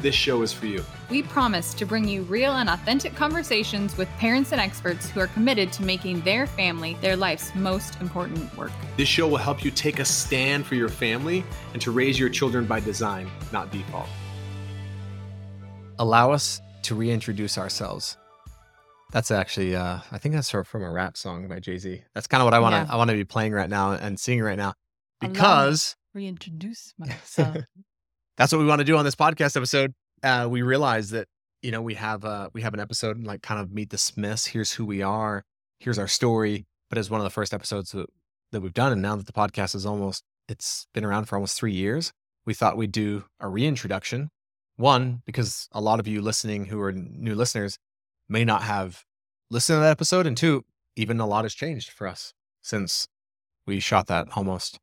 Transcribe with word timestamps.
this 0.00 0.14
show 0.14 0.42
is 0.42 0.52
for 0.52 0.66
you. 0.66 0.84
We 1.10 1.22
promise 1.22 1.74
to 1.74 1.84
bring 1.86 2.06
you 2.06 2.22
real 2.22 2.52
and 2.52 2.68
authentic 2.68 3.14
conversations 3.14 3.96
with 3.96 4.08
parents 4.18 4.52
and 4.52 4.60
experts 4.60 5.08
who 5.10 5.20
are 5.20 5.26
committed 5.28 5.72
to 5.74 5.82
making 5.82 6.20
their 6.22 6.46
family 6.46 6.96
their 7.00 7.16
life's 7.16 7.54
most 7.54 8.00
important 8.00 8.56
work. 8.56 8.72
This 8.96 9.08
show 9.08 9.26
will 9.26 9.36
help 9.38 9.64
you 9.64 9.70
take 9.70 9.98
a 9.98 10.04
stand 10.04 10.66
for 10.66 10.74
your 10.74 10.88
family 10.88 11.44
and 11.72 11.82
to 11.82 11.90
raise 11.90 12.18
your 12.18 12.28
children 12.28 12.66
by 12.66 12.80
design, 12.80 13.30
not 13.52 13.70
default. 13.70 14.08
Allow 15.98 16.32
us 16.32 16.60
to 16.82 16.94
reintroduce 16.94 17.58
ourselves. 17.58 18.16
That's 19.12 19.30
actually, 19.30 19.74
uh, 19.74 20.00
I 20.12 20.18
think 20.18 20.34
that's 20.34 20.50
from 20.50 20.82
a 20.82 20.90
rap 20.90 21.16
song 21.16 21.48
by 21.48 21.60
Jay-Z. 21.60 22.02
That's 22.14 22.26
kind 22.26 22.42
of 22.42 22.44
what 22.44 22.54
I 22.54 22.58
want 22.58 22.74
to, 22.74 22.78
Yeah. 22.80 22.86
I 22.90 22.96
want 22.96 23.10
to 23.10 23.16
be 23.16 23.24
playing 23.24 23.52
right 23.52 23.70
now 23.70 23.92
and 23.92 24.20
singing 24.20 24.44
right 24.44 24.58
now, 24.58 24.74
because 25.20 25.96
Reintroduce 26.14 26.94
myself. 26.98 27.56
that's 28.38 28.52
what 28.52 28.60
we 28.60 28.66
want 28.66 28.78
to 28.78 28.84
do 28.84 28.96
on 28.96 29.04
this 29.04 29.16
podcast 29.16 29.56
episode. 29.56 29.92
Uh, 30.22 30.46
we 30.48 30.62
realize 30.62 31.10
that 31.10 31.26
you 31.60 31.72
know 31.72 31.82
we 31.82 31.94
have 31.94 32.24
uh 32.24 32.48
we 32.54 32.62
have 32.62 32.72
an 32.72 32.80
episode 32.80 33.16
and 33.16 33.26
like 33.26 33.42
kind 33.42 33.60
of 33.60 33.72
meet 33.72 33.90
the 33.90 33.98
Smiths. 33.98 34.46
Here's 34.46 34.72
who 34.72 34.86
we 34.86 35.02
are. 35.02 35.44
Here's 35.80 35.98
our 35.98 36.08
story. 36.08 36.64
But 36.88 36.96
it's 36.96 37.10
one 37.10 37.20
of 37.20 37.24
the 37.24 37.30
first 37.30 37.52
episodes 37.52 37.90
that, 37.92 38.06
that 38.52 38.62
we've 38.62 38.72
done, 38.72 38.92
and 38.92 39.02
now 39.02 39.16
that 39.16 39.26
the 39.26 39.32
podcast 39.32 39.74
is 39.74 39.84
almost 39.84 40.24
it's 40.48 40.86
been 40.94 41.04
around 41.04 41.26
for 41.26 41.36
almost 41.36 41.58
three 41.58 41.74
years, 41.74 42.12
we 42.46 42.54
thought 42.54 42.78
we'd 42.78 42.92
do 42.92 43.24
a 43.40 43.48
reintroduction. 43.48 44.30
One 44.76 45.22
because 45.26 45.68
a 45.72 45.80
lot 45.80 46.00
of 46.00 46.06
you 46.06 46.22
listening 46.22 46.66
who 46.66 46.80
are 46.80 46.92
new 46.92 47.34
listeners 47.34 47.78
may 48.28 48.44
not 48.44 48.62
have 48.62 49.04
listened 49.50 49.78
to 49.78 49.80
that 49.80 49.90
episode, 49.90 50.26
and 50.26 50.36
two, 50.36 50.64
even 50.94 51.18
a 51.18 51.26
lot 51.26 51.44
has 51.44 51.54
changed 51.54 51.90
for 51.90 52.06
us 52.06 52.32
since 52.62 53.08
we 53.66 53.80
shot 53.80 54.06
that 54.06 54.28
almost 54.36 54.78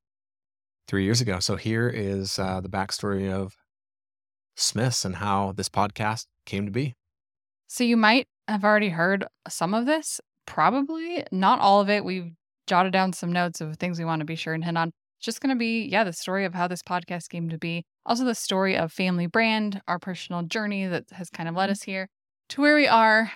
three 0.87 1.03
years 1.03 1.21
ago. 1.21 1.39
So 1.39 1.55
here 1.55 1.89
is 1.89 2.37
uh, 2.39 2.61
the 2.61 2.69
backstory 2.69 3.31
of 3.31 3.53
Smiths 4.55 5.03
and 5.05 5.17
how 5.17 5.51
this 5.51 5.69
podcast 5.69 6.25
came 6.45 6.65
to 6.65 6.71
be. 6.71 6.93
so 7.67 7.83
you 7.83 7.97
might 7.97 8.27
have 8.47 8.63
already 8.63 8.89
heard 8.89 9.25
some 9.49 9.73
of 9.73 9.85
this, 9.85 10.21
probably 10.45 11.25
not 11.31 11.59
all 11.59 11.81
of 11.81 11.89
it. 11.89 12.05
We've 12.05 12.31
jotted 12.67 12.93
down 12.93 13.13
some 13.13 13.31
notes 13.33 13.61
of 13.61 13.77
things 13.77 13.99
we 13.99 14.05
want 14.05 14.19
to 14.19 14.25
be 14.25 14.35
sure 14.35 14.53
and 14.53 14.63
hit 14.63 14.77
on. 14.77 14.89
It's 15.17 15.25
just 15.25 15.41
going 15.41 15.55
to 15.55 15.59
be, 15.59 15.85
yeah, 15.85 16.03
the 16.03 16.13
story 16.13 16.45
of 16.45 16.53
how 16.53 16.67
this 16.67 16.83
podcast 16.83 17.29
came 17.29 17.49
to 17.49 17.57
be. 17.57 17.83
Also, 18.05 18.23
the 18.23 18.35
story 18.35 18.77
of 18.77 18.91
Family 18.91 19.27
Brand, 19.27 19.81
our 19.87 19.97
personal 19.97 20.43
journey 20.43 20.85
that 20.85 21.05
has 21.11 21.29
kind 21.29 21.49
of 21.49 21.55
led 21.55 21.69
us 21.69 21.83
here 21.83 22.07
to 22.49 22.61
where 22.61 22.75
we 22.75 22.87
are 22.87 23.31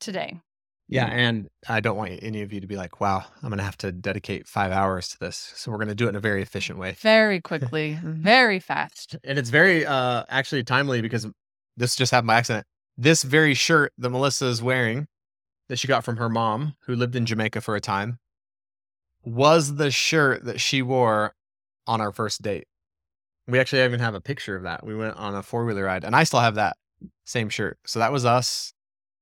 today. 0.00 0.40
Yeah, 0.90 1.06
and 1.06 1.48
I 1.68 1.78
don't 1.80 1.96
want 1.96 2.18
any 2.20 2.42
of 2.42 2.52
you 2.52 2.60
to 2.60 2.66
be 2.66 2.76
like, 2.76 3.00
"Wow, 3.00 3.24
I'm 3.42 3.48
going 3.48 3.58
to 3.58 3.64
have 3.64 3.78
to 3.78 3.92
dedicate 3.92 4.48
five 4.48 4.72
hours 4.72 5.08
to 5.10 5.18
this." 5.20 5.52
So 5.54 5.70
we're 5.70 5.76
going 5.78 5.88
to 5.88 5.94
do 5.94 6.06
it 6.06 6.10
in 6.10 6.16
a 6.16 6.20
very 6.20 6.42
efficient 6.42 6.78
way, 6.78 6.96
Very 7.00 7.40
quickly, 7.40 7.98
very 8.04 8.58
fast. 8.58 9.16
and 9.22 9.38
it's 9.38 9.50
very 9.50 9.86
uh 9.86 10.24
actually 10.28 10.64
timely 10.64 11.00
because 11.00 11.26
this 11.76 11.94
just 11.94 12.10
happened 12.10 12.26
by 12.26 12.38
accident. 12.38 12.66
This 12.98 13.22
very 13.22 13.54
shirt 13.54 13.92
that 13.98 14.10
Melissa 14.10 14.46
is 14.46 14.62
wearing, 14.62 15.06
that 15.68 15.78
she 15.78 15.86
got 15.88 16.02
from 16.04 16.16
her 16.16 16.28
mom, 16.28 16.74
who 16.86 16.96
lived 16.96 17.14
in 17.14 17.24
Jamaica 17.24 17.60
for 17.60 17.76
a 17.76 17.80
time, 17.80 18.18
was 19.24 19.76
the 19.76 19.90
shirt 19.90 20.44
that 20.44 20.60
she 20.60 20.82
wore 20.82 21.34
on 21.86 22.00
our 22.00 22.12
first 22.12 22.42
date. 22.42 22.66
We 23.46 23.58
actually 23.58 23.82
even 23.84 24.00
have 24.00 24.14
a 24.14 24.20
picture 24.20 24.56
of 24.56 24.64
that. 24.64 24.84
We 24.84 24.94
went 24.94 25.16
on 25.16 25.34
a 25.34 25.42
four 25.42 25.64
wheeler 25.64 25.84
ride, 25.84 26.04
and 26.04 26.14
I 26.14 26.24
still 26.24 26.40
have 26.40 26.56
that 26.56 26.76
same 27.24 27.48
shirt. 27.48 27.78
So 27.86 27.98
that 28.00 28.12
was 28.12 28.24
us. 28.24 28.72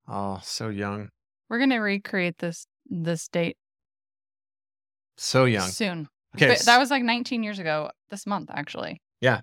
Oh, 0.08 0.40
so 0.42 0.68
young, 0.70 1.10
We're 1.48 1.58
going 1.58 1.70
to 1.70 1.78
recreate 1.78 2.38
this 2.38 2.66
this 2.90 3.28
date 3.28 3.56
so 5.16 5.44
young. 5.44 5.68
soon. 5.68 6.08
Okay, 6.36 6.48
But 6.48 6.60
that 6.60 6.78
was 6.78 6.90
like 6.90 7.02
19 7.02 7.42
years 7.42 7.58
ago 7.58 7.90
this 8.10 8.26
month, 8.26 8.50
actually. 8.52 9.00
Yeah, 9.20 9.40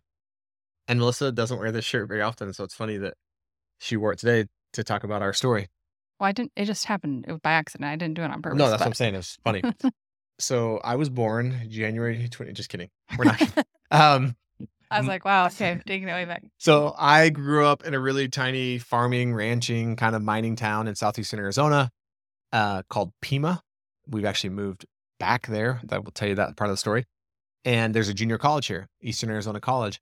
and 0.87 0.99
Melissa 0.99 1.31
doesn't 1.31 1.57
wear 1.57 1.71
this 1.71 1.85
shirt 1.85 2.07
very 2.07 2.21
often, 2.21 2.53
so 2.53 2.63
it's 2.63 2.75
funny 2.75 2.97
that 2.97 3.15
she 3.79 3.97
wore 3.97 4.13
it 4.13 4.19
today 4.19 4.45
to 4.73 4.83
talk 4.83 5.03
about 5.03 5.21
our 5.21 5.33
story. 5.33 5.67
Well, 6.19 6.27
I 6.29 6.31
didn't, 6.31 6.51
it 6.55 6.65
just 6.65 6.85
happened 6.85 7.25
it 7.27 7.31
was 7.31 7.41
by 7.41 7.51
accident. 7.51 7.89
I 7.89 7.95
didn't 7.95 8.15
do 8.15 8.21
it 8.21 8.31
on 8.31 8.41
purpose. 8.41 8.57
no, 8.57 8.69
that's 8.69 8.79
what 8.79 8.87
I'm 8.87 8.93
saying. 8.93 9.15
It's 9.15 9.37
funny. 9.43 9.63
so 10.39 10.79
I 10.83 10.95
was 10.95 11.09
born 11.09 11.67
January 11.69 12.27
20. 12.29 12.53
Just 12.53 12.69
kidding. 12.69 12.89
We're 13.17 13.25
not. 13.25 13.65
um. 13.91 14.35
I 14.91 14.99
was 14.99 15.07
like, 15.07 15.25
wow, 15.25 15.45
okay, 15.47 15.79
taking 15.85 16.07
it 16.07 16.13
way 16.13 16.25
back. 16.25 16.43
So 16.57 16.93
I 16.97 17.29
grew 17.29 17.65
up 17.65 17.83
in 17.85 17.93
a 17.93 17.99
really 17.99 18.27
tiny 18.27 18.77
farming, 18.77 19.33
ranching, 19.33 19.95
kind 19.95 20.15
of 20.15 20.21
mining 20.21 20.55
town 20.55 20.87
in 20.87 20.95
southeastern 20.95 21.39
Arizona, 21.39 21.91
uh, 22.51 22.83
called 22.89 23.11
Pima. 23.21 23.61
We've 24.07 24.25
actually 24.25 24.51
moved 24.51 24.85
back 25.19 25.47
there. 25.47 25.81
That 25.85 26.03
will 26.03 26.11
tell 26.11 26.27
you 26.27 26.35
that 26.35 26.55
part 26.55 26.69
of 26.69 26.73
the 26.73 26.77
story. 26.77 27.05
And 27.63 27.93
there's 27.93 28.09
a 28.09 28.13
junior 28.13 28.37
college 28.37 28.67
here, 28.67 28.87
Eastern 29.01 29.29
Arizona 29.29 29.59
College. 29.59 29.99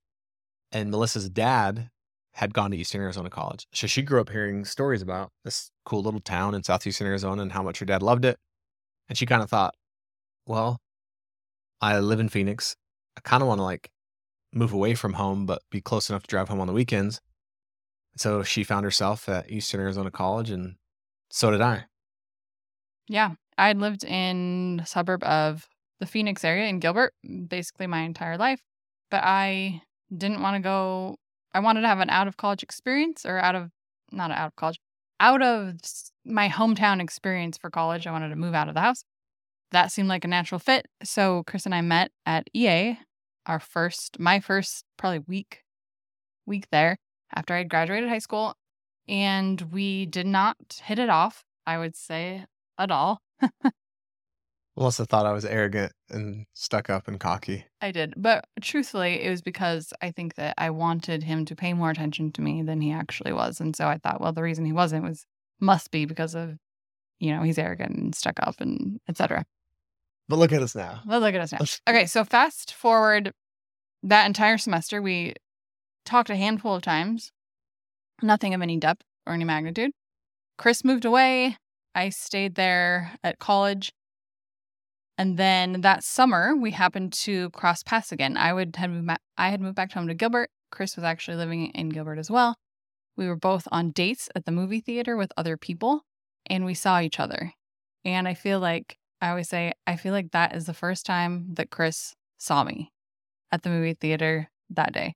And 0.72 0.92
Melissa's 0.92 1.30
dad 1.30 1.90
had 2.34 2.54
gone 2.54 2.72
to 2.72 2.78
Eastern 2.78 3.02
Arizona 3.02 3.30
College. 3.30 3.68
So 3.74 3.88
she 3.88 4.02
grew 4.02 4.20
up 4.20 4.30
hearing 4.30 4.66
stories 4.66 5.02
about 5.02 5.30
this 5.46 5.70
cool 5.86 6.02
little 6.02 6.20
town 6.20 6.56
in 6.56 6.64
southeastern 6.64 7.08
Arizona 7.08 7.42
and 7.42 7.52
how 7.52 7.64
much 7.64 7.80
her 7.80 7.86
dad 7.86 8.02
loved 8.02 8.26
it. 8.26 8.38
And 9.08 9.18
she 9.18 9.26
kind 9.26 9.44
of 9.44 9.50
thought, 9.50 9.76
well, 10.46 10.80
I 11.80 12.00
live 12.00 12.20
in 12.20 12.30
Phoenix. 12.30 12.76
I 13.18 13.22
kind 13.22 13.44
of 13.44 13.48
want 13.48 13.60
to 13.60 13.64
like 13.64 13.90
move 14.54 14.74
away 14.74 14.94
from 14.94 15.14
home, 15.14 15.46
but 15.46 15.62
be 15.70 15.82
close 15.82 16.10
enough 16.10 16.24
to 16.24 16.28
drive 16.28 16.50
home 16.50 16.60
on 16.60 16.68
the 16.68 16.74
weekends. 16.74 17.20
So 18.16 18.44
she 18.44 18.64
found 18.64 18.84
herself 18.84 19.28
at 19.28 19.50
Eastern 19.50 19.82
Arizona 19.82 20.12
College, 20.12 20.50
and 20.50 20.76
so 21.30 21.52
did 21.52 21.62
I. 21.62 21.86
Yeah. 23.08 23.32
I 23.58 23.68
had 23.68 23.80
lived 23.80 24.04
in 24.04 24.78
the 24.78 24.86
suburb 24.86 25.24
of 25.24 25.68
the 26.00 26.06
Phoenix 26.06 26.44
area 26.44 26.68
in 26.68 26.80
Gilbert 26.80 27.14
mm, 27.28 27.48
basically 27.48 27.88
my 27.88 28.02
entire 28.02 28.38
life, 28.38 28.62
but 29.12 29.24
I 29.24 29.82
didn't 30.16 30.42
want 30.42 30.56
to 30.56 30.62
go. 30.62 31.18
I 31.54 31.60
wanted 31.60 31.82
to 31.82 31.88
have 31.88 32.00
an 32.00 32.10
out 32.10 32.28
of 32.28 32.38
college 32.38 32.64
experience 32.64 33.26
or 33.26 33.38
out 33.38 33.56
of, 33.56 33.70
not 34.12 34.32
out 34.32 34.48
of 34.48 34.56
college, 34.56 34.80
out 35.20 35.42
of 35.42 35.76
my 36.26 36.50
hometown 36.50 37.02
experience 37.02 37.58
for 37.58 37.70
college. 37.70 38.08
I 38.08 38.12
wanted 38.12 38.30
to 38.30 38.36
move 38.36 38.54
out 38.54 38.70
of 38.70 38.74
the 38.74 38.82
house. 38.82 39.04
That 39.72 39.92
seemed 39.92 40.10
like 40.10 40.26
a 40.26 40.28
natural 40.28 40.60
fit. 40.60 40.88
So 41.04 41.44
Chris 41.46 41.66
and 41.66 41.76
I 41.76 41.82
met 41.82 42.12
at 42.26 42.48
EA, 42.54 42.98
our 43.46 43.60
first, 43.60 44.20
my 44.20 44.40
first 44.40 44.86
probably 44.98 45.20
week, 45.20 45.64
week 46.46 46.68
there 46.72 46.98
after 47.36 47.54
I 47.54 47.60
had 47.60 47.70
graduated 47.70 48.10
high 48.10 48.20
school. 48.20 48.56
And 49.08 49.62
we 49.74 50.06
did 50.06 50.26
not 50.26 50.56
hit 50.84 50.98
it 50.98 51.10
off, 51.10 51.44
I 51.66 51.78
would 51.78 51.96
say, 51.96 52.46
at 52.78 52.92
all. 52.92 53.22
Melissa 54.76 55.06
thought 55.06 55.26
I 55.26 55.34
was 55.34 55.46
arrogant 55.46 55.92
and 56.10 56.46
stuck 56.54 56.90
up 56.90 57.08
and 57.08 57.20
cocky. 57.20 57.66
I 57.80 57.92
did. 57.92 58.14
But 58.18 58.46
truthfully, 58.62 59.22
it 59.22 59.30
was 59.30 59.42
because 59.42 59.94
I 60.02 60.12
think 60.12 60.36
that 60.36 60.56
I 60.58 60.72
wanted 60.72 61.24
him 61.24 61.46
to 61.46 61.56
pay 61.56 61.74
more 61.74 61.92
attention 61.92 62.32
to 62.34 62.42
me 62.42 62.64
than 62.64 62.82
he 62.82 62.92
actually 62.92 63.34
was. 63.34 63.60
And 63.60 63.76
so 63.76 63.88
I 63.88 63.98
thought, 63.98 64.20
well, 64.20 64.34
the 64.34 64.42
reason 64.42 64.66
he 64.66 64.74
wasn't 64.74 65.04
was 65.04 65.26
must 65.60 65.92
be 65.92 66.06
because 66.06 66.34
of, 66.34 66.58
you 67.20 67.36
know, 67.36 67.44
he's 67.44 67.60
arrogant 67.60 67.96
and 67.96 68.16
stuck 68.16 68.40
up 68.42 68.56
and 68.60 69.00
etc. 69.08 69.46
But 70.28 70.40
look 70.40 70.52
at 70.52 70.62
us 70.62 70.76
now. 70.76 71.02
Well, 71.06 71.20
look 71.20 71.36
at 71.36 71.42
us 71.42 71.52
now. 71.52 71.60
Okay, 71.90 72.06
so 72.06 72.24
fast 72.24 72.74
forward 72.74 73.34
that 74.04 74.26
entire 74.26 74.58
semester, 74.58 75.02
we 75.02 75.34
talked 76.06 76.30
a 76.30 76.36
handful 76.36 76.76
of 76.76 76.82
times, 76.82 77.32
nothing 78.22 78.54
of 78.54 78.62
any 78.62 78.78
depth 78.78 79.04
or 79.26 79.34
any 79.34 79.46
magnitude. 79.46 79.92
Chris 80.58 80.84
moved 80.84 81.06
away. 81.06 81.58
I 81.96 82.10
stayed 82.10 82.56
there 82.56 83.14
at 83.24 83.40
college. 83.40 83.92
And 85.18 85.38
then 85.38 85.82
that 85.82 86.04
summer, 86.04 86.56
we 86.56 86.72
happened 86.72 87.14
to 87.14 87.50
cross 87.52 87.84
paths 87.84 88.12
again. 88.12 88.36
I 88.36 88.52
would 88.54 88.76
had 88.76 88.90
moved, 88.90 89.10
I 89.38 89.50
had 89.50 89.62
moved 89.62 89.76
back 89.76 89.92
home 89.92 90.08
to 90.08 90.14
Gilbert. 90.14 90.50
Chris 90.72 90.96
was 90.96 91.06
actually 91.06 91.38
living 91.38 91.68
in 91.68 91.90
Gilbert 91.90 92.18
as 92.18 92.32
well. 92.32 92.56
We 93.16 93.28
were 93.28 93.36
both 93.36 93.68
on 93.72 93.92
dates 93.92 94.28
at 94.36 94.46
the 94.46 94.52
movie 94.52 94.80
theater 94.80 95.16
with 95.16 95.32
other 95.38 95.56
people, 95.56 96.02
and 96.48 96.66
we 96.66 96.74
saw 96.74 97.00
each 97.00 97.20
other. 97.20 97.54
And 98.04 98.28
I 98.28 98.34
feel 98.34 98.60
like 98.60 98.98
I 99.24 99.30
always 99.30 99.48
say, 99.48 99.72
I 99.88 99.96
feel 99.96 100.12
like 100.12 100.32
that 100.32 100.54
is 100.54 100.66
the 100.66 100.74
first 100.74 101.06
time 101.06 101.54
that 101.54 101.70
Chris 101.70 102.14
saw 102.38 102.66
me 102.66 102.92
at 103.54 103.64
the 103.64 103.70
movie 103.70 103.94
theater 103.94 104.50
that 104.72 104.92
day. 104.92 105.16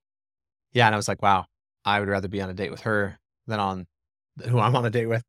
Yeah, 0.71 0.85
and 0.85 0.95
I 0.95 0.97
was 0.97 1.09
like, 1.09 1.21
wow, 1.21 1.43
I 1.83 1.99
would 1.99 2.07
rather 2.07 2.29
be 2.29 2.41
on 2.41 2.49
a 2.49 2.53
date 2.53 2.71
with 2.71 2.81
her 2.81 3.19
than 3.47 3.59
on 3.59 3.85
who 4.47 4.59
I'm 4.59 4.77
on 4.77 4.85
a 4.85 4.89
date 4.89 5.07
with. 5.07 5.23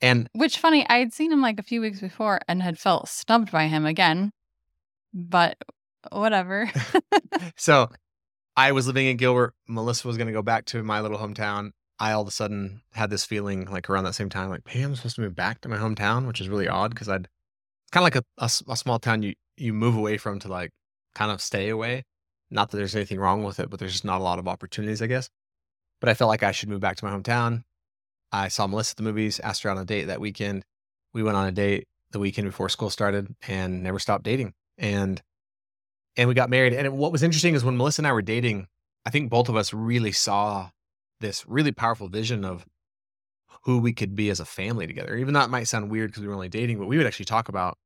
And 0.00 0.30
Which 0.32 0.56
funny, 0.56 0.88
I 0.88 0.96
had 0.96 1.12
seen 1.12 1.30
him 1.30 1.42
like 1.42 1.60
a 1.60 1.62
few 1.62 1.82
weeks 1.82 2.00
before 2.00 2.40
and 2.48 2.62
had 2.62 2.78
felt 2.78 3.10
snubbed 3.10 3.52
by 3.52 3.66
him 3.66 3.84
again. 3.84 4.32
But 5.12 5.58
whatever. 6.10 6.70
so 7.56 7.90
I 8.56 8.72
was 8.72 8.86
living 8.86 9.08
in 9.08 9.18
Gilbert. 9.18 9.52
Melissa 9.68 10.08
was 10.08 10.16
going 10.16 10.28
to 10.28 10.32
go 10.32 10.42
back 10.42 10.64
to 10.66 10.82
my 10.82 11.02
little 11.02 11.18
hometown. 11.18 11.72
I 11.98 12.12
all 12.12 12.22
of 12.22 12.28
a 12.28 12.30
sudden 12.30 12.80
had 12.92 13.10
this 13.10 13.26
feeling 13.26 13.66
like 13.66 13.90
around 13.90 14.04
that 14.04 14.14
same 14.14 14.30
time, 14.30 14.48
like, 14.48 14.66
hey, 14.66 14.80
I'm 14.80 14.96
supposed 14.96 15.16
to 15.16 15.22
move 15.22 15.36
back 15.36 15.60
to 15.60 15.68
my 15.68 15.76
hometown, 15.76 16.26
which 16.26 16.40
is 16.40 16.48
really 16.48 16.68
odd 16.68 16.92
because 16.92 17.10
I'd 17.10 17.28
kind 17.96 18.06
of 18.06 18.14
like 18.14 18.24
a 18.38 18.72
a 18.72 18.76
small 18.76 18.98
town 18.98 19.22
you 19.22 19.32
you 19.56 19.72
move 19.72 19.96
away 19.96 20.18
from 20.18 20.38
to 20.38 20.48
like 20.48 20.70
kind 21.14 21.30
of 21.30 21.40
stay 21.40 21.70
away. 21.70 22.04
Not 22.50 22.70
that 22.70 22.76
there's 22.76 22.94
anything 22.94 23.18
wrong 23.18 23.42
with 23.42 23.58
it, 23.58 23.70
but 23.70 23.80
there's 23.80 23.92
just 23.92 24.04
not 24.04 24.20
a 24.20 24.24
lot 24.24 24.38
of 24.38 24.46
opportunities, 24.46 25.00
I 25.00 25.06
guess. 25.06 25.30
But 26.00 26.10
I 26.10 26.14
felt 26.14 26.28
like 26.28 26.42
I 26.42 26.52
should 26.52 26.68
move 26.68 26.80
back 26.80 26.96
to 26.98 27.04
my 27.06 27.10
hometown. 27.10 27.62
I 28.30 28.48
saw 28.48 28.66
Melissa 28.66 28.92
at 28.92 28.96
the 28.98 29.02
movies, 29.02 29.40
asked 29.40 29.62
her 29.62 29.70
on 29.70 29.78
a 29.78 29.84
date 29.86 30.04
that 30.04 30.20
weekend. 30.20 30.64
We 31.14 31.22
went 31.22 31.38
on 31.38 31.46
a 31.46 31.52
date 31.52 31.88
the 32.10 32.18
weekend 32.18 32.46
before 32.46 32.68
school 32.68 32.90
started 32.90 33.34
and 33.48 33.82
never 33.82 33.98
stopped 33.98 34.24
dating. 34.24 34.52
And 34.76 35.22
and 36.18 36.28
we 36.28 36.34
got 36.34 36.50
married. 36.50 36.74
And 36.74 36.98
what 36.98 37.12
was 37.12 37.22
interesting 37.22 37.54
is 37.54 37.64
when 37.64 37.78
Melissa 37.78 38.00
and 38.00 38.06
I 38.06 38.12
were 38.12 38.20
dating, 38.20 38.66
I 39.06 39.10
think 39.10 39.30
both 39.30 39.48
of 39.48 39.56
us 39.56 39.72
really 39.72 40.12
saw 40.12 40.68
this 41.20 41.46
really 41.48 41.72
powerful 41.72 42.08
vision 42.08 42.44
of 42.44 42.66
who 43.62 43.78
we 43.78 43.94
could 43.94 44.14
be 44.14 44.28
as 44.28 44.38
a 44.38 44.44
family 44.44 44.86
together. 44.86 45.16
Even 45.16 45.32
though 45.32 45.40
it 45.40 45.50
might 45.50 45.64
sound 45.64 45.90
weird 45.90 46.10
because 46.10 46.20
we 46.20 46.28
were 46.28 46.34
only 46.34 46.50
dating, 46.50 46.78
but 46.78 46.88
we 46.88 46.98
would 46.98 47.06
actually 47.06 47.24
talk 47.24 47.48
about 47.48 47.78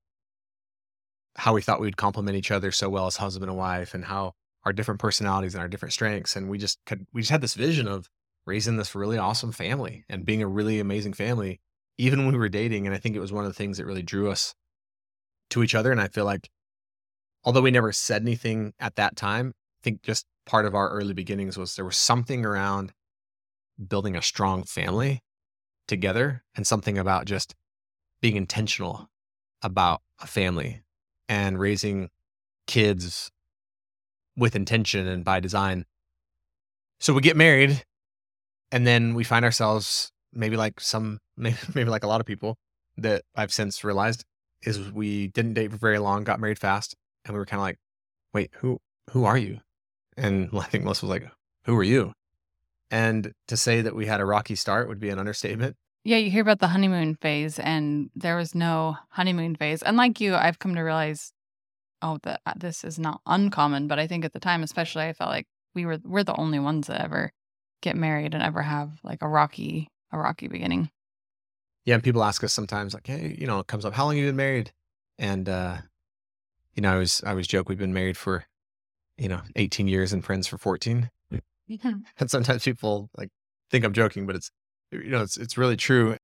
how 1.40 1.54
we 1.54 1.62
thought 1.62 1.80
we 1.80 1.86
would 1.86 1.96
complement 1.96 2.36
each 2.36 2.50
other 2.50 2.70
so 2.70 2.90
well 2.90 3.06
as 3.06 3.16
husband 3.16 3.48
and 3.48 3.58
wife 3.58 3.94
and 3.94 4.04
how 4.04 4.34
our 4.66 4.74
different 4.74 5.00
personalities 5.00 5.54
and 5.54 5.62
our 5.62 5.68
different 5.68 5.94
strengths. 5.94 6.36
And 6.36 6.50
we 6.50 6.58
just 6.58 6.78
could, 6.84 7.06
we 7.14 7.22
just 7.22 7.30
had 7.30 7.40
this 7.40 7.54
vision 7.54 7.88
of 7.88 8.10
raising 8.44 8.76
this 8.76 8.94
really 8.94 9.16
awesome 9.16 9.50
family 9.50 10.04
and 10.10 10.26
being 10.26 10.42
a 10.42 10.46
really 10.46 10.80
amazing 10.80 11.14
family, 11.14 11.58
even 11.96 12.26
when 12.26 12.34
we 12.34 12.38
were 12.38 12.50
dating. 12.50 12.84
And 12.84 12.94
I 12.94 12.98
think 12.98 13.16
it 13.16 13.20
was 13.20 13.32
one 13.32 13.46
of 13.46 13.50
the 13.50 13.56
things 13.56 13.78
that 13.78 13.86
really 13.86 14.02
drew 14.02 14.30
us 14.30 14.54
to 15.48 15.62
each 15.62 15.74
other. 15.74 15.90
And 15.90 15.98
I 15.98 16.08
feel 16.08 16.26
like, 16.26 16.50
although 17.42 17.62
we 17.62 17.70
never 17.70 17.90
said 17.90 18.20
anything 18.20 18.74
at 18.78 18.96
that 18.96 19.16
time, 19.16 19.54
I 19.56 19.80
think 19.82 20.02
just 20.02 20.26
part 20.44 20.66
of 20.66 20.74
our 20.74 20.90
early 20.90 21.14
beginnings 21.14 21.56
was 21.56 21.74
there 21.74 21.86
was 21.86 21.96
something 21.96 22.44
around 22.44 22.92
building 23.88 24.14
a 24.14 24.20
strong 24.20 24.64
family 24.64 25.22
together 25.88 26.44
and 26.54 26.66
something 26.66 26.98
about 26.98 27.24
just 27.24 27.54
being 28.20 28.36
intentional 28.36 29.08
about 29.62 30.02
a 30.18 30.26
family 30.26 30.82
and 31.30 31.60
raising 31.60 32.10
kids 32.66 33.30
with 34.36 34.56
intention 34.56 35.06
and 35.06 35.24
by 35.24 35.38
design. 35.38 35.86
So 36.98 37.14
we 37.14 37.20
get 37.20 37.36
married 37.36 37.84
and 38.72 38.84
then 38.84 39.14
we 39.14 39.22
find 39.22 39.44
ourselves 39.44 40.10
maybe 40.32 40.56
like 40.56 40.80
some 40.80 41.18
maybe, 41.36 41.84
like 41.84 42.02
a 42.02 42.08
lot 42.08 42.20
of 42.20 42.26
people 42.26 42.56
that 42.96 43.22
I've 43.36 43.52
since 43.52 43.84
realized 43.84 44.24
is 44.62 44.90
we 44.92 45.28
didn't 45.28 45.54
date 45.54 45.70
for 45.70 45.78
very 45.78 45.98
long, 45.98 46.24
got 46.24 46.40
married 46.40 46.58
fast, 46.58 46.94
and 47.24 47.32
we 47.32 47.38
were 47.38 47.46
kind 47.46 47.60
of 47.60 47.62
like, 47.62 47.78
"Wait, 48.34 48.50
who 48.56 48.78
who 49.10 49.24
are 49.24 49.38
you?" 49.38 49.60
And 50.16 50.50
I 50.58 50.64
think 50.64 50.84
Melissa 50.84 51.06
was 51.06 51.10
like, 51.10 51.30
"Who 51.64 51.76
are 51.78 51.82
you?" 51.84 52.12
And 52.90 53.32
to 53.48 53.56
say 53.56 53.80
that 53.80 53.94
we 53.94 54.06
had 54.06 54.20
a 54.20 54.26
rocky 54.26 54.56
start 54.56 54.88
would 54.88 55.00
be 55.00 55.08
an 55.08 55.18
understatement. 55.18 55.76
Yeah, 56.04 56.16
you 56.16 56.30
hear 56.30 56.42
about 56.42 56.60
the 56.60 56.68
honeymoon 56.68 57.16
phase, 57.16 57.58
and 57.58 58.10
there 58.14 58.36
was 58.36 58.54
no 58.54 58.96
honeymoon 59.10 59.56
phase. 59.56 59.82
And 59.82 59.96
like 59.96 60.20
you, 60.20 60.34
I've 60.34 60.58
come 60.58 60.74
to 60.74 60.80
realize, 60.80 61.32
oh, 62.00 62.18
that 62.22 62.40
uh, 62.46 62.54
this 62.56 62.84
is 62.84 62.98
not 62.98 63.20
uncommon. 63.26 63.86
But 63.86 63.98
I 63.98 64.06
think 64.06 64.24
at 64.24 64.32
the 64.32 64.40
time, 64.40 64.62
especially, 64.62 65.04
I 65.04 65.12
felt 65.12 65.30
like 65.30 65.46
we 65.74 65.84
were 65.84 65.98
we're 66.04 66.24
the 66.24 66.36
only 66.36 66.58
ones 66.58 66.86
that 66.86 67.02
ever 67.02 67.32
get 67.82 67.96
married 67.96 68.34
and 68.34 68.42
ever 68.42 68.62
have 68.62 68.90
like 69.04 69.22
a 69.22 69.28
rocky 69.28 69.90
a 70.10 70.18
rocky 70.18 70.48
beginning. 70.48 70.90
Yeah, 71.84 71.94
and 71.94 72.02
people 72.02 72.24
ask 72.24 72.42
us 72.44 72.52
sometimes, 72.52 72.94
like, 72.94 73.06
"Hey, 73.06 73.36
you 73.38 73.46
know, 73.46 73.58
it 73.58 73.66
comes 73.66 73.84
up, 73.84 73.92
how 73.92 74.04
long 74.04 74.16
have 74.16 74.24
you 74.24 74.28
been 74.28 74.36
married?" 74.36 74.72
And 75.18 75.48
uh, 75.48 75.78
you 76.74 76.82
know, 76.82 76.94
I 76.94 76.96
was 76.96 77.22
I 77.24 77.30
always 77.30 77.46
joke 77.46 77.68
we've 77.68 77.78
been 77.78 77.92
married 77.92 78.16
for, 78.16 78.44
you 79.18 79.28
know, 79.28 79.42
18 79.56 79.86
years 79.86 80.12
and 80.14 80.24
friends 80.24 80.46
for 80.46 80.56
14. 80.56 81.10
and 81.84 82.30
sometimes 82.30 82.64
people 82.64 83.10
like 83.16 83.28
think 83.70 83.84
I'm 83.84 83.92
joking, 83.92 84.26
but 84.26 84.34
it's 84.34 84.50
you 84.92 85.10
know 85.10 85.22
it's 85.22 85.36
it's 85.36 85.56
really 85.58 85.76
true. 85.76 86.16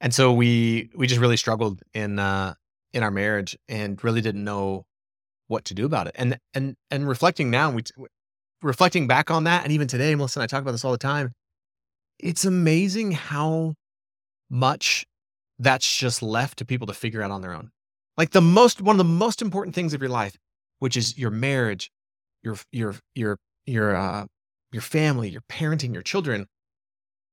And 0.00 0.12
so 0.14 0.32
we 0.32 0.90
we 0.94 1.06
just 1.06 1.20
really 1.20 1.36
struggled 1.36 1.82
in 1.94 2.18
uh 2.18 2.54
in 2.92 3.02
our 3.02 3.10
marriage 3.10 3.56
and 3.68 4.02
really 4.04 4.20
didn't 4.20 4.44
know 4.44 4.84
what 5.48 5.64
to 5.66 5.74
do 5.74 5.86
about 5.86 6.06
it. 6.06 6.14
And 6.18 6.38
and 6.54 6.76
and 6.90 7.08
reflecting 7.08 7.50
now, 7.50 7.70
we 7.70 7.82
reflecting 8.62 9.06
back 9.06 9.30
on 9.30 9.44
that, 9.44 9.64
and 9.64 9.72
even 9.72 9.88
today, 9.88 10.14
Melissa 10.14 10.40
and 10.40 10.44
I 10.44 10.46
talk 10.46 10.62
about 10.62 10.72
this 10.72 10.84
all 10.84 10.92
the 10.92 10.98
time. 10.98 11.32
It's 12.18 12.44
amazing 12.44 13.12
how 13.12 13.74
much 14.50 15.04
that's 15.58 15.96
just 15.96 16.22
left 16.22 16.58
to 16.58 16.64
people 16.64 16.86
to 16.86 16.94
figure 16.94 17.22
out 17.22 17.30
on 17.30 17.40
their 17.42 17.54
own. 17.54 17.70
Like 18.16 18.30
the 18.30 18.40
most 18.42 18.80
one 18.80 18.94
of 18.94 18.98
the 18.98 19.04
most 19.04 19.42
important 19.42 19.74
things 19.74 19.94
of 19.94 20.00
your 20.00 20.10
life, 20.10 20.36
which 20.78 20.96
is 20.96 21.18
your 21.18 21.30
marriage, 21.30 21.90
your 22.42 22.56
your 22.70 22.96
your 23.14 23.38
your 23.66 23.96
uh 23.96 24.26
your 24.72 24.82
family, 24.82 25.28
your 25.28 25.42
parenting, 25.42 25.92
your 25.92 26.02
children. 26.02 26.46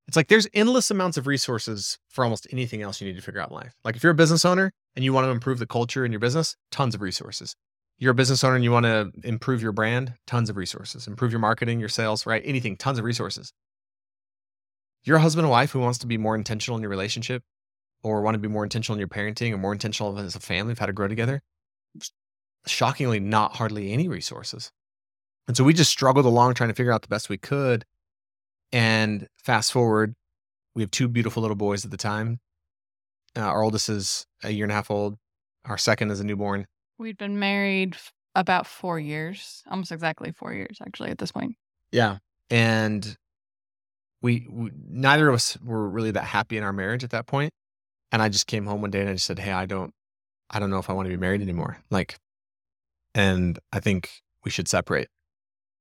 It's 0.10 0.16
like 0.16 0.28
there's 0.28 0.48
endless 0.56 0.90
amounts 0.90 1.18
of 1.18 1.28
resources 1.28 2.00
for 2.08 2.24
almost 2.24 2.48
anything 2.52 2.82
else 2.82 3.00
you 3.00 3.06
need 3.06 3.16
to 3.18 3.22
figure 3.22 3.40
out 3.40 3.52
in 3.52 3.56
life. 3.56 3.76
Like 3.84 3.96
if 3.96 4.02
you're 4.02 4.12
a 4.12 4.16
business 4.16 4.44
owner 4.44 4.72
and 4.96 5.06
you 5.06 5.14
want 5.14 5.26
to 5.26 5.30
improve 5.30 5.60
the 5.60 5.68
culture 5.68 6.04
in 6.04 6.12
your 6.12 6.18
business, 6.18 6.56
tons 6.72 6.96
of 6.96 7.02
resources. 7.02 7.56
You're 8.00 8.14
a 8.14 8.16
business 8.16 8.44
owner 8.44 8.56
and 8.56 8.64
you 8.64 8.72
want 8.72 8.88
to 8.88 9.12
improve 9.24 9.62
your 9.62 9.72
brand, 9.72 10.16
tons 10.26 10.50
of 10.50 10.58
resources. 10.58 11.06
Improve 11.06 11.32
your 11.32 11.40
marketing, 11.40 11.80
your 11.80 11.90
sales, 11.90 12.26
right? 12.26 12.42
Anything, 12.44 12.76
tons 12.76 12.98
of 12.98 13.06
resources. 13.06 13.54
You're 15.04 15.18
a 15.18 15.22
husband 15.22 15.46
and 15.46 15.52
wife 15.52 15.70
who 15.70 15.80
wants 15.80 16.00
to 16.00 16.08
be 16.08 16.18
more 16.18 16.34
intentional 16.34 16.76
in 16.76 16.82
your 16.82 16.90
relationship 16.90 17.44
or 18.02 18.24
want 18.24 18.34
to 18.34 18.40
be 18.40 18.48
more 18.48 18.64
intentional 18.64 18.96
in 18.96 19.00
your 19.00 19.10
parenting 19.10 19.54
or 19.54 19.60
more 19.60 19.74
intentional 19.74 20.18
as 20.18 20.34
a 20.34 20.40
family 20.40 20.72
of 20.72 20.80
how 20.80 20.88
to 20.88 20.94
grow 20.94 21.08
together. 21.08 21.44
Shockingly, 22.66 23.20
not 23.20 23.58
hardly 23.58 23.92
any 23.92 24.08
resources. 24.08 24.72
And 25.48 25.56
so 25.56 25.64
we 25.64 25.76
just 25.76 25.92
struggled 25.92 26.26
along 26.26 26.56
trying 26.56 26.72
to 26.72 26.76
figure 26.76 26.92
out 26.92 27.04
the 27.04 27.10
best 27.10 27.30
we 27.30 27.38
could. 27.38 27.86
And 28.72 29.28
fast 29.44 29.72
forward, 29.72 30.16
we 30.76 30.84
have 30.84 30.92
two 30.92 31.08
beautiful 31.08 31.42
little 31.42 31.56
boys 31.56 31.86
at 31.86 31.92
the 31.92 31.98
time. 31.98 32.40
Uh, 33.36 33.42
our 33.42 33.64
oldest 33.64 33.90
is 33.90 34.26
a 34.44 34.52
year 34.52 34.66
and 34.66 34.72
a 34.72 34.76
half 34.76 34.92
old. 34.92 35.18
Our 35.66 35.78
second 35.78 36.12
is 36.12 36.20
a 36.20 36.24
newborn. 36.24 36.66
We'd 36.98 37.18
been 37.18 37.40
married 37.40 37.96
f- 37.96 38.12
about 38.36 38.68
four 38.68 39.00
years, 39.00 39.64
almost 39.70 39.92
exactly 39.92 40.32
four 40.32 40.54
years, 40.54 40.78
actually, 40.86 41.12
at 41.12 41.18
this 41.18 41.32
point. 41.32 41.56
Yeah. 41.92 42.18
And 42.50 43.18
we, 44.22 44.48
we 44.50 44.72
neither 44.90 45.30
of 45.30 45.36
us 45.36 45.58
were 45.64 45.88
really 45.88 46.12
that 46.12 46.24
happy 46.24 46.58
in 46.58 46.64
our 46.64 46.74
marriage 46.74 47.04
at 47.04 47.12
that 47.12 47.28
point. 47.28 47.54
And 48.12 48.22
I 48.22 48.30
just 48.30 48.48
came 48.48 48.66
home 48.66 48.82
one 48.82 48.92
day 48.92 49.02
and 49.02 49.10
I 49.10 49.14
just 49.14 49.26
said, 49.26 49.40
Hey, 49.40 49.52
I 49.52 49.66
don't 49.66 49.94
I 50.50 50.60
don't 50.60 50.72
know 50.72 50.80
if 50.80 50.90
I 50.90 50.94
want 50.94 51.06
to 51.06 51.10
be 51.10 51.18
married 51.18 51.42
anymore. 51.42 51.78
Like 51.90 52.18
and 53.14 53.60
I 53.72 53.80
think 53.80 54.10
we 54.44 54.52
should 54.52 54.68
separate. 54.68 55.08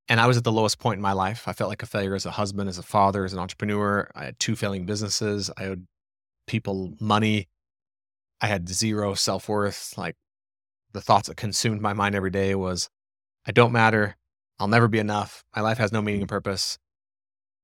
And 0.09 0.21
I 0.21 0.27
was 0.27 0.39
at 0.39 0.45
the 0.45 0.53
lowest 0.53 0.79
point 0.79 0.97
in 0.97 1.03
my 1.03 1.13
life. 1.13 1.47
I 1.47 1.53
felt 1.53 1.69
like 1.69 1.83
a 1.83 1.87
failure 1.87 2.15
as 2.15 2.25
a 2.25 2.31
husband, 2.31 2.69
as 2.69 2.79
a 2.79 2.83
father, 2.83 3.25
as 3.25 3.35
an 3.35 3.39
entrepreneur. 3.39 4.11
I 4.15 4.25
had 4.25 4.39
two 4.39 4.57
failing 4.57 4.87
businesses. 4.87 5.51
I 5.57 5.67
owed 5.67 5.87
people 6.47 6.95
money. 6.99 7.49
I 8.41 8.47
had 8.47 8.69
zero 8.69 9.15
self 9.15 9.49
worth. 9.49 9.97
Like 9.99 10.17
the 10.93 11.03
thoughts 11.03 11.29
that 11.29 11.37
consumed 11.37 11.83
my 11.83 11.93
mind 11.93 12.15
every 12.15 12.31
day 12.31 12.55
was, 12.55 12.89
I 13.47 13.53
don't 13.53 13.73
matter. 13.73 14.17
I'll 14.59 14.69
never 14.69 14.89
be 14.89 14.99
enough. 14.99 15.45
My 15.55 15.63
life 15.63 15.79
has 15.79 15.93
no 15.93 16.01
meaning 16.01 16.23
and 16.23 16.29
mm-hmm. 16.29 16.37
purpose. 16.37 16.79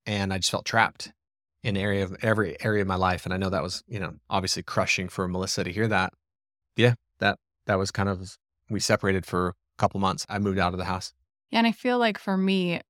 And 0.06 0.32
I 0.32 0.38
just 0.38 0.50
felt 0.50 0.66
trapped 0.66 1.12
in 1.62 1.78
area 1.78 2.04
of 2.04 2.14
every 2.22 2.56
area 2.62 2.82
of 2.82 2.88
my 2.88 2.94
life. 2.94 3.24
And 3.24 3.32
I 3.32 3.38
know 3.38 3.48
that 3.48 3.62
was, 3.62 3.82
you 3.86 3.98
know, 3.98 4.14
obviously 4.28 4.62
crushing 4.62 5.08
for 5.08 5.26
Melissa 5.26 5.64
to 5.64 5.72
hear 5.72 5.88
that. 5.88 6.12
Yeah, 6.76 6.94
that 7.20 7.38
that 7.66 7.78
was 7.78 7.90
kind 7.90 8.08
of 8.08 8.36
we 8.68 8.80
separated 8.80 9.24
for 9.24 9.48
a 9.48 9.54
couple 9.78 9.98
months. 9.98 10.26
I 10.28 10.38
moved 10.38 10.58
out 10.58 10.74
of 10.74 10.78
the 10.78 10.84
house. 10.84 11.14
Yeah, 11.54 11.58
and 11.60 11.68
I 11.68 11.72
feel 11.72 11.98
like 12.00 12.18
for 12.18 12.36
me, 12.36 12.80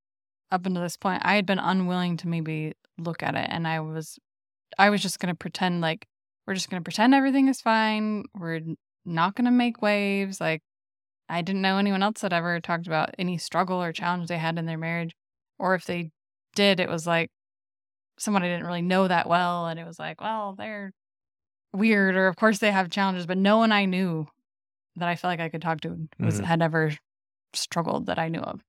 up 0.53 0.67
until 0.67 0.83
this 0.83 0.97
point, 0.97 1.23
I 1.25 1.37
had 1.37 1.47
been 1.47 1.59
unwilling 1.61 2.17
to 2.19 2.29
maybe 2.29 2.75
look 2.99 3.23
at 3.23 3.35
it, 3.37 3.49
and 3.51 3.69
I 3.69 3.81
was, 3.81 4.19
I 4.79 4.91
was 4.91 5.03
just 5.03 5.21
gonna 5.21 5.35
pretend 5.37 5.83
like 5.83 6.07
we're 6.47 6.55
just 6.55 6.71
gonna 6.71 6.83
pretend 6.83 7.15
everything 7.15 7.49
is 7.49 7.61
fine. 7.63 8.25
We're 8.35 8.63
not 9.07 9.37
gonna 9.37 9.51
make 9.53 9.83
waves. 9.83 10.41
Like 10.41 10.63
I 11.29 11.43
didn't 11.43 11.63
know 11.63 11.79
anyone 11.79 12.03
else 12.03 12.23
that 12.23 12.33
ever 12.35 12.61
talked 12.61 12.87
about 12.89 13.15
any 13.19 13.39
struggle 13.39 13.83
or 13.83 13.93
challenge 13.93 14.29
they 14.29 14.39
had 14.39 14.59
in 14.59 14.67
their 14.67 14.79
marriage, 14.79 15.15
or 15.59 15.75
if 15.77 15.87
they 15.87 16.11
did, 16.57 16.81
it 16.81 16.89
was 16.91 17.07
like 17.07 17.31
someone 18.19 18.43
I 18.45 18.49
didn't 18.49 18.67
really 18.67 18.83
know 18.83 19.09
that 19.09 19.29
well, 19.29 19.67
and 19.69 19.81
it 19.81 19.87
was 19.87 19.99
like, 20.01 20.21
well, 20.23 20.55
they're 20.57 20.93
weird, 21.75 22.17
or 22.17 22.29
of 22.29 22.37
course 22.37 22.59
they 22.61 22.73
have 22.73 22.91
challenges, 22.91 23.27
but 23.27 23.39
no 23.39 23.59
one 23.59 23.73
I 23.73 23.87
knew 23.87 24.29
that 24.97 25.09
I 25.09 25.17
felt 25.17 25.31
like 25.33 25.41
I 25.41 25.49
could 25.51 25.63
talk 25.63 25.81
to 25.83 26.09
was 26.21 26.41
Mhm. 26.41 26.45
had 26.45 26.63
ever 26.63 26.93
struggled 27.57 28.07
that 28.07 28.19
I 28.19 28.29
knew 28.29 28.41
of. 28.41 28.61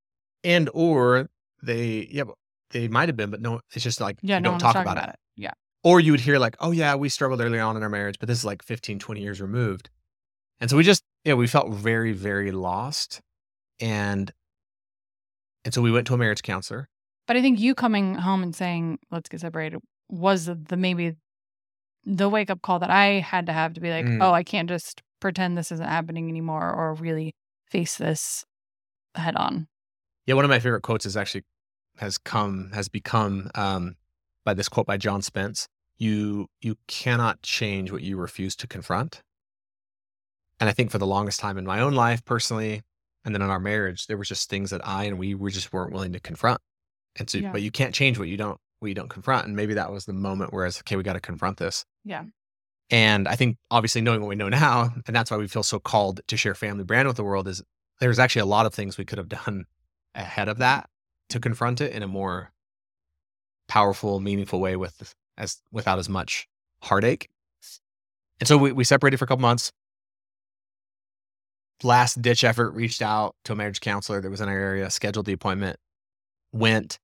And 0.43 0.69
or 0.73 1.29
they 1.63 2.07
yeah, 2.11 2.23
they 2.71 2.87
might 2.87 3.09
have 3.09 3.15
been, 3.17 3.31
but 3.31 3.41
no, 3.41 3.61
it's 3.73 3.83
just 3.83 4.01
like 4.01 4.17
Yeah, 4.21 4.39
no 4.39 4.51
don't 4.51 4.59
talk 4.59 4.73
talking 4.73 4.91
about, 4.91 5.09
it. 5.09 5.15
Yeah. 5.35 5.51
Or 5.83 5.99
you 5.99 6.11
would 6.11 6.21
hear 6.21 6.39
like, 6.39 6.55
oh 6.59 6.71
yeah, 6.71 6.95
we 6.95 7.09
struggled 7.09 7.41
early 7.41 7.59
on 7.59 7.77
in 7.77 7.83
our 7.83 7.89
marriage, 7.89 8.17
but 8.19 8.27
this 8.27 8.39
is 8.39 8.45
like 8.45 8.63
15, 8.63 8.99
20 8.99 9.21
years 9.21 9.41
removed. 9.41 9.89
And 10.59 10.69
so 10.69 10.77
we 10.77 10.83
just, 10.83 11.03
yeah, 11.23 11.33
we 11.33 11.47
felt 11.47 11.71
very, 11.73 12.11
very 12.11 12.51
lost. 12.51 13.21
And 13.79 14.31
and 15.63 15.73
so 15.73 15.81
we 15.81 15.91
went 15.91 16.07
to 16.07 16.13
a 16.13 16.17
marriage 16.17 16.43
counselor. 16.43 16.89
But 17.27 17.37
I 17.37 17.41
think 17.41 17.59
you 17.59 17.73
coming 17.73 18.15
home 18.15 18.43
and 18.43 18.55
saying, 18.55 18.99
let's 19.11 19.29
get 19.29 19.41
separated 19.41 19.79
was 20.09 20.45
the, 20.45 20.53
the 20.55 20.77
maybe 20.77 21.15
the 22.05 22.29
wake 22.29 22.51
up 22.51 22.61
call 22.61 22.77
that 22.79 22.91
I 22.91 23.19
had 23.19 23.47
to 23.47 23.53
have 23.53 23.73
to 23.73 23.81
be 23.81 23.89
like, 23.89 24.05
Mm. 24.05 24.21
oh, 24.21 24.31
I 24.31 24.43
can't 24.43 24.69
just 24.69 25.01
pretend 25.19 25.57
this 25.57 25.71
isn't 25.71 25.87
happening 25.87 26.29
anymore 26.29 26.71
or 26.71 26.93
really 26.93 27.33
face 27.71 27.97
this 27.97 28.45
head 29.19 29.35
on. 29.35 29.67
Yeah, 30.25 30.35
one 30.35 30.45
of 30.45 30.49
my 30.49 30.59
favorite 30.59 30.81
quotes 30.81 31.05
is 31.05 31.15
actually 31.17 31.43
has 31.97 32.17
come, 32.17 32.71
has 32.73 32.89
become 32.89 33.49
um 33.55 33.95
by 34.43 34.53
this 34.53 34.69
quote 34.69 34.85
by 34.85 34.97
John 34.97 35.21
Spence. 35.21 35.67
You 35.97 36.47
you 36.61 36.75
cannot 36.87 37.41
change 37.41 37.91
what 37.91 38.01
you 38.01 38.17
refuse 38.17 38.55
to 38.57 38.67
confront. 38.67 39.21
And 40.59 40.69
I 40.69 40.73
think 40.73 40.91
for 40.91 40.97
the 40.97 41.07
longest 41.07 41.39
time 41.39 41.57
in 41.57 41.65
my 41.65 41.79
own 41.81 41.93
life 41.93 42.23
personally, 42.23 42.81
and 43.25 43.33
then 43.35 43.41
in 43.41 43.49
our 43.49 43.59
marriage, 43.59 44.07
there 44.07 44.17
was 44.17 44.27
just 44.29 44.49
things 44.49 44.69
that 44.69 44.85
I 44.87 45.03
and 45.05 45.17
we 45.19 45.35
were 45.35 45.49
just 45.49 45.73
weren't 45.73 45.91
willing 45.91 46.13
to 46.13 46.19
confront. 46.19 46.61
And 47.17 47.29
so, 47.29 47.39
Yeah. 47.39 47.51
but 47.51 47.61
you 47.61 47.71
can't 47.71 47.93
change 47.93 48.17
what 48.19 48.27
you 48.27 48.37
don't 48.37 48.59
what 48.79 48.89
you 48.89 48.93
don't 48.95 49.09
confront. 49.09 49.47
And 49.47 49.55
maybe 49.55 49.73
that 49.75 49.91
was 49.91 50.05
the 50.05 50.13
moment 50.13 50.53
where 50.53 50.65
it's 50.65 50.79
okay, 50.79 50.95
we 50.95 51.03
got 51.03 51.13
to 51.13 51.19
confront 51.21 51.57
this. 51.57 51.85
Yeah. 52.03 52.23
And 52.91 53.27
I 53.27 53.35
think 53.35 53.57
obviously 53.71 54.01
knowing 54.01 54.21
what 54.21 54.27
we 54.29 54.35
know 54.35 54.49
now, 54.49 54.93
and 55.07 55.15
that's 55.15 55.31
why 55.31 55.37
we 55.37 55.47
feel 55.47 55.63
so 55.63 55.79
called 55.79 56.21
to 56.27 56.37
share 56.37 56.53
family 56.55 56.83
brand 56.83 57.07
with 57.07 57.17
the 57.17 57.23
world, 57.23 57.47
is 57.47 57.63
there's 57.99 58.19
actually 58.19 58.41
a 58.41 58.45
lot 58.45 58.65
of 58.65 58.73
things 58.73 58.97
we 58.97 59.05
could 59.05 59.17
have 59.17 59.29
done 59.29 59.65
ahead 60.15 60.47
of 60.47 60.59
that 60.59 60.89
to 61.29 61.39
confront 61.39 61.81
it 61.81 61.91
in 61.91 62.03
a 62.03 62.07
more 62.07 62.51
powerful, 63.67 64.19
meaningful 64.19 64.59
way 64.59 64.75
with 64.75 65.15
as 65.37 65.61
without 65.71 65.99
as 65.99 66.07
much 66.07 66.47
heartache. 66.81 67.29
And 68.39 68.47
so 68.47 68.57
we, 68.57 68.71
we 68.71 68.83
separated 68.83 69.17
for 69.17 69.25
a 69.25 69.27
couple 69.27 69.41
months. 69.41 69.71
Last 71.83 72.21
ditch 72.21 72.43
effort, 72.43 72.71
reached 72.71 73.01
out 73.01 73.35
to 73.45 73.53
a 73.53 73.55
marriage 73.55 73.81
counselor 73.81 74.21
that 74.21 74.29
was 74.29 74.41
in 74.41 74.47
our 74.47 74.57
area, 74.57 74.89
scheduled 74.89 75.25
the 75.25 75.33
appointment, 75.33 75.77
went, 76.53 76.99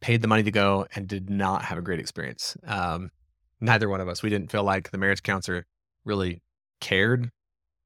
paid 0.00 0.22
the 0.22 0.28
money 0.28 0.42
to 0.42 0.50
go, 0.50 0.86
and 0.94 1.06
did 1.06 1.30
not 1.30 1.64
have 1.64 1.78
a 1.78 1.82
great 1.82 2.00
experience. 2.00 2.56
Um, 2.66 3.10
neither 3.60 3.88
one 3.88 4.00
of 4.00 4.08
us. 4.08 4.22
We 4.22 4.30
didn't 4.30 4.50
feel 4.50 4.64
like 4.64 4.90
the 4.90 4.98
marriage 4.98 5.22
counselor 5.22 5.66
really 6.04 6.42
cared. 6.80 7.30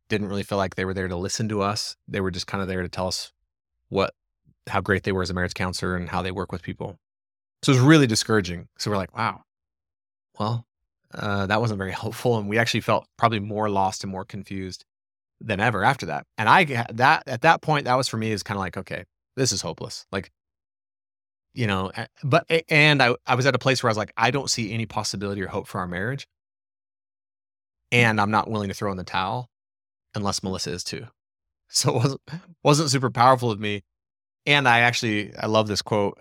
Didn't 0.08 0.28
really 0.28 0.42
feel 0.42 0.58
like 0.58 0.76
they 0.76 0.84
were 0.84 0.94
there 0.94 1.08
to 1.08 1.16
listen 1.16 1.48
to 1.48 1.62
us. 1.62 1.96
They 2.06 2.20
were 2.20 2.30
just 2.30 2.46
kind 2.46 2.62
of 2.62 2.68
there 2.68 2.82
to 2.82 2.88
tell 2.88 3.08
us 3.08 3.32
what, 3.88 4.14
how 4.68 4.80
great 4.80 5.02
they 5.02 5.12
were 5.12 5.22
as 5.22 5.30
a 5.30 5.34
marriage 5.34 5.54
counselor 5.54 5.96
and 5.96 6.08
how 6.08 6.22
they 6.22 6.30
work 6.30 6.52
with 6.52 6.62
people. 6.62 6.98
So 7.62 7.72
it 7.72 7.76
was 7.76 7.84
really 7.84 8.06
discouraging. 8.06 8.68
So 8.78 8.90
we're 8.90 8.96
like, 8.96 9.16
wow, 9.16 9.42
well, 10.38 10.66
uh, 11.14 11.46
that 11.46 11.60
wasn't 11.60 11.78
very 11.78 11.92
helpful, 12.02 12.38
and 12.38 12.48
we 12.48 12.58
actually 12.58 12.80
felt 12.80 13.06
probably 13.16 13.40
more 13.40 13.68
lost 13.68 14.04
and 14.04 14.10
more 14.10 14.24
confused 14.24 14.84
than 15.40 15.60
ever 15.60 15.84
after 15.84 16.06
that. 16.06 16.26
And 16.38 16.48
I 16.48 16.64
that 16.92 17.24
at 17.26 17.42
that 17.42 17.62
point, 17.62 17.84
that 17.84 17.94
was 17.94 18.08
for 18.08 18.16
me 18.16 18.32
is 18.32 18.42
kind 18.42 18.56
of 18.56 18.60
like, 18.60 18.76
okay, 18.76 19.04
this 19.36 19.52
is 19.52 19.60
hopeless. 19.60 20.06
Like, 20.12 20.30
you 21.54 21.66
know, 21.66 21.92
but 22.22 22.46
and 22.68 23.02
I 23.02 23.14
I 23.26 23.34
was 23.34 23.46
at 23.46 23.54
a 23.54 23.58
place 23.58 23.82
where 23.82 23.88
I 23.88 23.92
was 23.92 23.98
like, 23.98 24.12
I 24.16 24.30
don't 24.30 24.50
see 24.50 24.72
any 24.72 24.86
possibility 24.86 25.42
or 25.42 25.48
hope 25.48 25.66
for 25.66 25.80
our 25.80 25.88
marriage, 25.88 26.26
and 27.92 28.20
I'm 28.20 28.30
not 28.30 28.50
willing 28.50 28.68
to 28.68 28.74
throw 28.74 28.90
in 28.90 28.96
the 28.96 29.04
towel 29.04 29.48
unless 30.16 30.42
Melissa 30.42 30.72
is 30.72 30.82
too. 30.82 31.06
So 31.68 31.90
it 31.90 31.96
wasn't 31.96 32.20
wasn't 32.62 32.90
super 32.90 33.10
powerful 33.10 33.50
of 33.50 33.58
me. 33.58 33.82
And 34.46 34.68
I 34.68 34.80
actually 34.80 35.36
I 35.36 35.46
love 35.46 35.66
this 35.66 35.82
quote. 35.82 36.16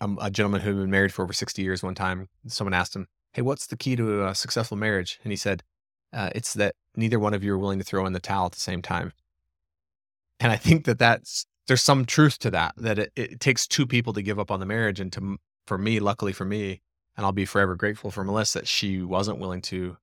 Um, 0.00 0.16
a 0.20 0.30
gentleman 0.30 0.60
who 0.60 0.68
had 0.68 0.76
been 0.76 0.90
married 0.92 1.12
for 1.12 1.22
over 1.22 1.32
60 1.32 1.60
years 1.60 1.82
one 1.82 1.96
time, 1.96 2.28
someone 2.46 2.72
asked 2.72 2.94
him, 2.94 3.08
Hey, 3.32 3.42
what's 3.42 3.66
the 3.66 3.76
key 3.76 3.96
to 3.96 4.28
a 4.28 4.34
successful 4.34 4.76
marriage? 4.76 5.18
And 5.24 5.32
he 5.32 5.36
said, 5.36 5.64
uh, 6.12 6.30
It's 6.36 6.54
that 6.54 6.76
neither 6.94 7.18
one 7.18 7.34
of 7.34 7.42
you 7.42 7.52
are 7.54 7.58
willing 7.58 7.80
to 7.80 7.84
throw 7.84 8.06
in 8.06 8.12
the 8.12 8.20
towel 8.20 8.46
at 8.46 8.52
the 8.52 8.60
same 8.60 8.80
time. 8.80 9.12
And 10.38 10.52
I 10.52 10.56
think 10.56 10.84
that 10.84 11.00
that's, 11.00 11.46
there's 11.66 11.82
some 11.82 12.04
truth 12.04 12.38
to 12.40 12.50
that, 12.52 12.74
that 12.76 12.98
it, 12.98 13.12
it 13.16 13.40
takes 13.40 13.66
two 13.66 13.86
people 13.86 14.12
to 14.12 14.22
give 14.22 14.38
up 14.38 14.52
on 14.52 14.60
the 14.60 14.66
marriage. 14.66 15.00
And 15.00 15.12
to, 15.14 15.38
for 15.66 15.78
me, 15.78 15.98
luckily 15.98 16.32
for 16.32 16.44
me, 16.44 16.82
and 17.16 17.26
I'll 17.26 17.32
be 17.32 17.44
forever 17.44 17.74
grateful 17.74 18.10
for 18.10 18.22
Melissa 18.22 18.60
that 18.60 18.68
she 18.68 19.02
wasn't 19.02 19.38
willing 19.38 19.62
to 19.62 19.96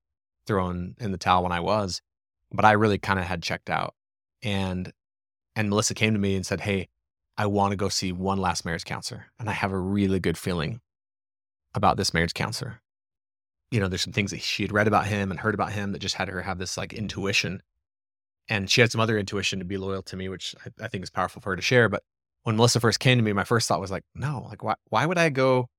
throw 0.45 0.69
in, 0.69 0.95
in 0.99 1.11
the 1.11 1.17
towel 1.17 1.43
when 1.43 1.51
I 1.51 1.61
was, 1.61 2.01
but 2.53 2.65
I 2.65 2.73
really 2.73 2.97
kind 2.97 3.19
of 3.19 3.25
had 3.25 3.41
checked 3.41 3.69
out. 3.69 3.95
And, 4.43 4.91
and 5.55 5.69
Melissa 5.69 5.93
came 5.93 6.13
to 6.13 6.19
me 6.19 6.35
and 6.35 6.45
said, 6.45 6.61
Hey, 6.61 6.89
I 7.37 7.47
want 7.47 7.71
to 7.71 7.77
go 7.77 7.89
see 7.89 8.11
one 8.11 8.37
last 8.37 8.63
marriage 8.63 8.85
counselor. 8.85 9.27
And 9.39 9.49
I 9.49 9.53
have 9.53 9.71
a 9.71 9.79
really 9.79 10.19
good 10.19 10.37
feeling 10.37 10.81
about 11.73 11.97
this 11.97 12.13
marriage 12.13 12.33
counselor. 12.33 12.81
You 13.71 13.79
know, 13.79 13.87
there's 13.87 14.03
some 14.03 14.13
things 14.13 14.31
that 14.31 14.41
she 14.41 14.63
had 14.63 14.71
read 14.71 14.87
about 14.87 15.07
him 15.07 15.31
and 15.31 15.39
heard 15.39 15.55
about 15.55 15.71
him 15.71 15.91
that 15.93 15.99
just 15.99 16.15
had 16.15 16.27
her 16.27 16.43
have 16.43 16.59
this 16.59 16.77
like 16.77 16.93
intuition. 16.93 17.61
And 18.47 18.69
she 18.69 18.81
had 18.81 18.91
some 18.91 19.01
other 19.01 19.17
intuition 19.17 19.59
to 19.59 19.65
be 19.65 19.77
loyal 19.77 20.03
to 20.03 20.15
me, 20.15 20.29
which 20.29 20.53
I, 20.63 20.85
I 20.85 20.87
think 20.89 21.03
is 21.03 21.09
powerful 21.09 21.41
for 21.41 21.51
her 21.51 21.55
to 21.55 21.61
share. 21.61 21.89
But 21.89 22.03
when 22.43 22.55
Melissa 22.55 22.79
first 22.79 22.99
came 22.99 23.17
to 23.17 23.23
me, 23.23 23.33
my 23.33 23.45
first 23.45 23.67
thought 23.67 23.79
was 23.79 23.89
like, 23.89 24.03
no, 24.13 24.45
like 24.49 24.63
why 24.63 24.75
why 24.89 25.05
would 25.05 25.17
I 25.17 25.29
go 25.29 25.69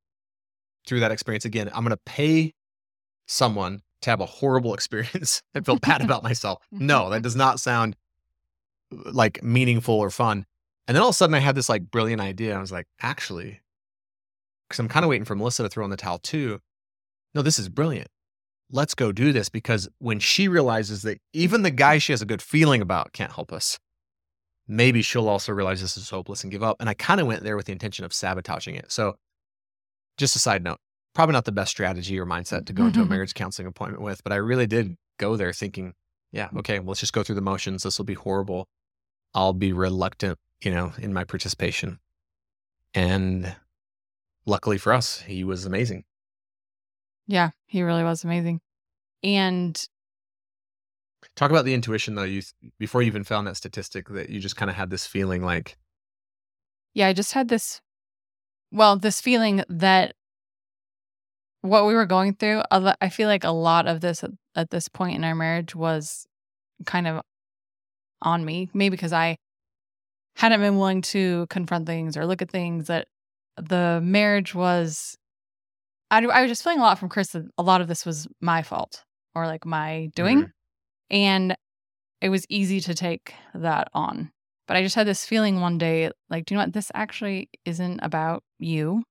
through 0.86 1.00
that 1.00 1.12
experience 1.12 1.44
again? 1.44 1.70
I'm 1.72 1.84
gonna 1.84 1.98
pay 2.04 2.54
someone 3.26 3.82
to 4.04 4.10
have 4.10 4.20
a 4.20 4.26
horrible 4.26 4.74
experience 4.74 5.42
and 5.54 5.66
feel 5.66 5.76
bad 5.76 6.00
about 6.04 6.22
myself. 6.22 6.62
Mm-hmm. 6.74 6.86
No, 6.86 7.10
that 7.10 7.22
does 7.22 7.36
not 7.36 7.60
sound 7.60 7.96
uh, 8.92 9.10
like 9.12 9.42
meaningful 9.42 9.94
or 9.94 10.10
fun. 10.10 10.46
And 10.86 10.94
then 10.94 11.02
all 11.02 11.08
of 11.08 11.14
a 11.14 11.16
sudden 11.16 11.34
I 11.34 11.40
had 11.40 11.54
this 11.54 11.68
like 11.68 11.90
brilliant 11.90 12.20
idea. 12.20 12.56
I 12.56 12.60
was 12.60 12.72
like, 12.72 12.86
actually, 13.00 13.60
because 14.68 14.78
I'm 14.78 14.88
kind 14.88 15.04
of 15.04 15.10
waiting 15.10 15.24
for 15.24 15.34
Melissa 15.34 15.62
to 15.62 15.68
throw 15.68 15.84
in 15.84 15.90
the 15.90 15.96
towel 15.96 16.18
too. 16.18 16.60
No, 17.34 17.42
this 17.42 17.58
is 17.58 17.68
brilliant. 17.68 18.08
Let's 18.70 18.94
go 18.94 19.12
do 19.12 19.32
this 19.32 19.48
because 19.48 19.88
when 19.98 20.18
she 20.18 20.48
realizes 20.48 21.02
that 21.02 21.18
even 21.32 21.62
the 21.62 21.70
guy 21.70 21.98
she 21.98 22.12
has 22.12 22.22
a 22.22 22.26
good 22.26 22.42
feeling 22.42 22.80
about 22.80 23.12
can't 23.12 23.32
help 23.32 23.52
us, 23.52 23.78
maybe 24.66 25.02
she'll 25.02 25.28
also 25.28 25.52
realize 25.52 25.80
this 25.80 25.96
is 25.96 26.10
hopeless 26.10 26.42
and 26.42 26.50
give 26.50 26.62
up. 26.62 26.76
And 26.80 26.88
I 26.88 26.94
kind 26.94 27.20
of 27.20 27.26
went 27.26 27.42
there 27.42 27.56
with 27.56 27.66
the 27.66 27.72
intention 27.72 28.04
of 28.04 28.12
sabotaging 28.12 28.74
it. 28.74 28.90
So, 28.90 29.16
just 30.16 30.36
a 30.36 30.38
side 30.38 30.62
note, 30.62 30.78
probably 31.14 31.32
not 31.32 31.44
the 31.44 31.52
best 31.52 31.70
strategy 31.70 32.18
or 32.18 32.26
mindset 32.26 32.66
to 32.66 32.72
go 32.72 32.86
into 32.86 33.00
a 33.00 33.02
mm-hmm. 33.02 33.12
marriage 33.12 33.34
counseling 33.34 33.68
appointment 33.68 34.02
with, 34.02 34.22
but 34.24 34.32
I 34.32 34.36
really 34.36 34.66
did 34.66 34.96
go 35.18 35.36
there 35.36 35.52
thinking, 35.52 35.94
yeah, 36.32 36.48
okay, 36.58 36.80
well, 36.80 36.88
let's 36.88 37.00
just 37.00 37.12
go 37.12 37.22
through 37.22 37.36
the 37.36 37.40
motions. 37.40 37.84
This 37.84 37.98
will 37.98 38.04
be 38.04 38.14
horrible. 38.14 38.68
I'll 39.32 39.52
be 39.52 39.72
reluctant, 39.72 40.38
you 40.62 40.72
know, 40.72 40.92
in 40.98 41.12
my 41.12 41.24
participation. 41.24 42.00
And 42.92 43.54
luckily 44.44 44.78
for 44.78 44.92
us, 44.92 45.20
he 45.20 45.44
was 45.44 45.64
amazing. 45.64 46.04
Yeah, 47.26 47.50
he 47.66 47.82
really 47.82 48.04
was 48.04 48.24
amazing. 48.24 48.60
And 49.22 49.80
Talk 51.36 51.50
about 51.50 51.64
the 51.64 51.74
intuition 51.74 52.14
though. 52.14 52.24
You 52.24 52.42
before 52.78 53.02
you 53.02 53.06
even 53.06 53.24
found 53.24 53.46
that 53.46 53.56
statistic 53.56 54.08
that 54.10 54.28
you 54.28 54.40
just 54.40 54.56
kind 54.56 54.70
of 54.70 54.76
had 54.76 54.90
this 54.90 55.06
feeling 55.06 55.42
like, 55.42 55.78
yeah, 56.92 57.08
I 57.08 57.12
just 57.12 57.32
had 57.32 57.48
this, 57.48 57.80
well, 58.70 58.96
this 58.96 59.20
feeling 59.20 59.64
that 59.68 60.14
what 61.64 61.86
we 61.86 61.94
were 61.94 62.04
going 62.04 62.34
through, 62.34 62.62
I 62.70 63.08
feel 63.08 63.26
like 63.26 63.42
a 63.42 63.50
lot 63.50 63.86
of 63.86 64.02
this 64.02 64.22
at, 64.54 64.68
this 64.68 64.86
point 64.86 65.16
in 65.16 65.24
our 65.24 65.34
marriage 65.34 65.74
was 65.74 66.26
kind 66.84 67.06
of 67.06 67.22
on 68.20 68.44
me, 68.44 68.68
maybe 68.74 68.90
because 68.90 69.14
I 69.14 69.38
hadn't 70.36 70.60
been 70.60 70.76
willing 70.76 71.00
to 71.00 71.46
confront 71.48 71.86
things 71.86 72.18
or 72.18 72.26
look 72.26 72.42
at 72.42 72.50
things 72.50 72.88
that 72.88 73.08
the 73.56 74.00
marriage 74.02 74.54
was. 74.54 75.16
I, 76.10 76.18
I 76.18 76.42
was 76.42 76.50
just 76.50 76.62
feeling 76.62 76.80
a 76.80 76.82
lot 76.82 76.98
from 76.98 77.08
Chris 77.08 77.28
that 77.28 77.44
a 77.56 77.62
lot 77.62 77.80
of 77.80 77.88
this 77.88 78.04
was 78.04 78.28
my 78.42 78.62
fault 78.62 79.02
or 79.34 79.46
like 79.46 79.64
my 79.64 80.10
doing. 80.14 80.40
Mm-hmm. 80.40 81.16
And 81.16 81.56
it 82.20 82.28
was 82.28 82.44
easy 82.50 82.80
to 82.82 82.94
take 82.94 83.32
that 83.54 83.88
on. 83.94 84.30
But 84.68 84.76
I 84.76 84.82
just 84.82 84.96
had 84.96 85.06
this 85.06 85.24
feeling 85.24 85.60
one 85.62 85.78
day, 85.78 86.10
like, 86.28 86.44
do 86.44 86.52
you 86.52 86.58
know 86.58 86.64
what? 86.64 86.74
This 86.74 86.92
actually 86.92 87.48
isn't 87.64 88.00
about 88.02 88.42
you. 88.58 89.02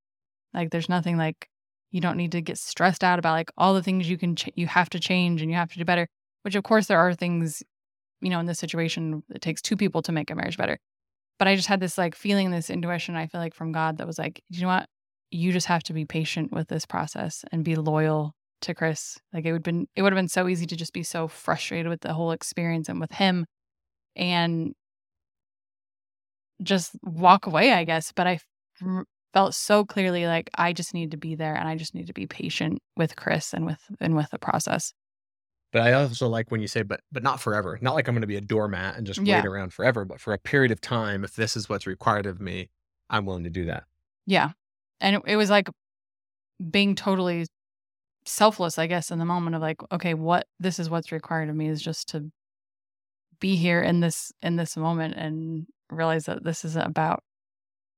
Like, 0.54 0.70
there's 0.70 0.90
nothing 0.90 1.18
like 1.18 1.48
you 1.94 2.02
don't 2.02 2.18
need 2.18 2.32
to 2.32 2.42
get 2.42 2.58
stressed 2.58 3.04
out 3.04 3.20
about 3.20 3.34
like 3.34 3.52
all 3.56 3.76
the 3.76 3.84
things 3.84 4.10
you 4.10 4.18
can, 4.18 4.36
ch- 4.36 4.50
you 4.56 4.66
have 4.66 4.90
to 4.90 5.00
change 5.00 5.42
and 5.42 5.52
you 5.52 5.56
have 5.56 5.72
to 5.72 5.78
do 5.78 5.86
better. 5.86 6.08
Which, 6.42 6.56
of 6.56 6.64
course, 6.64 6.88
there 6.88 6.98
are 6.98 7.14
things, 7.14 7.62
you 8.20 8.32
know, 8.32 8.40
in 8.40 8.48
this 8.48 8.58
situation, 8.60 9.24
it 9.30 9.44
takes 9.44 9.62
two 9.62 9.78
people 9.78 10.02
to 10.02 10.12
make 10.12 10.32
a 10.32 10.36
marriage 10.36 10.58
better. 10.58 10.80
But 11.38 11.48
I 11.48 11.56
just 11.56 11.68
had 11.68 11.80
this 11.80 11.98
like 11.98 12.16
feeling, 12.16 12.50
this 12.50 12.72
intuition, 12.72 13.16
I 13.16 13.28
feel 13.28 13.40
like 13.40 13.54
from 13.54 13.72
God 13.72 14.00
that 14.00 14.08
was 14.08 14.18
like, 14.18 14.42
you 14.50 14.62
know 14.64 14.70
what? 14.70 14.90
You 15.30 15.52
just 15.52 15.68
have 15.68 15.84
to 15.84 15.94
be 15.94 16.04
patient 16.04 16.52
with 16.52 16.68
this 16.68 16.86
process 16.86 17.46
and 17.52 17.64
be 17.64 17.76
loyal 17.76 18.34
to 18.62 18.74
Chris. 18.74 19.20
Like 19.32 19.46
it 19.46 19.52
would 19.54 19.64
been 19.64 19.88
it 19.96 20.02
would 20.02 20.14
have 20.14 20.18
been 20.18 20.28
so 20.28 20.48
easy 20.48 20.66
to 20.66 20.76
just 20.76 20.94
be 20.94 21.04
so 21.04 21.28
frustrated 21.28 21.90
with 21.90 22.02
the 22.02 22.14
whole 22.14 22.32
experience 22.32 22.90
and 22.90 23.00
with 23.00 23.12
him 23.12 23.46
and 24.16 24.74
just 26.64 26.96
walk 27.04 27.46
away, 27.46 27.72
I 27.72 27.84
guess. 27.84 28.12
But 28.12 28.28
I 28.28 28.40
felt 29.34 29.56
so 29.56 29.84
clearly 29.86 30.26
like 30.28 30.50
I 30.56 30.74
just 30.74 30.94
need 30.94 31.12
to 31.12 31.18
be 31.18 31.36
there 31.36 31.56
and 31.56 31.68
I 31.68 31.76
just 31.76 31.96
need 31.96 32.08
to 32.08 32.14
be 32.14 32.28
patient 32.28 32.80
with 32.96 33.16
Chris 33.16 33.54
and 33.54 33.66
with 33.66 33.80
and 34.00 34.16
with 34.16 34.30
the 34.32 34.40
process. 34.40 34.94
But 35.72 35.82
I 35.82 35.94
also 35.94 36.28
like 36.28 36.52
when 36.52 36.62
you 36.62 36.68
say, 36.68 36.84
but 36.84 37.02
but 37.12 37.24
not 37.24 37.42
forever. 37.42 37.80
Not 37.82 37.96
like 37.96 38.08
I'm 38.08 38.14
going 38.14 38.22
to 38.22 38.28
be 38.28 38.36
a 38.36 38.42
doormat 38.42 38.96
and 38.96 39.08
just 39.08 39.20
Yeah. 39.22 39.38
wait 39.42 39.48
around 39.48 39.74
forever. 39.74 40.06
But 40.06 40.20
for 40.22 40.34
a 40.34 40.38
period 40.38 40.72
of 40.72 40.80
time, 40.82 41.24
if 41.24 41.36
this 41.36 41.58
is 41.58 41.68
what's 41.68 41.88
required 41.88 42.26
of 42.28 42.40
me, 42.40 42.70
I'm 43.10 43.26
willing 43.26 43.44
to 43.44 43.50
do 43.50 43.66
that. 43.66 43.86
Yeah. 44.26 44.52
And 45.02 45.16
it, 45.16 45.22
it 45.26 45.36
was 45.36 45.50
like 45.50 45.68
being 46.70 46.96
totally 46.96 47.48
selfless, 48.26 48.78
I 48.78 48.88
guess, 48.88 49.12
in 49.12 49.20
the 49.20 49.26
moment 49.26 49.56
of 49.56 49.62
like, 49.62 49.82
okay, 49.92 50.14
what 50.14 50.46
this 50.60 50.80
is 50.80 50.90
what's 50.90 51.12
required 51.12 51.50
of 51.50 51.56
me 51.56 51.68
is 51.68 51.82
just 51.82 52.08
to 52.10 52.32
be 53.40 53.56
here 53.56 53.82
in 53.82 54.00
this 54.00 54.32
in 54.42 54.56
this 54.56 54.78
moment 54.78 55.16
and 55.16 55.66
realize 55.90 56.26
that 56.26 56.44
this 56.44 56.64
isn't 56.64 56.86
about 56.88 57.24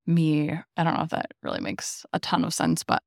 me. 0.06 0.50
I 0.76 0.84
don't 0.84 0.94
know 0.94 1.02
if 1.02 1.10
that 1.10 1.32
really 1.42 1.60
makes 1.60 2.04
a 2.12 2.18
ton 2.18 2.44
of 2.44 2.54
sense, 2.54 2.82
but 2.82 3.02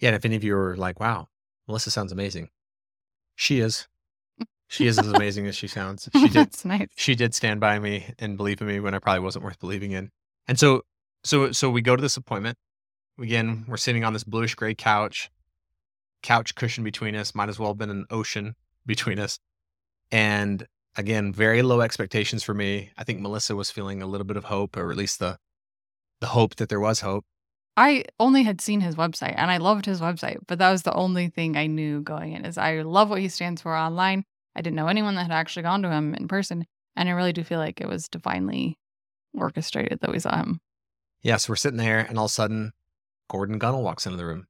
Yeah. 0.00 0.10
And 0.10 0.16
if 0.16 0.24
any 0.24 0.36
of 0.36 0.44
you 0.44 0.56
are 0.56 0.76
like, 0.76 1.00
wow, 1.00 1.28
Melissa 1.68 1.90
sounds 1.90 2.12
amazing, 2.12 2.48
she 3.34 3.60
is. 3.60 3.88
She 4.68 4.86
is 4.86 4.98
as 4.98 5.08
amazing 5.12 5.46
as 5.46 5.56
she 5.56 5.68
sounds. 5.68 6.08
She 6.12 6.22
did. 6.22 6.32
that's 6.32 6.64
nice. 6.64 6.88
She 6.96 7.14
did 7.14 7.34
stand 7.34 7.60
by 7.60 7.78
me 7.78 8.12
and 8.18 8.36
believe 8.36 8.60
in 8.60 8.66
me 8.66 8.80
when 8.80 8.94
I 8.94 8.98
probably 8.98 9.20
wasn't 9.20 9.44
worth 9.44 9.60
believing 9.60 9.92
in. 9.92 10.10
And 10.48 10.58
so, 10.58 10.82
so, 11.24 11.52
so 11.52 11.70
we 11.70 11.82
go 11.82 11.96
to 11.96 12.02
this 12.02 12.16
appointment. 12.16 12.56
again, 13.18 13.64
we're 13.68 13.76
sitting 13.76 14.04
on 14.04 14.12
this 14.12 14.24
bluish 14.24 14.54
gray 14.54 14.74
couch, 14.74 15.30
couch 16.22 16.54
cushion 16.54 16.84
between 16.84 17.14
us. 17.16 17.34
Might 17.34 17.48
as 17.48 17.58
well 17.58 17.70
have 17.70 17.78
been 17.78 17.90
an 17.90 18.06
ocean 18.10 18.54
between 18.84 19.18
us. 19.18 19.38
And 20.10 20.66
again, 20.96 21.32
very 21.32 21.62
low 21.62 21.80
expectations 21.80 22.42
for 22.42 22.54
me. 22.54 22.90
I 22.96 23.04
think 23.04 23.20
Melissa 23.20 23.54
was 23.56 23.70
feeling 23.70 24.02
a 24.02 24.06
little 24.06 24.26
bit 24.26 24.36
of 24.36 24.44
hope, 24.44 24.76
or 24.76 24.90
at 24.90 24.96
least 24.96 25.18
the 25.18 25.38
the 26.20 26.28
hope 26.28 26.56
that 26.56 26.68
there 26.68 26.80
was 26.80 27.00
hope. 27.00 27.24
I 27.76 28.04
only 28.18 28.42
had 28.42 28.60
seen 28.60 28.80
his 28.80 28.94
website 28.94 29.34
and 29.36 29.50
I 29.50 29.58
loved 29.58 29.84
his 29.84 30.00
website, 30.00 30.38
but 30.46 30.58
that 30.58 30.70
was 30.70 30.82
the 30.82 30.94
only 30.94 31.28
thing 31.28 31.56
I 31.56 31.66
knew 31.66 32.00
going 32.00 32.32
in 32.32 32.46
is 32.46 32.56
I 32.56 32.80
love 32.82 33.10
what 33.10 33.20
he 33.20 33.28
stands 33.28 33.60
for 33.60 33.76
online. 33.76 34.24
I 34.54 34.62
didn't 34.62 34.76
know 34.76 34.88
anyone 34.88 35.14
that 35.16 35.24
had 35.24 35.32
actually 35.32 35.64
gone 35.64 35.82
to 35.82 35.90
him 35.90 36.14
in 36.14 36.28
person. 36.28 36.66
And 36.96 37.08
I 37.08 37.12
really 37.12 37.34
do 37.34 37.44
feel 37.44 37.58
like 37.58 37.80
it 37.80 37.88
was 37.88 38.08
divinely 38.08 38.78
orchestrated 39.34 40.00
that 40.00 40.10
we 40.10 40.18
saw 40.18 40.38
him. 40.38 40.60
Yeah, 41.20 41.36
so 41.36 41.52
we're 41.52 41.56
sitting 41.56 41.76
there 41.76 41.98
and 41.98 42.16
all 42.16 42.24
of 42.24 42.30
a 42.30 42.32
sudden 42.32 42.72
Gordon 43.28 43.58
Gunnell 43.58 43.82
walks 43.82 44.06
into 44.06 44.16
the 44.16 44.24
room. 44.24 44.46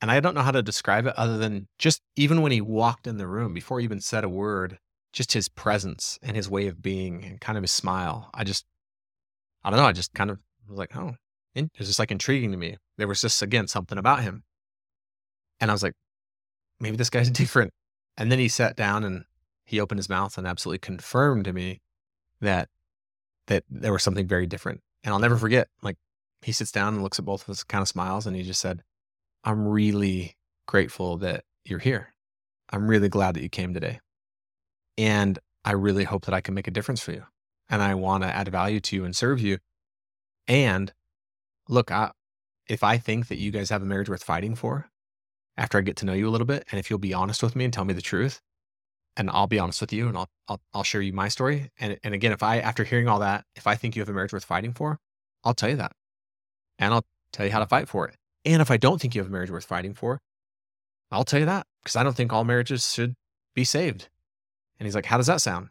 And 0.00 0.10
I 0.10 0.20
don't 0.20 0.34
know 0.34 0.42
how 0.42 0.50
to 0.50 0.62
describe 0.62 1.06
it 1.06 1.14
other 1.16 1.36
than 1.36 1.68
just 1.78 2.00
even 2.16 2.40
when 2.40 2.52
he 2.52 2.60
walked 2.60 3.06
in 3.06 3.18
the 3.18 3.26
room, 3.26 3.52
before 3.52 3.80
he 3.80 3.84
even 3.84 4.00
said 4.00 4.24
a 4.24 4.28
word, 4.28 4.78
just 5.12 5.32
his 5.32 5.48
presence 5.48 6.18
and 6.22 6.36
his 6.36 6.48
way 6.48 6.66
of 6.66 6.82
being 6.82 7.24
and 7.24 7.40
kind 7.40 7.58
of 7.58 7.62
his 7.62 7.70
smile. 7.70 8.30
I 8.32 8.44
just, 8.44 8.64
I 9.64 9.70
don't 9.70 9.78
know. 9.78 9.86
I 9.86 9.92
just 9.92 10.14
kind 10.14 10.30
of 10.30 10.38
was 10.68 10.78
like, 10.78 10.96
oh, 10.96 11.14
it 11.54 11.70
was 11.78 11.88
just 11.88 11.98
like 11.98 12.10
intriguing 12.10 12.50
to 12.52 12.56
me. 12.56 12.76
There 12.98 13.08
was 13.08 13.20
just, 13.20 13.42
again, 13.42 13.66
something 13.66 13.98
about 13.98 14.22
him. 14.22 14.44
And 15.60 15.70
I 15.70 15.74
was 15.74 15.82
like, 15.82 15.94
maybe 16.80 16.96
this 16.96 17.10
guy's 17.10 17.30
different. 17.42 17.72
And 18.16 18.30
then 18.30 18.38
he 18.38 18.48
sat 18.48 18.76
down 18.76 19.04
and 19.04 19.24
he 19.64 19.80
opened 19.80 19.98
his 19.98 20.08
mouth 20.08 20.38
and 20.38 20.46
absolutely 20.46 20.78
confirmed 20.78 21.44
to 21.44 21.52
me 21.52 21.80
that 22.40 22.68
that 23.46 23.64
there 23.70 23.92
was 23.92 24.02
something 24.02 24.26
very 24.26 24.46
different. 24.46 24.80
And 25.04 25.12
I'll 25.12 25.20
never 25.20 25.36
forget, 25.36 25.68
like 25.82 25.96
he 26.42 26.52
sits 26.52 26.72
down 26.72 26.94
and 26.94 27.02
looks 27.02 27.18
at 27.18 27.24
both 27.24 27.42
of 27.42 27.50
us, 27.50 27.62
kind 27.62 27.82
of 27.82 27.88
smiles, 27.88 28.26
and 28.26 28.34
he 28.34 28.42
just 28.42 28.60
said, 28.60 28.82
I'm 29.44 29.66
really 29.66 30.36
grateful 30.66 31.16
that 31.18 31.44
you're 31.64 31.78
here. 31.78 32.12
I'm 32.70 32.88
really 32.88 33.08
glad 33.08 33.36
that 33.36 33.42
you 33.42 33.48
came 33.48 33.72
today. 33.72 34.00
And 34.98 35.38
I 35.64 35.72
really 35.72 36.04
hope 36.04 36.24
that 36.24 36.34
I 36.34 36.40
can 36.40 36.54
make 36.54 36.66
a 36.66 36.72
difference 36.72 37.00
for 37.00 37.12
you. 37.12 37.24
And 37.68 37.82
I 37.82 37.94
want 37.94 38.24
to 38.24 38.34
add 38.34 38.48
value 38.48 38.80
to 38.80 38.96
you 38.96 39.04
and 39.04 39.14
serve 39.14 39.40
you. 39.40 39.58
And 40.48 40.92
look, 41.68 41.90
I, 41.90 42.12
if 42.68 42.82
I 42.82 42.98
think 42.98 43.28
that 43.28 43.38
you 43.38 43.50
guys 43.50 43.70
have 43.70 43.82
a 43.82 43.86
marriage 43.86 44.08
worth 44.08 44.22
fighting 44.22 44.54
for, 44.54 44.88
after 45.56 45.78
I 45.78 45.82
get 45.82 45.96
to 45.96 46.06
know 46.06 46.12
you 46.12 46.28
a 46.28 46.30
little 46.30 46.46
bit, 46.46 46.66
and 46.70 46.78
if 46.78 46.90
you'll 46.90 46.98
be 46.98 47.14
honest 47.14 47.42
with 47.42 47.56
me 47.56 47.64
and 47.64 47.72
tell 47.72 47.84
me 47.84 47.94
the 47.94 48.02
truth, 48.02 48.40
and 49.16 49.30
I'll 49.30 49.46
be 49.46 49.58
honest 49.58 49.80
with 49.80 49.92
you, 49.92 50.08
and 50.08 50.16
I'll 50.16 50.28
I'll, 50.48 50.60
I'll 50.74 50.82
share 50.82 51.00
you 51.00 51.12
my 51.12 51.28
story. 51.28 51.70
And 51.80 51.98
and 52.04 52.14
again, 52.14 52.32
if 52.32 52.42
I 52.42 52.58
after 52.58 52.84
hearing 52.84 53.08
all 53.08 53.20
that, 53.20 53.44
if 53.54 53.66
I 53.66 53.74
think 53.74 53.96
you 53.96 54.02
have 54.02 54.08
a 54.08 54.12
marriage 54.12 54.32
worth 54.32 54.44
fighting 54.44 54.72
for, 54.72 54.98
I'll 55.44 55.54
tell 55.54 55.70
you 55.70 55.76
that, 55.76 55.92
and 56.78 56.92
I'll 56.92 57.06
tell 57.32 57.46
you 57.46 57.52
how 57.52 57.60
to 57.60 57.66
fight 57.66 57.88
for 57.88 58.06
it. 58.06 58.16
And 58.44 58.60
if 58.60 58.70
I 58.70 58.76
don't 58.76 59.00
think 59.00 59.14
you 59.14 59.20
have 59.20 59.28
a 59.28 59.32
marriage 59.32 59.50
worth 59.50 59.64
fighting 59.64 59.94
for, 59.94 60.20
I'll 61.10 61.24
tell 61.24 61.40
you 61.40 61.46
that 61.46 61.66
because 61.82 61.96
I 61.96 62.02
don't 62.02 62.16
think 62.16 62.32
all 62.32 62.44
marriages 62.44 62.92
should 62.92 63.14
be 63.54 63.64
saved. 63.64 64.08
And 64.78 64.86
he's 64.86 64.94
like, 64.94 65.06
How 65.06 65.16
does 65.16 65.26
that 65.26 65.40
sound? 65.40 65.68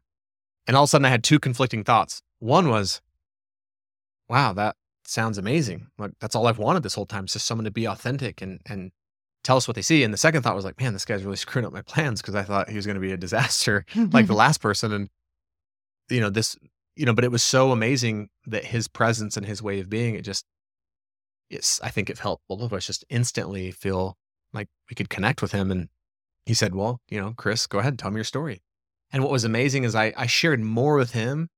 And 0.68 0.76
all 0.76 0.84
of 0.84 0.88
a 0.88 0.90
sudden, 0.90 1.06
I 1.06 1.10
had 1.10 1.24
two 1.24 1.40
conflicting 1.40 1.84
thoughts. 1.84 2.22
One 2.40 2.70
was, 2.70 3.02
Wow, 4.30 4.54
that 4.54 4.76
sounds 5.06 5.38
amazing. 5.38 5.88
Like 5.98 6.12
that's 6.20 6.36
all 6.36 6.48
I've 6.48 6.58
wanted 6.58 6.84
this 6.84 6.96
whole 6.96 7.06
time, 7.06 7.26
is 7.26 7.34
just 7.34 7.46
someone 7.46 7.66
to 7.66 7.72
be 7.72 7.86
authentic 7.86 8.42
and 8.42 8.62
and 8.66 8.92
tell 9.44 9.58
us 9.58 9.68
what 9.68 9.76
they 9.76 9.82
see. 9.82 10.04
And 10.04 10.14
the 10.14 10.18
second 10.18 10.42
thought 10.42 10.56
was 10.56 10.66
like, 10.66 10.80
man, 10.82 10.94
this 10.94 11.06
guy's 11.06 11.24
really 11.24 11.38
screwing 11.38 11.66
up 11.66 11.74
my 11.74 11.84
plans 11.84 12.22
because 12.22 12.36
I 12.36 12.44
thought 12.44 12.70
he 12.70 12.76
was 12.76 12.86
going 12.86 12.96
to 12.96 13.02
be 13.02 13.12
a 13.12 13.18
disaster 13.18 13.86
like 14.12 14.28
the 14.28 14.34
last 14.46 14.60
person. 14.60 14.92
And 14.92 15.10
you 16.10 16.20
know, 16.20 16.30
this, 16.30 16.58
you 16.96 17.06
know, 17.06 17.14
but 17.14 17.24
it 17.24 17.32
was 17.32 17.44
so 17.44 17.72
amazing 17.72 18.30
that 18.48 18.66
his 18.66 18.88
presence 18.88 19.38
and 19.38 19.46
his 19.46 19.62
way 19.62 19.80
of 19.80 19.90
being, 19.90 20.16
it 20.16 20.22
just 20.22 20.46
it's 21.50 21.80
I 21.82 21.90
think 21.90 22.10
it 22.10 22.20
helped 22.20 22.44
both 22.50 22.62
of 22.62 22.74
us 22.74 22.88
just 22.88 23.06
instantly 23.10 23.72
feel 23.72 24.18
like 24.52 24.68
we 24.90 24.96
could 24.96 25.10
connect 25.10 25.42
with 25.42 25.52
him. 25.52 25.72
And 25.72 25.90
he 26.46 26.54
said, 26.54 26.74
Well, 26.76 27.02
you 27.10 27.20
know, 27.20 27.34
Chris, 27.38 27.68
go 27.68 27.80
ahead, 27.80 27.94
and 27.94 28.00
tell 28.00 28.12
me 28.12 28.18
your 28.18 28.24
story. 28.24 28.62
And 29.12 29.22
what 29.22 29.32
was 29.32 29.44
amazing 29.44 29.84
is 29.84 29.96
I, 29.96 30.14
I 30.18 30.26
shared 30.26 30.60
more 30.60 30.96
with 30.96 31.12
him 31.12 31.50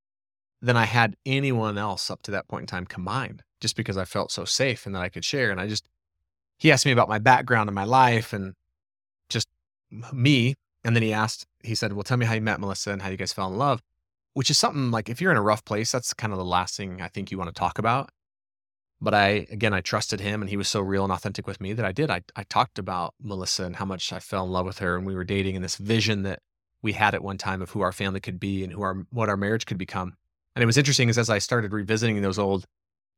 than 0.61 0.77
I 0.77 0.85
had 0.85 1.15
anyone 1.25 1.77
else 1.77 2.09
up 2.09 2.21
to 2.23 2.31
that 2.31 2.47
point 2.47 2.63
in 2.63 2.67
time 2.67 2.85
combined, 2.85 3.43
just 3.61 3.75
because 3.75 3.97
I 3.97 4.05
felt 4.05 4.31
so 4.31 4.45
safe 4.45 4.85
and 4.85 4.95
that 4.95 5.01
I 5.01 5.09
could 5.09 5.25
share. 5.25 5.51
And 5.51 5.59
I 5.59 5.67
just, 5.67 5.87
he 6.57 6.71
asked 6.71 6.85
me 6.85 6.91
about 6.91 7.09
my 7.09 7.19
background 7.19 7.69
and 7.69 7.75
my 7.75 7.83
life 7.83 8.33
and 8.33 8.53
just 9.29 9.47
me. 10.11 10.55
And 10.83 10.95
then 10.95 11.03
he 11.03 11.13
asked, 11.13 11.45
he 11.63 11.75
said, 11.75 11.93
Well, 11.93 12.03
tell 12.03 12.17
me 12.17 12.25
how 12.25 12.33
you 12.33 12.41
met 12.41 12.59
Melissa 12.59 12.91
and 12.91 13.01
how 13.01 13.09
you 13.09 13.17
guys 13.17 13.33
fell 13.33 13.51
in 13.51 13.57
love, 13.57 13.81
which 14.33 14.49
is 14.49 14.57
something 14.57 14.89
like 14.91 15.09
if 15.09 15.21
you're 15.21 15.31
in 15.31 15.37
a 15.37 15.41
rough 15.41 15.63
place, 15.65 15.91
that's 15.91 16.13
kind 16.13 16.33
of 16.33 16.39
the 16.39 16.45
last 16.45 16.75
thing 16.75 17.01
I 17.01 17.07
think 17.07 17.31
you 17.31 17.37
want 17.37 17.53
to 17.53 17.59
talk 17.59 17.77
about. 17.77 18.09
But 18.99 19.13
I, 19.13 19.45
again, 19.51 19.75
I 19.75 19.81
trusted 19.81 20.19
him 20.21 20.41
and 20.41 20.49
he 20.49 20.57
was 20.57 20.67
so 20.67 20.81
real 20.81 21.03
and 21.03 21.13
authentic 21.13 21.45
with 21.45 21.61
me 21.61 21.73
that 21.73 21.85
I 21.85 21.91
did. 21.91 22.09
I, 22.09 22.23
I 22.35 22.43
talked 22.43 22.79
about 22.79 23.13
Melissa 23.21 23.65
and 23.65 23.75
how 23.75 23.85
much 23.85 24.11
I 24.11 24.19
fell 24.19 24.43
in 24.43 24.51
love 24.51 24.65
with 24.65 24.79
her 24.79 24.97
and 24.97 25.05
we 25.05 25.13
were 25.13 25.23
dating 25.23 25.55
and 25.55 25.63
this 25.63 25.75
vision 25.75 26.23
that 26.23 26.39
we 26.81 26.93
had 26.93 27.13
at 27.13 27.23
one 27.23 27.37
time 27.37 27.61
of 27.61 27.71
who 27.71 27.81
our 27.81 27.91
family 27.91 28.19
could 28.19 28.39
be 28.39 28.63
and 28.63 28.73
who 28.73 28.81
our, 28.81 29.05
what 29.11 29.29
our 29.29 29.37
marriage 29.37 29.67
could 29.67 29.77
become. 29.77 30.17
And 30.57 30.63
it 30.63 30.65
was 30.65 30.77
interesting 30.79 31.07
is 31.07 31.19
as 31.19 31.29
I 31.29 31.37
started 31.37 31.71
revisiting 31.71 32.19
those 32.23 32.39
old 32.39 32.65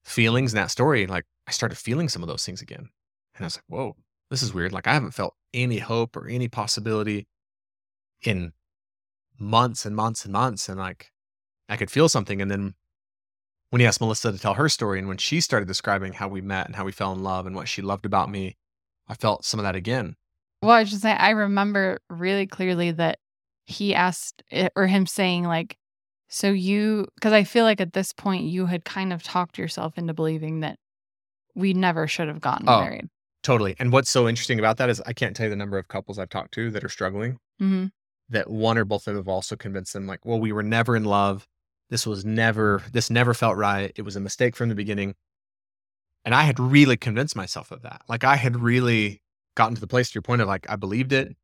feelings 0.04 0.52
in 0.52 0.58
that 0.58 0.72
story, 0.72 1.08
like 1.08 1.24
I 1.48 1.52
started 1.52 1.78
feeling 1.78 2.10
some 2.10 2.22
of 2.22 2.28
those 2.28 2.46
things 2.46 2.62
again. 2.62 2.90
And 3.34 3.40
I 3.40 3.44
was 3.46 3.56
like, 3.56 3.64
whoa, 3.68 3.96
this 4.30 4.44
is 4.44 4.54
weird. 4.54 4.74
Like 4.74 4.88
I 4.88 4.94
haven't 4.94 5.12
felt 5.12 5.36
any 5.54 5.78
hope 5.78 6.18
or 6.18 6.28
any 6.28 6.50
possibility 6.50 7.28
in 8.22 8.52
months 9.40 9.86
and 9.86 9.96
months 9.96 10.26
and 10.26 10.34
months. 10.34 10.68
And 10.68 10.78
like 10.78 11.14
I 11.70 11.78
could 11.78 11.90
feel 11.90 12.10
something. 12.10 12.42
And 12.42 12.52
then 12.52 12.74
when 13.70 13.80
he 13.80 13.88
asked 13.88 14.02
Melissa 14.02 14.34
to 14.34 14.38
tell 14.38 14.56
her 14.56 14.68
story 14.68 15.00
and 15.00 15.08
when 15.08 15.16
she 15.16 15.40
started 15.40 15.70
describing 15.70 16.12
how 16.12 16.28
we 16.28 16.42
met 16.42 16.66
and 16.66 16.76
how 16.76 16.84
we 16.84 16.92
fell 16.92 17.14
in 17.14 17.24
love 17.24 17.46
and 17.46 17.56
what 17.56 17.70
she 17.70 17.82
loved 17.82 18.06
about 18.06 18.30
me, 18.30 18.58
I 19.08 19.14
felt 19.14 19.46
some 19.46 19.62
of 19.62 19.64
that 19.64 19.78
again. 19.78 20.18
Well, 20.62 20.72
I 20.72 20.84
should 20.84 21.00
say, 21.00 21.14
I 21.14 21.30
remember 21.30 22.02
really 22.10 22.48
clearly 22.48 22.92
that 22.92 23.20
he 23.66 23.96
asked 23.96 24.44
eh, 24.52 24.68
or 24.76 24.88
him 24.88 25.06
saying, 25.06 25.46
like, 25.46 25.78
so 26.30 26.52
you, 26.52 27.08
because 27.16 27.34
I 27.34 27.44
feel 27.44 27.66
like 27.66 27.82
at 27.82 27.94
this 27.94 28.14
point 28.14 28.46
you 28.46 28.68
had 28.68 28.86
kind 28.86 29.12
of 29.12 29.24
talked 29.24 29.58
yourself 29.58 29.98
into 29.98 30.14
believing 30.14 30.62
that 30.62 30.78
we 31.56 31.74
never 31.74 32.08
should 32.08 32.28
have 32.28 32.40
gotten 32.40 32.70
Oh. 32.70 32.82
married. 32.82 33.10
Totally. 33.42 33.76
And 33.80 33.92
what's 33.92 34.10
so 34.10 34.28
interesting 34.28 34.60
about 34.60 34.78
that 34.78 34.90
is 34.90 35.02
I 35.06 35.14
can't 35.14 35.36
tell 35.36 35.46
you 35.46 35.50
the 35.50 35.56
number 35.56 35.78
of 35.78 35.88
couples 35.88 36.20
I've 36.20 36.30
talked 36.30 36.54
to 36.54 36.72
that 36.72 36.84
are 36.84 36.90
struggling 36.90 37.38
hmm 37.58 37.88
that 38.32 38.48
one 38.48 38.78
or 38.78 38.86
both 38.86 39.08
of 39.08 39.16
them 39.16 39.16
have 39.16 39.28
also 39.28 39.56
convinced 39.56 39.92
them 39.94 40.06
like, 40.06 40.24
well, 40.24 40.40
we 40.40 40.52
were 40.52 40.62
never 40.62 40.96
in 40.96 41.04
love. 41.04 41.48
This 41.90 42.06
was 42.06 42.24
never, 42.24 42.84
this 42.94 43.10
never 43.10 43.34
felt 43.34 43.58
right. 43.58 43.92
It 43.96 44.04
was 44.04 44.16
a 44.16 44.20
mistake 44.20 44.56
from 44.56 44.70
the 44.70 44.76
beginning. 44.76 45.16
And 46.26 46.36
I 46.36 46.44
had 46.44 46.60
really 46.60 46.96
convinced 46.96 47.36
myself 47.36 47.72
of 47.72 47.82
that. 47.82 48.04
Like 48.08 48.24
I 48.24 48.36
had 48.36 48.58
really 48.62 49.22
gotten 49.56 49.74
to 49.74 49.82
the 49.82 49.88
place 49.88 50.12
to 50.12 50.16
your 50.16 50.22
point 50.22 50.42
of 50.42 50.48
like, 50.48 50.70
I 50.70 50.76
believed 50.76 51.12
it. 51.12 51.36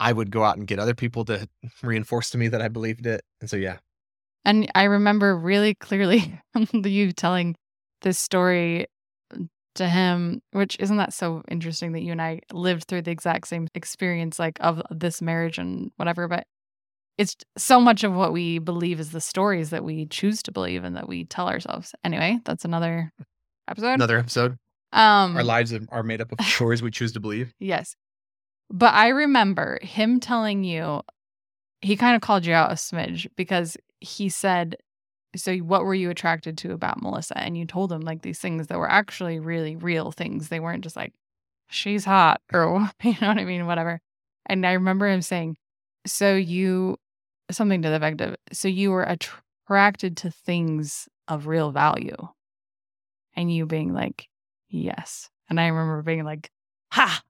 I 0.00 0.12
would 0.12 0.32
go 0.32 0.42
out 0.42 0.56
and 0.56 0.66
get 0.66 0.80
other 0.80 0.94
people 0.94 1.24
to 1.26 1.48
reinforce 1.82 2.30
to 2.30 2.38
me 2.38 2.48
that 2.48 2.60
I 2.60 2.66
believed 2.66 3.06
it. 3.06 3.22
And 3.40 3.48
so, 3.48 3.56
yeah, 3.56 3.76
And 4.44 4.70
I 4.74 4.84
remember 4.84 5.36
really 5.36 5.74
clearly 5.74 6.40
you 6.72 7.12
telling 7.12 7.54
this 8.02 8.18
story 8.18 8.86
to 9.76 9.88
him, 9.88 10.42
which 10.52 10.76
isn't 10.80 10.96
that 10.98 11.14
so 11.14 11.42
interesting 11.48 11.92
that 11.92 12.02
you 12.02 12.12
and 12.12 12.20
I 12.20 12.40
lived 12.52 12.84
through 12.84 13.02
the 13.02 13.10
exact 13.10 13.48
same 13.48 13.68
experience, 13.74 14.38
like 14.38 14.58
of 14.60 14.82
this 14.90 15.22
marriage 15.22 15.58
and 15.58 15.90
whatever. 15.96 16.28
But 16.28 16.44
it's 17.18 17.36
so 17.56 17.80
much 17.80 18.04
of 18.04 18.12
what 18.12 18.32
we 18.32 18.58
believe 18.58 18.98
is 19.00 19.12
the 19.12 19.20
stories 19.20 19.70
that 19.70 19.84
we 19.84 20.06
choose 20.06 20.42
to 20.42 20.52
believe 20.52 20.82
and 20.84 20.96
that 20.96 21.08
we 21.08 21.24
tell 21.24 21.48
ourselves. 21.48 21.94
Anyway, 22.04 22.38
that's 22.44 22.64
another 22.64 23.12
episode. 23.68 23.92
another 23.94 24.18
episode. 24.18 24.56
um, 24.92 25.36
Our 25.36 25.44
lives 25.44 25.72
are- 25.72 25.86
are 25.90 26.02
made 26.02 26.20
up 26.20 26.32
of 26.32 26.40
stories 26.44 26.82
we 26.82 26.90
choose 26.90 27.12
to 27.12 27.20
believe. 27.20 27.52
Yes. 27.60 27.94
But 28.70 28.94
I 28.94 29.08
remember 29.08 29.78
him 29.82 30.20
telling 30.20 30.64
you, 30.64 31.02
he 31.80 31.96
kind 31.96 32.14
of 32.16 32.22
called 32.22 32.44
you 32.46 32.54
out 32.54 32.72
a 32.72 32.74
smidge 32.74 33.28
because 33.36 33.76
he 34.02 34.28
said, 34.28 34.76
So 35.36 35.56
what 35.58 35.84
were 35.84 35.94
you 35.94 36.10
attracted 36.10 36.58
to 36.58 36.72
about 36.72 37.02
Melissa? 37.02 37.38
And 37.38 37.56
you 37.56 37.64
told 37.64 37.92
him 37.92 38.00
like 38.00 38.22
these 38.22 38.38
things 38.38 38.66
that 38.66 38.78
were 38.78 38.90
actually 38.90 39.38
really 39.38 39.76
real 39.76 40.12
things. 40.12 40.48
They 40.48 40.60
weren't 40.60 40.84
just 40.84 40.96
like, 40.96 41.12
she's 41.68 42.04
hot 42.04 42.40
or, 42.52 42.90
you 43.02 43.16
know 43.20 43.28
what 43.28 43.38
I 43.38 43.44
mean? 43.44 43.66
Whatever. 43.66 44.00
And 44.46 44.66
I 44.66 44.72
remember 44.72 45.08
him 45.08 45.22
saying, 45.22 45.56
So 46.06 46.34
you, 46.34 46.98
something 47.50 47.82
to 47.82 47.88
the 47.88 47.96
effect 47.96 48.20
of, 48.20 48.36
So 48.52 48.68
you 48.68 48.90
were 48.90 49.04
attracted 49.04 50.16
to 50.18 50.30
things 50.30 51.08
of 51.28 51.46
real 51.46 51.70
value. 51.70 52.16
And 53.34 53.52
you 53.52 53.66
being 53.66 53.94
like, 53.94 54.28
Yes. 54.68 55.30
And 55.48 55.60
I 55.60 55.68
remember 55.68 56.02
being 56.02 56.24
like, 56.24 56.50
Ha. 56.92 57.22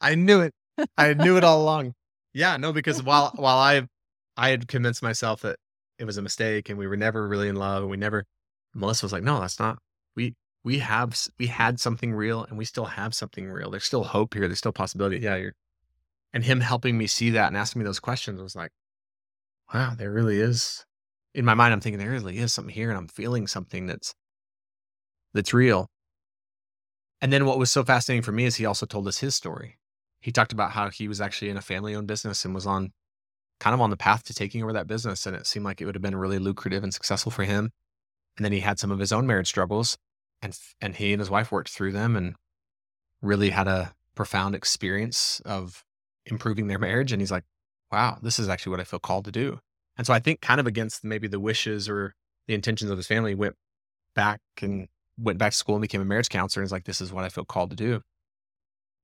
I 0.00 0.14
knew 0.14 0.40
it. 0.40 0.54
I 0.96 1.14
knew 1.14 1.36
it 1.36 1.44
all 1.44 1.62
along. 1.62 1.94
Yeah, 2.34 2.58
no, 2.58 2.72
because 2.72 3.02
while 3.02 3.32
while 3.34 3.56
I 3.56 3.88
I 4.38 4.50
had 4.50 4.68
convinced 4.68 5.02
myself 5.02 5.42
that 5.42 5.58
it 5.98 6.04
was 6.04 6.16
a 6.16 6.22
mistake 6.22 6.70
and 6.70 6.78
we 6.78 6.86
were 6.86 6.96
never 6.96 7.26
really 7.26 7.48
in 7.48 7.56
love 7.56 7.82
and 7.82 7.90
we 7.90 7.96
never 7.96 8.24
Melissa 8.74 9.04
was 9.04 9.12
like, 9.12 9.24
no, 9.24 9.40
that's 9.40 9.58
not. 9.58 9.78
We 10.16 10.34
we 10.64 10.78
have 10.78 11.18
we 11.38 11.48
had 11.48 11.80
something 11.80 12.12
real 12.14 12.44
and 12.44 12.56
we 12.56 12.64
still 12.64 12.84
have 12.86 13.14
something 13.14 13.50
real. 13.50 13.70
There's 13.70 13.84
still 13.84 14.04
hope 14.04 14.34
here. 14.34 14.46
There's 14.46 14.58
still 14.58 14.72
possibility. 14.72 15.18
Yeah, 15.18 15.36
you're 15.36 15.54
and 16.32 16.44
him 16.44 16.60
helping 16.60 16.96
me 16.96 17.06
see 17.06 17.30
that 17.30 17.48
and 17.48 17.56
asking 17.56 17.80
me 17.80 17.84
those 17.84 18.00
questions 18.00 18.40
was 18.40 18.54
like, 18.54 18.70
wow, 19.74 19.94
there 19.96 20.12
really 20.12 20.40
is. 20.40 20.84
In 21.34 21.44
my 21.44 21.54
mind, 21.54 21.72
I'm 21.72 21.80
thinking 21.80 21.98
there 21.98 22.10
really 22.10 22.38
is 22.38 22.52
something 22.52 22.74
here, 22.74 22.88
and 22.88 22.98
I'm 22.98 23.08
feeling 23.08 23.46
something 23.46 23.86
that's 23.86 24.14
that's 25.34 25.52
real. 25.52 25.88
And 27.20 27.32
then 27.32 27.44
what 27.44 27.58
was 27.58 27.70
so 27.70 27.84
fascinating 27.84 28.22
for 28.22 28.32
me 28.32 28.44
is 28.44 28.56
he 28.56 28.66
also 28.66 28.86
told 28.86 29.08
us 29.08 29.18
his 29.18 29.34
story. 29.34 29.78
He 30.20 30.32
talked 30.32 30.52
about 30.52 30.72
how 30.72 30.90
he 30.90 31.08
was 31.08 31.20
actually 31.20 31.50
in 31.50 31.56
a 31.56 31.62
family 31.62 31.94
owned 31.94 32.06
business 32.06 32.44
and 32.44 32.54
was 32.54 32.66
on 32.66 32.92
kind 33.60 33.74
of 33.74 33.80
on 33.80 33.90
the 33.90 33.96
path 33.96 34.24
to 34.24 34.34
taking 34.34 34.62
over 34.62 34.72
that 34.72 34.86
business. 34.86 35.26
And 35.26 35.34
it 35.34 35.46
seemed 35.46 35.64
like 35.64 35.80
it 35.80 35.86
would 35.86 35.94
have 35.94 36.02
been 36.02 36.16
really 36.16 36.38
lucrative 36.38 36.82
and 36.82 36.92
successful 36.92 37.32
for 37.32 37.44
him. 37.44 37.70
And 38.36 38.44
then 38.44 38.52
he 38.52 38.60
had 38.60 38.78
some 38.78 38.90
of 38.90 38.98
his 38.98 39.12
own 39.12 39.26
marriage 39.26 39.48
struggles 39.48 39.98
and, 40.42 40.56
and 40.80 40.94
he 40.94 41.12
and 41.12 41.20
his 41.20 41.30
wife 41.30 41.50
worked 41.50 41.70
through 41.70 41.92
them 41.92 42.16
and 42.16 42.36
really 43.20 43.50
had 43.50 43.66
a 43.66 43.94
profound 44.14 44.54
experience 44.54 45.40
of 45.44 45.84
improving 46.26 46.68
their 46.68 46.78
marriage. 46.78 47.12
And 47.12 47.20
he's 47.20 47.32
like, 47.32 47.44
wow, 47.90 48.18
this 48.22 48.38
is 48.38 48.48
actually 48.48 48.70
what 48.70 48.80
I 48.80 48.84
feel 48.84 49.00
called 49.00 49.24
to 49.24 49.32
do. 49.32 49.58
And 49.96 50.06
so 50.06 50.12
I 50.12 50.20
think 50.20 50.40
kind 50.40 50.60
of 50.60 50.66
against 50.66 51.02
maybe 51.02 51.26
the 51.26 51.40
wishes 51.40 51.88
or 51.88 52.14
the 52.46 52.54
intentions 52.54 52.90
of 52.90 52.96
his 52.96 53.06
family, 53.06 53.34
went 53.34 53.56
back 54.14 54.40
and 54.62 54.88
went 55.18 55.38
back 55.38 55.52
to 55.52 55.58
school 55.58 55.74
and 55.74 55.82
became 55.82 56.00
a 56.00 56.04
marriage 56.04 56.28
counselor. 56.28 56.62
And 56.62 56.68
he's 56.68 56.72
like, 56.72 56.84
this 56.84 57.00
is 57.00 57.12
what 57.12 57.24
I 57.24 57.28
feel 57.28 57.44
called 57.44 57.70
to 57.70 57.76
do. 57.76 58.02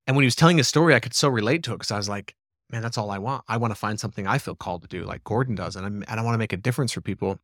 And 0.07 0.15
when 0.15 0.23
he 0.23 0.27
was 0.27 0.35
telling 0.35 0.57
his 0.57 0.67
story, 0.67 0.95
I 0.95 0.99
could 0.99 1.13
so 1.13 1.29
relate 1.29 1.63
to 1.63 1.71
it 1.71 1.75
because 1.75 1.91
I 1.91 1.97
was 1.97 2.09
like, 2.09 2.35
man, 2.69 2.81
that's 2.81 2.97
all 2.97 3.11
I 3.11 3.17
want. 3.17 3.43
I 3.47 3.57
want 3.57 3.71
to 3.71 3.79
find 3.79 3.99
something 3.99 4.27
I 4.27 4.37
feel 4.37 4.55
called 4.55 4.81
to 4.83 4.87
do, 4.87 5.03
like 5.03 5.23
Gordon 5.23 5.55
does. 5.55 5.75
And, 5.75 5.85
I'm, 5.85 6.03
and 6.07 6.19
I 6.19 6.23
want 6.23 6.33
to 6.33 6.39
make 6.39 6.53
a 6.53 6.57
difference 6.57 6.91
for 6.91 7.01
people. 7.01 7.39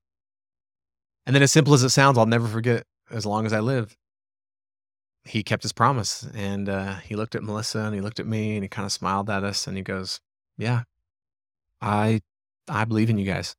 And 1.26 1.36
then, 1.36 1.44
as 1.44 1.52
simple 1.52 1.74
as 1.74 1.84
it 1.84 1.90
sounds, 1.90 2.18
I'll 2.18 2.26
never 2.26 2.48
forget 2.48 2.84
as 3.12 3.26
long 3.26 3.46
as 3.46 3.54
I 3.54 3.60
live. 3.60 3.96
He 5.24 5.44
kept 5.44 5.62
his 5.62 5.72
promise 5.72 6.28
and 6.34 6.68
uh, 6.68 6.96
he 6.96 7.16
looked 7.16 7.36
at 7.36 7.44
Melissa 7.44 7.80
and 7.82 7.94
he 7.94 8.02
looked 8.02 8.20
at 8.20 8.26
me 8.26 8.56
and 8.56 8.64
he 8.64 8.68
kind 8.68 8.88
of 8.88 8.92
smiled 8.92 9.30
at 9.30 9.44
us 9.44 9.68
and 9.68 9.78
he 9.78 9.84
goes, 9.84 10.20
Yeah, 10.58 10.84
I, 11.80 12.22
I 12.68 12.86
believe 12.86 13.12
in 13.12 13.20
you 13.20 13.26
guys. 13.26 13.56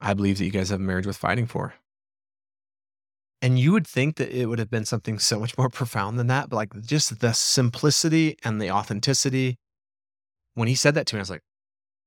I 0.00 0.14
believe 0.14 0.38
that 0.38 0.44
you 0.44 0.52
guys 0.52 0.70
have 0.70 0.78
a 0.78 0.82
marriage 0.82 1.06
worth 1.06 1.16
fighting 1.16 1.46
for. 1.46 1.74
And 3.42 3.58
you 3.58 3.72
would 3.72 3.86
think 3.86 4.16
that 4.16 4.30
it 4.30 4.46
would 4.46 4.58
have 4.58 4.70
been 4.70 4.84
something 4.84 5.18
so 5.18 5.40
much 5.40 5.56
more 5.56 5.68
profound 5.70 6.18
than 6.18 6.26
that, 6.28 6.50
but 6.50 6.56
like 6.56 6.80
just 6.82 7.20
the 7.20 7.32
simplicity 7.32 8.36
and 8.44 8.60
the 8.60 8.70
authenticity. 8.70 9.58
When 10.54 10.68
he 10.68 10.74
said 10.74 10.94
that 10.94 11.06
to 11.08 11.14
me, 11.14 11.20
I 11.20 11.22
was 11.22 11.30
like, 11.30 11.42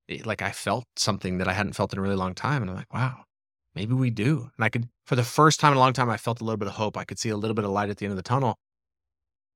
it, 0.08 0.26
like 0.26 0.42
I 0.42 0.52
felt 0.52 0.86
something 0.96 1.38
that 1.38 1.48
I 1.48 1.54
hadn't 1.54 1.74
felt 1.74 1.94
in 1.94 2.00
a 2.00 2.02
really 2.02 2.16
long 2.16 2.36
time. 2.36 2.62
And 2.62 2.70
I'm 2.70 2.78
like, 2.78 2.94
wow, 2.94 3.24
maybe 3.76 3.94
we 3.94 4.10
do. 4.10 4.50
And 4.58 4.66
I 4.66 4.70
could, 4.70 4.90
for 5.06 5.16
the 5.16 5.24
first 5.24 5.60
time 5.60 5.72
in 5.72 5.78
a 5.78 5.80
long 5.80 5.94
time, 5.94 6.10
I 6.10 6.18
felt 6.18 6.42
a 6.42 6.44
little 6.44 6.58
bit 6.58 6.68
of 6.68 6.76
hope. 6.76 6.98
I 6.98 7.06
could 7.06 7.20
see 7.20 7.30
a 7.30 7.38
little 7.38 7.56
bit 7.56 7.66
of 7.66 7.72
light 7.72 7.90
at 7.90 7.98
the 7.98 8.06
end 8.06 8.12
of 8.12 8.18
the 8.18 8.24
tunnel. 8.24 8.58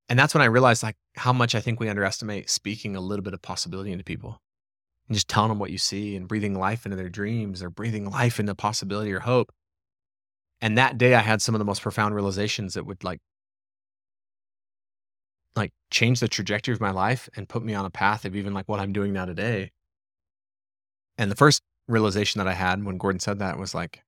And 0.09 0.17
that's 0.17 0.33
when 0.33 0.41
I 0.41 0.45
realized 0.45 0.83
like 0.83 0.95
how 1.15 1.33
much 1.33 1.53
I 1.53 1.59
think 1.59 1.79
we 1.79 1.89
underestimate 1.89 2.49
speaking 2.49 2.95
a 2.95 3.01
little 3.01 3.23
bit 3.23 3.33
of 3.33 3.41
possibility 3.41 3.91
into 3.91 4.05
people 4.05 4.41
and 5.07 5.15
just 5.15 5.27
telling 5.27 5.49
them 5.49 5.59
what 5.59 5.71
you 5.71 5.77
see 5.77 6.15
and 6.15 6.27
breathing 6.27 6.57
life 6.57 6.85
into 6.85 6.95
their 6.95 7.09
dreams 7.09 7.61
or 7.61 7.69
breathing 7.69 8.09
life 8.09 8.39
into 8.39 8.55
possibility 8.55 9.11
or 9.11 9.19
hope. 9.19 9.51
And 10.61 10.77
that 10.77 10.97
day 10.97 11.13
I 11.13 11.21
had 11.21 11.41
some 11.41 11.55
of 11.55 11.59
the 11.59 11.65
most 11.65 11.81
profound 11.81 12.15
realizations 12.15 12.73
that 12.73 12.85
would 12.85 13.03
like 13.03 13.19
like 15.57 15.73
change 15.91 16.19
the 16.19 16.27
trajectory 16.27 16.73
of 16.73 16.81
my 16.81 16.91
life 16.91 17.29
and 17.35 17.49
put 17.49 17.63
me 17.63 17.73
on 17.73 17.85
a 17.85 17.89
path 17.89 18.25
of 18.25 18.35
even 18.35 18.53
like 18.53 18.67
what 18.67 18.79
I'm 18.79 18.93
doing 18.93 19.13
now 19.13 19.25
today. 19.25 19.71
And 21.17 21.31
the 21.31 21.35
first 21.35 21.63
realization 21.87 22.39
that 22.39 22.47
I 22.47 22.53
had 22.53 22.83
when 22.83 22.97
Gordon 22.97 23.19
said 23.19 23.39
that 23.39 23.57
was 23.57 23.73
like, 23.73 24.03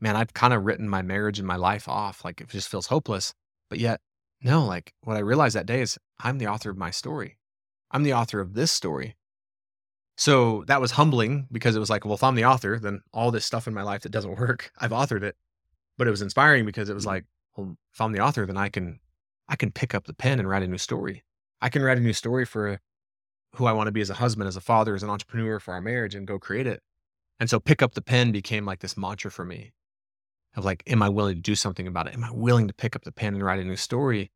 man, 0.00 0.16
I've 0.16 0.34
kind 0.34 0.54
of 0.54 0.64
written 0.64 0.88
my 0.88 1.02
marriage 1.02 1.38
and 1.38 1.46
my 1.46 1.56
life 1.56 1.88
off. 1.88 2.24
Like 2.24 2.40
it 2.40 2.48
just 2.48 2.68
feels 2.68 2.86
hopeless. 2.86 3.34
But 3.68 3.78
yet, 3.78 4.00
no, 4.42 4.64
like 4.64 4.92
what 5.02 5.16
I 5.16 5.20
realized 5.20 5.56
that 5.56 5.66
day 5.66 5.80
is 5.80 5.98
I'm 6.20 6.38
the 6.38 6.48
author 6.48 6.70
of 6.70 6.76
my 6.76 6.90
story. 6.90 7.38
I'm 7.90 8.02
the 8.02 8.14
author 8.14 8.40
of 8.40 8.54
this 8.54 8.72
story. 8.72 9.16
So 10.16 10.64
that 10.68 10.80
was 10.80 10.92
humbling 10.92 11.48
because 11.50 11.74
it 11.74 11.80
was 11.80 11.90
like, 11.90 12.04
well, 12.04 12.14
if 12.14 12.22
I'm 12.22 12.36
the 12.36 12.44
author, 12.44 12.78
then 12.78 13.00
all 13.12 13.30
this 13.30 13.44
stuff 13.44 13.66
in 13.66 13.74
my 13.74 13.82
life 13.82 14.02
that 14.02 14.12
doesn't 14.12 14.38
work, 14.38 14.70
I've 14.78 14.92
authored 14.92 15.22
it. 15.22 15.36
But 15.96 16.06
it 16.06 16.10
was 16.10 16.22
inspiring 16.22 16.66
because 16.66 16.88
it 16.88 16.94
was 16.94 17.04
mm. 17.04 17.08
like, 17.08 17.24
well, 17.56 17.76
if 17.92 18.00
I'm 18.00 18.12
the 18.12 18.20
author, 18.20 18.46
then 18.46 18.56
I 18.56 18.68
can 18.68 19.00
I 19.48 19.56
can 19.56 19.70
pick 19.70 19.94
up 19.94 20.06
the 20.06 20.14
pen 20.14 20.38
and 20.38 20.48
write 20.48 20.62
a 20.62 20.66
new 20.66 20.78
story. 20.78 21.24
I 21.60 21.68
can 21.68 21.82
write 21.82 21.98
a 21.98 22.02
new 22.02 22.12
story 22.12 22.44
for 22.44 22.80
who 23.54 23.66
I 23.66 23.72
want 23.72 23.86
to 23.86 23.92
be 23.92 24.00
as 24.00 24.10
a 24.10 24.14
husband, 24.14 24.48
as 24.48 24.56
a 24.56 24.60
father, 24.60 24.94
as 24.94 25.02
an 25.02 25.10
entrepreneur 25.10 25.60
for 25.60 25.74
our 25.74 25.80
marriage 25.80 26.14
and 26.14 26.26
go 26.26 26.38
create 26.38 26.66
it. 26.66 26.80
And 27.40 27.48
so 27.48 27.60
pick 27.60 27.82
up 27.82 27.94
the 27.94 28.02
pen 28.02 28.32
became 28.32 28.64
like 28.64 28.80
this 28.80 28.96
mantra 28.96 29.30
for 29.30 29.44
me 29.44 29.72
of 30.56 30.64
like, 30.64 30.82
am 30.86 31.02
I 31.02 31.08
willing 31.08 31.36
to 31.36 31.40
do 31.40 31.54
something 31.54 31.86
about 31.86 32.06
it? 32.06 32.14
Am 32.14 32.24
I 32.24 32.30
willing 32.32 32.68
to 32.68 32.74
pick 32.74 32.94
up 32.96 33.02
the 33.02 33.12
pen 33.12 33.34
and 33.34 33.42
write 33.42 33.60
a 33.60 33.64
new 33.64 33.76
story? 33.76 34.30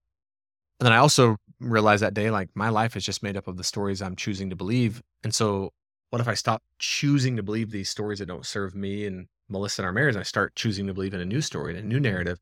And 0.81 0.87
then 0.87 0.93
I 0.93 0.99
also 0.99 1.37
realized 1.61 2.03
that 2.03 2.15
day, 2.15 2.31
like 2.31 2.51
my 2.55 2.69
life 2.69 2.97
is 2.97 3.05
just 3.05 3.23
made 3.23 3.37
up 3.37 3.49
of 3.49 3.57
the 3.57 3.65
stories 3.65 4.01
I'm 4.01 4.17
choosing 4.17 4.51
to 4.51 4.57
believe. 4.57 5.03
And 5.25 5.35
so 5.35 5.71
what 6.11 6.21
if 6.21 6.29
I 6.29 6.35
stop 6.35 6.63
choosing 6.79 7.37
to 7.37 7.43
believe 7.43 7.71
these 7.71 7.91
stories 7.91 8.21
that 8.21 8.27
don't 8.27 8.47
serve 8.47 8.75
me 8.75 9.07
and 9.07 9.27
Melissa 9.49 9.83
and 9.83 9.87
our 9.87 9.93
marriage? 9.93 10.15
And 10.15 10.21
I 10.21 10.25
start 10.25 10.55
choosing 10.55 10.87
to 10.87 10.95
believe 10.95 11.15
in 11.15 11.21
a 11.21 11.25
new 11.25 11.41
story 11.41 11.77
and 11.77 11.85
a 11.85 11.87
new 11.87 12.01
narrative. 12.01 12.39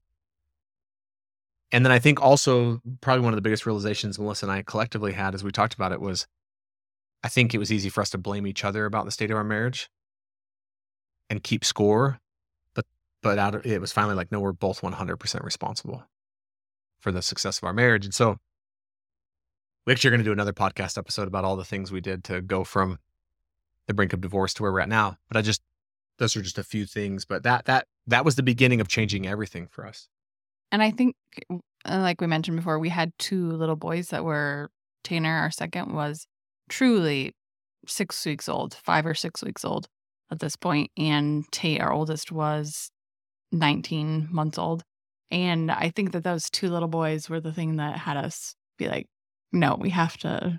And 1.73 1.85
then 1.85 1.93
I 1.93 1.99
think 1.99 2.23
also 2.23 2.81
probably 3.01 3.25
one 3.25 3.33
of 3.33 3.37
the 3.37 3.43
biggest 3.43 3.67
realizations 3.67 4.19
Melissa 4.19 4.47
and 4.47 4.53
I 4.53 4.63
collectively 4.63 5.13
had 5.13 5.35
as 5.35 5.43
we 5.43 5.51
talked 5.51 5.75
about 5.75 5.93
it 5.93 6.01
was 6.01 6.27
I 7.25 7.29
think 7.29 7.55
it 7.55 7.59
was 7.59 7.73
easy 7.73 7.89
for 7.89 8.01
us 8.01 8.11
to 8.11 8.19
blame 8.19 8.47
each 8.47 8.65
other 8.65 8.87
about 8.87 9.05
the 9.05 9.11
state 9.11 9.31
of 9.31 9.37
our 9.37 9.45
marriage 9.45 9.91
and 11.29 11.43
keep 11.43 11.65
score. 11.65 12.21
But 12.75 12.87
but 13.23 13.39
out 13.39 13.55
of, 13.57 13.67
it 13.67 13.81
was 13.81 13.93
finally 13.93 14.15
like, 14.15 14.31
no, 14.31 14.41
we're 14.41 14.53
both 14.53 14.81
100% 14.81 15.45
responsible 15.45 16.05
for 17.01 17.11
the 17.11 17.23
success 17.23 17.59
of 17.59 17.65
our 17.65 17.73
marriage. 17.73 18.05
And 18.05 18.15
so 18.15 18.39
we 19.87 19.93
actually 19.93 20.09
are 20.09 20.11
going 20.13 20.21
to 20.21 20.25
do 20.25 20.33
another 20.33 20.53
podcast 20.53 20.99
episode 20.99 21.29
about 21.29 21.45
all 21.45 21.57
the 21.57 21.65
things 21.65 21.91
we 21.91 22.01
did 22.01 22.25
to 22.25 22.41
go 22.41 22.65
from 22.65 22.99
the 23.87 23.95
brink 23.95 24.13
of 24.13 24.21
divorce 24.21 24.55
to 24.55 24.63
where 24.63 24.73
we're 24.73 24.81
at 24.81 24.89
now. 24.89 25.17
But 25.29 25.37
I 25.37 25.43
just 25.43 25.63
those 26.19 26.37
are 26.37 26.43
just 26.43 26.59
a 26.59 26.65
few 26.65 26.87
things. 26.87 27.25
But 27.25 27.43
that 27.43 27.65
that 27.65 27.87
that 28.07 28.25
was 28.25 28.37
the 28.37 28.43
beginning 28.43 28.81
of 28.81 28.89
changing 28.89 29.27
everything 29.27 29.67
for 29.67 29.87
us. 29.87 30.09
And 30.73 30.83
I 30.83 30.91
think, 30.91 31.15
uh, 31.51 31.59
like 31.85 32.21
we 32.21 32.27
mentioned 32.27 32.57
before, 32.57 32.79
we 32.79 32.89
had 32.89 33.13
two 33.19 33.51
little 33.51 33.77
boys 33.77 34.09
that 34.09 34.25
were 34.25 34.71
Tanner, 35.05 35.39
our 35.39 35.51
second, 35.51 35.95
was 35.95 36.27
truly 36.69 37.33
six 37.87 38.25
weeks 38.27 38.49
old, 38.49 38.75
five 38.75 39.07
or 39.07 39.15
six 39.15 39.43
weeks 39.43 39.65
old 39.65 39.87
at 40.31 40.41
this 40.41 40.57
point, 40.57 40.91
and 40.97 41.45
Tate, 41.53 41.81
our 41.81 41.93
oldest, 41.93 42.33
was 42.33 42.91
19 43.53 44.29
months 44.31 44.59
old. 44.59 44.83
And 45.31 45.71
I 45.71 45.91
think 45.95 46.13
that 46.13 46.25
those 46.25 46.51
two 46.51 46.69
little 46.69 46.89
boys 46.89 47.29
were 47.29 47.41
the 47.41 47.53
thing 47.53 47.77
that 47.77 47.99
had 47.99 48.17
us 48.17 48.55
be 48.79 48.89
like, 48.89 49.07
no, 49.53 49.77
we 49.81 49.91
have 49.91 50.17
to 50.19 50.59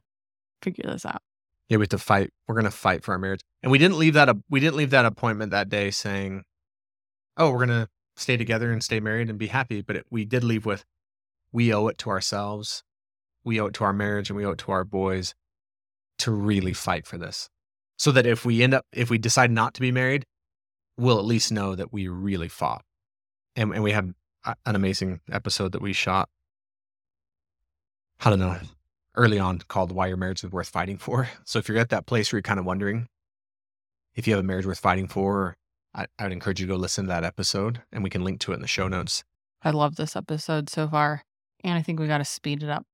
figure 0.62 0.90
this 0.90 1.06
out. 1.06 1.22
Yeah, 1.70 1.78
we 1.78 1.84
have 1.84 1.90
to 1.90 1.98
fight. 1.98 2.30
We're 2.48 2.56
going 2.56 2.66
to 2.66 2.72
fight 2.72 3.04
for 3.04 3.12
our 3.12 3.18
marriage. 3.18 3.42
And 3.62 3.72
we 3.72 3.78
didn't 3.78 3.98
leave 3.98 4.14
that, 4.14 4.34
we 4.50 4.60
didn't 4.60 4.78
leave 4.78 4.92
that 4.92 5.06
appointment 5.06 5.52
that 5.52 5.70
day 5.70 5.92
saying, 5.92 6.44
oh, 7.36 7.52
we're 7.52 7.66
going 7.66 7.82
to 7.82 7.88
stay 8.18 8.36
together 8.36 8.72
and 8.72 8.84
stay 8.84 9.00
married 9.00 9.30
and 9.30 9.40
be 9.40 9.48
happy. 9.48 9.82
But 9.82 9.96
it, 9.96 10.06
we 10.10 10.26
did 10.26 10.44
leave 10.44 10.66
with, 10.66 10.84
we 11.52 11.74
owe 11.74 11.88
it 11.88 11.98
to 12.00 12.10
ourselves. 12.10 12.84
We 13.44 13.62
owe 13.62 13.68
it 13.68 13.74
to 13.76 13.86
our 13.86 13.94
marriage 13.94 14.30
and 14.30 14.36
we 14.36 14.46
owe 14.46 14.52
it 14.52 14.58
to 14.60 14.72
our 14.72 14.84
boys 14.84 15.34
to 16.20 16.32
really 16.32 16.74
fight 16.74 17.08
for 17.08 17.18
this. 17.18 17.50
So 17.98 18.12
that 18.12 18.26
if 18.26 18.44
we 18.44 18.62
end 18.62 18.74
up, 18.74 18.86
if 18.92 19.10
we 19.10 19.18
decide 19.18 19.52
not 19.52 19.74
to 19.76 19.82
be 19.82 19.92
married, 19.92 20.26
we'll 20.98 21.20
at 21.20 21.26
least 21.26 21.52
know 21.52 21.76
that 21.76 21.94
we 21.94 22.08
really 22.08 22.50
fought. 22.50 22.84
And, 23.56 23.72
and 23.74 23.84
we 23.84 23.92
have 23.92 24.12
an 24.44 24.76
amazing 24.76 25.22
episode 25.32 25.72
that 25.72 25.82
we 25.82 25.94
shot. 25.94 26.30
I 28.20 28.30
don't 28.30 28.40
know, 28.40 28.58
early 29.16 29.40
on 29.40 29.60
called 29.60 29.92
Why 29.92 30.08
Your 30.08 30.18
Marriage 30.18 30.44
is 30.44 30.52
Worth 30.52 30.70
Fighting 30.70 30.98
For. 30.98 31.30
So 31.46 31.60
if 31.60 31.70
you're 31.70 31.78
at 31.78 31.90
that 31.90 32.06
place 32.06 32.32
where 32.32 32.38
you're 32.38 32.44
kind 32.44 32.60
of 32.60 32.66
wondering 32.66 33.08
if 34.16 34.28
you 34.28 34.34
have 34.34 34.44
a 34.44 34.48
marriage 34.48 34.66
worth 34.66 34.80
fighting 34.80 35.08
for, 35.08 35.56
I, 35.94 36.08
I 36.20 36.24
would 36.24 36.32
encourage 36.32 36.60
you 36.60 36.68
to 36.68 36.74
go 36.74 36.78
listen 36.78 37.06
to 37.06 37.10
that 37.10 37.24
episode 37.24 37.82
and 37.92 38.04
we 38.04 38.10
can 38.10 38.24
link 38.24 38.40
to 38.42 38.52
it 38.52 38.56
in 38.56 38.62
the 38.62 38.68
show 38.68 38.88
notes. 38.88 39.24
I 39.64 39.72
love 39.72 39.96
this 39.96 40.16
episode 40.16 40.70
so 40.70 40.88
far. 40.88 41.24
And 41.64 41.74
I 41.74 41.82
think 41.82 42.00
we 42.00 42.08
got 42.08 42.20
to 42.20 42.26
speed 42.26 42.64
it 42.64 42.70
up. 42.70 42.86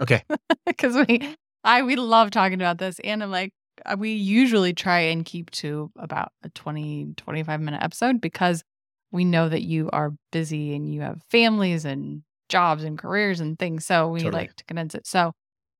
Okay. 0.00 0.22
Because 0.64 0.94
we, 0.94 1.36
I, 1.64 1.82
we 1.82 1.96
love 1.96 2.30
talking 2.30 2.54
about 2.54 2.78
this. 2.78 2.98
And 3.00 3.22
I'm 3.22 3.30
like, 3.30 3.52
uh, 3.84 3.96
we 3.98 4.12
usually 4.12 4.72
try 4.72 5.00
and 5.00 5.24
keep 5.24 5.50
to 5.50 5.90
about 5.98 6.30
a 6.44 6.48
20, 6.50 7.14
25 7.16 7.60
minute 7.60 7.82
episode 7.82 8.20
because 8.20 8.62
we 9.10 9.24
know 9.24 9.48
that 9.48 9.62
you 9.62 9.90
are 9.92 10.12
busy 10.30 10.74
and 10.74 10.92
you 10.92 11.00
have 11.00 11.20
families 11.30 11.84
and 11.84 12.22
jobs 12.48 12.84
and 12.84 12.98
careers 12.98 13.40
and 13.40 13.58
things. 13.58 13.84
So 13.84 14.08
we 14.08 14.20
totally. 14.20 14.42
like 14.42 14.56
to 14.56 14.64
condense 14.64 14.94
it. 14.94 15.06
So 15.06 15.32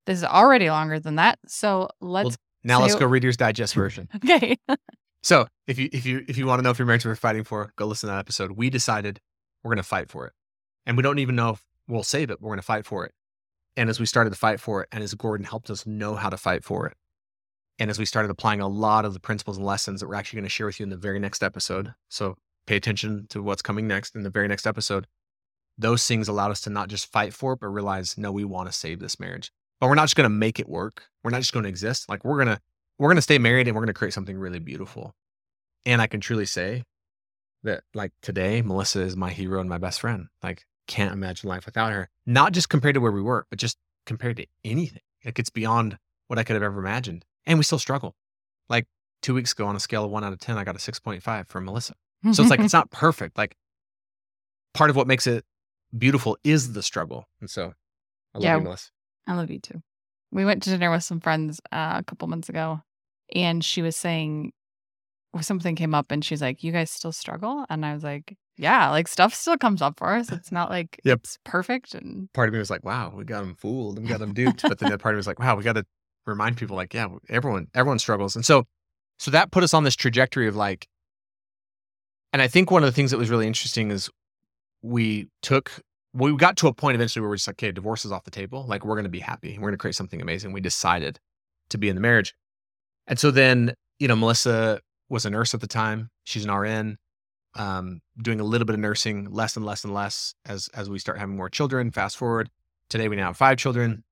this 0.06 0.18
is 0.18 0.24
already 0.24 0.68
longer 0.68 0.98
than 0.98 1.16
that. 1.16 1.38
So 1.46 1.88
let's 2.00 2.26
well, 2.26 2.36
now 2.64 2.80
let's 2.80 2.94
go 2.94 3.06
Reader's 3.06 3.36
Digest 3.36 3.74
version. 3.74 4.08
okay. 4.16 4.56
So 5.22 5.46
if 5.66 5.78
you 5.78 5.88
if 5.92 6.06
you 6.06 6.24
if 6.28 6.36
you 6.36 6.46
want 6.46 6.58
to 6.58 6.62
know 6.62 6.70
if 6.70 6.78
your 6.78 6.86
marriage 6.86 7.04
worth 7.04 7.18
fighting 7.18 7.44
for, 7.44 7.72
go 7.76 7.86
listen 7.86 8.08
to 8.08 8.12
that 8.12 8.18
episode. 8.18 8.52
We 8.52 8.70
decided 8.70 9.20
we're 9.62 9.72
gonna 9.72 9.82
fight 9.82 10.10
for 10.10 10.26
it. 10.26 10.32
And 10.86 10.96
we 10.96 11.02
don't 11.02 11.18
even 11.18 11.36
know 11.36 11.50
if 11.50 11.62
we'll 11.88 12.02
save 12.02 12.30
it, 12.30 12.40
we're 12.40 12.50
gonna 12.50 12.62
fight 12.62 12.86
for 12.86 13.04
it. 13.04 13.12
And 13.76 13.88
as 13.88 13.98
we 13.98 14.06
started 14.06 14.30
to 14.30 14.38
fight 14.38 14.60
for 14.60 14.82
it, 14.82 14.88
and 14.92 15.02
as 15.02 15.14
Gordon 15.14 15.46
helped 15.46 15.70
us 15.70 15.86
know 15.86 16.14
how 16.14 16.28
to 16.28 16.36
fight 16.36 16.64
for 16.64 16.86
it, 16.86 16.94
and 17.78 17.90
as 17.90 17.98
we 17.98 18.04
started 18.04 18.30
applying 18.30 18.60
a 18.60 18.68
lot 18.68 19.04
of 19.04 19.14
the 19.14 19.20
principles 19.20 19.56
and 19.56 19.66
lessons 19.66 20.00
that 20.00 20.08
we're 20.08 20.14
actually 20.14 20.38
going 20.38 20.44
to 20.44 20.50
share 20.50 20.66
with 20.66 20.78
you 20.78 20.84
in 20.84 20.90
the 20.90 20.96
very 20.96 21.18
next 21.18 21.42
episode. 21.42 21.94
So 22.08 22.36
pay 22.66 22.76
attention 22.76 23.26
to 23.30 23.42
what's 23.42 23.62
coming 23.62 23.88
next 23.88 24.14
in 24.14 24.22
the 24.22 24.30
very 24.30 24.46
next 24.46 24.66
episode. 24.66 25.06
Those 25.78 26.06
things 26.06 26.28
allowed 26.28 26.50
us 26.50 26.60
to 26.62 26.70
not 26.70 26.88
just 26.88 27.10
fight 27.10 27.32
for 27.32 27.54
it, 27.54 27.60
but 27.60 27.68
realize, 27.68 28.16
no, 28.18 28.30
we 28.30 28.44
want 28.44 28.70
to 28.70 28.72
save 28.72 29.00
this 29.00 29.18
marriage. 29.18 29.50
But 29.80 29.88
we're 29.88 29.94
not 29.94 30.04
just 30.04 30.16
going 30.16 30.26
to 30.26 30.30
make 30.30 30.60
it 30.60 30.68
work. 30.68 31.06
We're 31.24 31.30
not 31.30 31.40
just 31.40 31.52
going 31.52 31.64
to 31.64 31.68
exist. 31.68 32.08
Like 32.08 32.24
we're 32.24 32.36
going 32.44 32.54
to, 32.54 32.60
we're 32.98 33.08
going 33.08 33.16
to 33.16 33.22
stay 33.22 33.38
married 33.38 33.66
and 33.68 33.74
we're 33.74 33.80
going 33.82 33.88
to 33.88 33.94
create 33.94 34.14
something 34.14 34.36
really 34.36 34.58
beautiful. 34.58 35.14
And 35.86 36.00
I 36.00 36.06
can 36.06 36.20
truly 36.20 36.46
say 36.46 36.84
that 37.64 37.82
like 37.94 38.12
today, 38.22 38.62
Melissa 38.62 39.00
is 39.00 39.16
my 39.16 39.30
hero 39.30 39.60
and 39.60 39.68
my 39.68 39.78
best 39.78 40.00
friend. 40.00 40.26
Like 40.42 40.64
can't 40.86 41.12
imagine 41.12 41.48
life 41.48 41.66
without 41.66 41.92
her. 41.92 42.08
Not 42.26 42.52
just 42.52 42.68
compared 42.68 42.94
to 42.94 43.00
where 43.00 43.12
we 43.12 43.22
were, 43.22 43.46
but 43.50 43.58
just 43.58 43.76
compared 44.06 44.36
to 44.36 44.46
anything. 44.64 45.00
Like 45.24 45.38
it's 45.38 45.50
beyond 45.50 45.98
what 46.28 46.38
I 46.38 46.44
could 46.44 46.54
have 46.54 46.62
ever 46.62 46.78
imagined. 46.80 47.24
And 47.46 47.58
we 47.58 47.64
still 47.64 47.78
struggle. 47.78 48.14
Like 48.68 48.86
two 49.22 49.34
weeks 49.34 49.52
ago 49.52 49.66
on 49.66 49.76
a 49.76 49.80
scale 49.80 50.04
of 50.04 50.10
one 50.10 50.24
out 50.24 50.32
of 50.32 50.38
10, 50.40 50.56
I 50.58 50.64
got 50.64 50.74
a 50.76 50.78
6.5 50.78 51.48
from 51.48 51.64
Melissa. 51.64 51.94
So 52.32 52.42
it's 52.42 52.50
like, 52.50 52.60
it's 52.60 52.72
not 52.72 52.90
perfect. 52.90 53.36
Like 53.38 53.56
part 54.74 54.90
of 54.90 54.96
what 54.96 55.06
makes 55.06 55.26
it 55.26 55.44
beautiful 55.96 56.36
is 56.44 56.72
the 56.72 56.82
struggle. 56.82 57.26
And 57.40 57.50
so 57.50 57.74
I 58.34 58.38
love 58.38 58.44
Yeah. 58.44 58.56
you, 58.56 58.62
Melissa. 58.62 58.90
I 59.26 59.34
love 59.34 59.50
you 59.50 59.58
too. 59.60 59.82
We 60.32 60.44
went 60.44 60.62
to 60.64 60.70
dinner 60.70 60.90
with 60.90 61.04
some 61.04 61.20
friends 61.20 61.60
uh, 61.70 61.96
a 61.98 62.04
couple 62.04 62.26
months 62.26 62.48
ago, 62.48 62.80
and 63.34 63.64
she 63.64 63.82
was 63.82 63.96
saying 63.96 64.52
something 65.40 65.76
came 65.76 65.94
up, 65.94 66.10
and 66.10 66.24
she's 66.24 66.42
like, 66.42 66.64
"You 66.64 66.72
guys 66.72 66.90
still 66.90 67.12
struggle?" 67.12 67.64
And 67.70 67.84
I 67.86 67.94
was 67.94 68.02
like, 68.02 68.36
"Yeah, 68.56 68.90
like 68.90 69.08
stuff 69.08 69.34
still 69.34 69.56
comes 69.58 69.82
up 69.82 69.98
for 69.98 70.14
us. 70.14 70.32
It's 70.32 70.50
not 70.52 70.70
like 70.70 71.00
Yep. 71.04 71.20
it's 71.20 71.38
perfect." 71.44 71.94
And 71.94 72.32
Part 72.32 72.48
of 72.48 72.52
me 72.52 72.58
was 72.58 72.70
like, 72.70 72.84
wow, 72.84 73.12
we 73.14 73.24
got 73.24 73.40
them 73.40 73.54
fooled 73.54 73.98
and 73.98 74.06
we 74.06 74.10
got 74.10 74.20
them 74.20 74.34
duped. 74.34 74.62
But 74.62 74.78
then 74.78 74.90
the 74.90 74.98
part 74.98 75.14
of 75.14 75.16
me 75.16 75.18
was 75.18 75.26
like, 75.26 75.38
wow, 75.38 75.54
we 75.56 75.62
got 75.62 75.74
to 75.74 75.84
remind 76.26 76.56
people 76.56 76.76
like, 76.76 76.94
yeah, 76.94 77.08
everyone, 77.28 77.68
everyone 77.74 77.98
struggles. 77.98 78.36
And 78.36 78.44
so, 78.44 78.64
so 79.18 79.30
that 79.30 79.50
put 79.50 79.62
us 79.64 79.74
on 79.74 79.84
this 79.84 79.96
trajectory 79.96 80.48
of 80.48 80.56
like, 80.56 80.86
and 82.32 82.40
I 82.40 82.48
think 82.48 82.70
one 82.70 82.82
of 82.82 82.86
the 82.86 82.92
things 82.92 83.10
that 83.10 83.18
was 83.18 83.28
really 83.30 83.46
interesting 83.46 83.90
is 83.90 84.08
we 84.82 85.28
took 85.42 85.82
we 86.14 86.36
got 86.36 86.56
to 86.58 86.68
a 86.68 86.74
point 86.74 86.94
eventually 86.94 87.20
where 87.20 87.30
we're 87.30 87.36
just 87.36 87.46
like, 87.46 87.54
okay, 87.54 87.72
divorce 87.72 88.04
is 88.04 88.12
off 88.12 88.24
the 88.24 88.30
table. 88.30 88.64
Like 88.66 88.84
we're 88.84 88.94
going 88.94 89.04
to 89.04 89.10
be 89.10 89.20
happy. 89.20 89.56
We're 89.56 89.68
going 89.68 89.74
to 89.74 89.78
create 89.78 89.94
something 89.94 90.20
amazing. 90.20 90.52
We 90.52 90.60
decided 90.60 91.18
to 91.70 91.78
be 91.78 91.88
in 91.88 91.94
the 91.94 92.02
marriage. 92.02 92.34
And 93.06 93.18
so 93.18 93.30
then, 93.30 93.74
you 93.98 94.08
know, 94.08 94.16
Melissa 94.16 94.80
was 95.08 95.24
a 95.24 95.30
nurse 95.30 95.54
at 95.54 95.60
the 95.60 95.66
time. 95.66 96.10
She's 96.24 96.44
an 96.44 96.52
RN, 96.52 96.98
um, 97.54 98.00
doing 98.20 98.40
a 98.40 98.44
little 98.44 98.64
bit 98.64 98.74
of 98.74 98.80
nursing, 98.80 99.30
less 99.30 99.56
and 99.56 99.64
less 99.64 99.84
and 99.84 99.94
less 99.94 100.34
as 100.46 100.68
as 100.74 100.88
we 100.88 100.98
start 100.98 101.18
having 101.18 101.36
more 101.36 101.48
children. 101.48 101.90
Fast 101.90 102.16
forward, 102.16 102.50
today 102.88 103.08
we 103.08 103.16
now 103.16 103.26
have 103.26 103.36
five 103.36 103.58
children. 103.58 104.04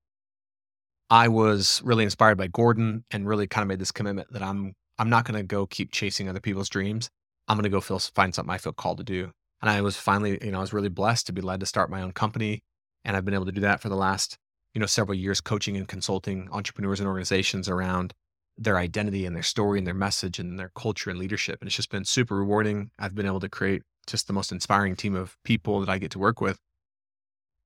I 1.09 1.27
was 1.27 1.81
really 1.83 2.03
inspired 2.03 2.37
by 2.37 2.47
Gordon 2.47 3.03
and 3.11 3.27
really 3.27 3.47
kind 3.47 3.63
of 3.63 3.67
made 3.67 3.79
this 3.79 3.91
commitment 3.91 4.31
that 4.31 4.41
I'm 4.41 4.73
I'm 4.97 5.09
not 5.09 5.25
going 5.25 5.37
to 5.37 5.43
go 5.43 5.65
keep 5.65 5.91
chasing 5.91 6.29
other 6.29 6.39
people's 6.39 6.69
dreams. 6.69 7.09
I'm 7.47 7.57
going 7.57 7.63
to 7.63 7.69
go 7.69 7.81
feel 7.81 7.99
find 7.99 8.33
something 8.33 8.53
I 8.53 8.57
feel 8.57 8.73
called 8.73 8.97
to 8.99 9.03
do. 9.03 9.31
And 9.61 9.69
I 9.69 9.81
was 9.81 9.95
finally, 9.95 10.39
you 10.41 10.51
know, 10.51 10.57
I 10.57 10.61
was 10.61 10.73
really 10.73 10.89
blessed 10.89 11.27
to 11.27 11.33
be 11.33 11.41
led 11.41 11.59
to 11.59 11.65
start 11.65 11.89
my 11.89 12.01
own 12.01 12.11
company, 12.11 12.63
and 13.05 13.15
I've 13.15 13.25
been 13.25 13.33
able 13.33 13.45
to 13.45 13.51
do 13.51 13.61
that 13.61 13.81
for 13.81 13.89
the 13.89 13.95
last, 13.95 14.37
you 14.73 14.79
know, 14.79 14.87
several 14.87 15.15
years, 15.15 15.41
coaching 15.41 15.77
and 15.77 15.87
consulting 15.87 16.49
entrepreneurs 16.51 16.99
and 16.99 17.07
organizations 17.07 17.69
around 17.69 18.13
their 18.57 18.77
identity 18.77 19.25
and 19.25 19.35
their 19.35 19.43
story 19.43 19.77
and 19.79 19.87
their 19.87 19.93
message 19.93 20.39
and 20.39 20.59
their 20.59 20.71
culture 20.75 21.09
and 21.09 21.19
leadership. 21.19 21.59
And 21.61 21.67
it's 21.67 21.75
just 21.75 21.89
been 21.89 22.05
super 22.05 22.35
rewarding. 22.35 22.91
I've 22.99 23.15
been 23.15 23.25
able 23.25 23.39
to 23.39 23.49
create 23.49 23.81
just 24.07 24.27
the 24.27 24.33
most 24.33 24.51
inspiring 24.51 24.95
team 24.95 25.15
of 25.15 25.35
people 25.43 25.79
that 25.79 25.89
I 25.89 25.97
get 25.97 26.11
to 26.11 26.19
work 26.19 26.41
with. 26.41 26.57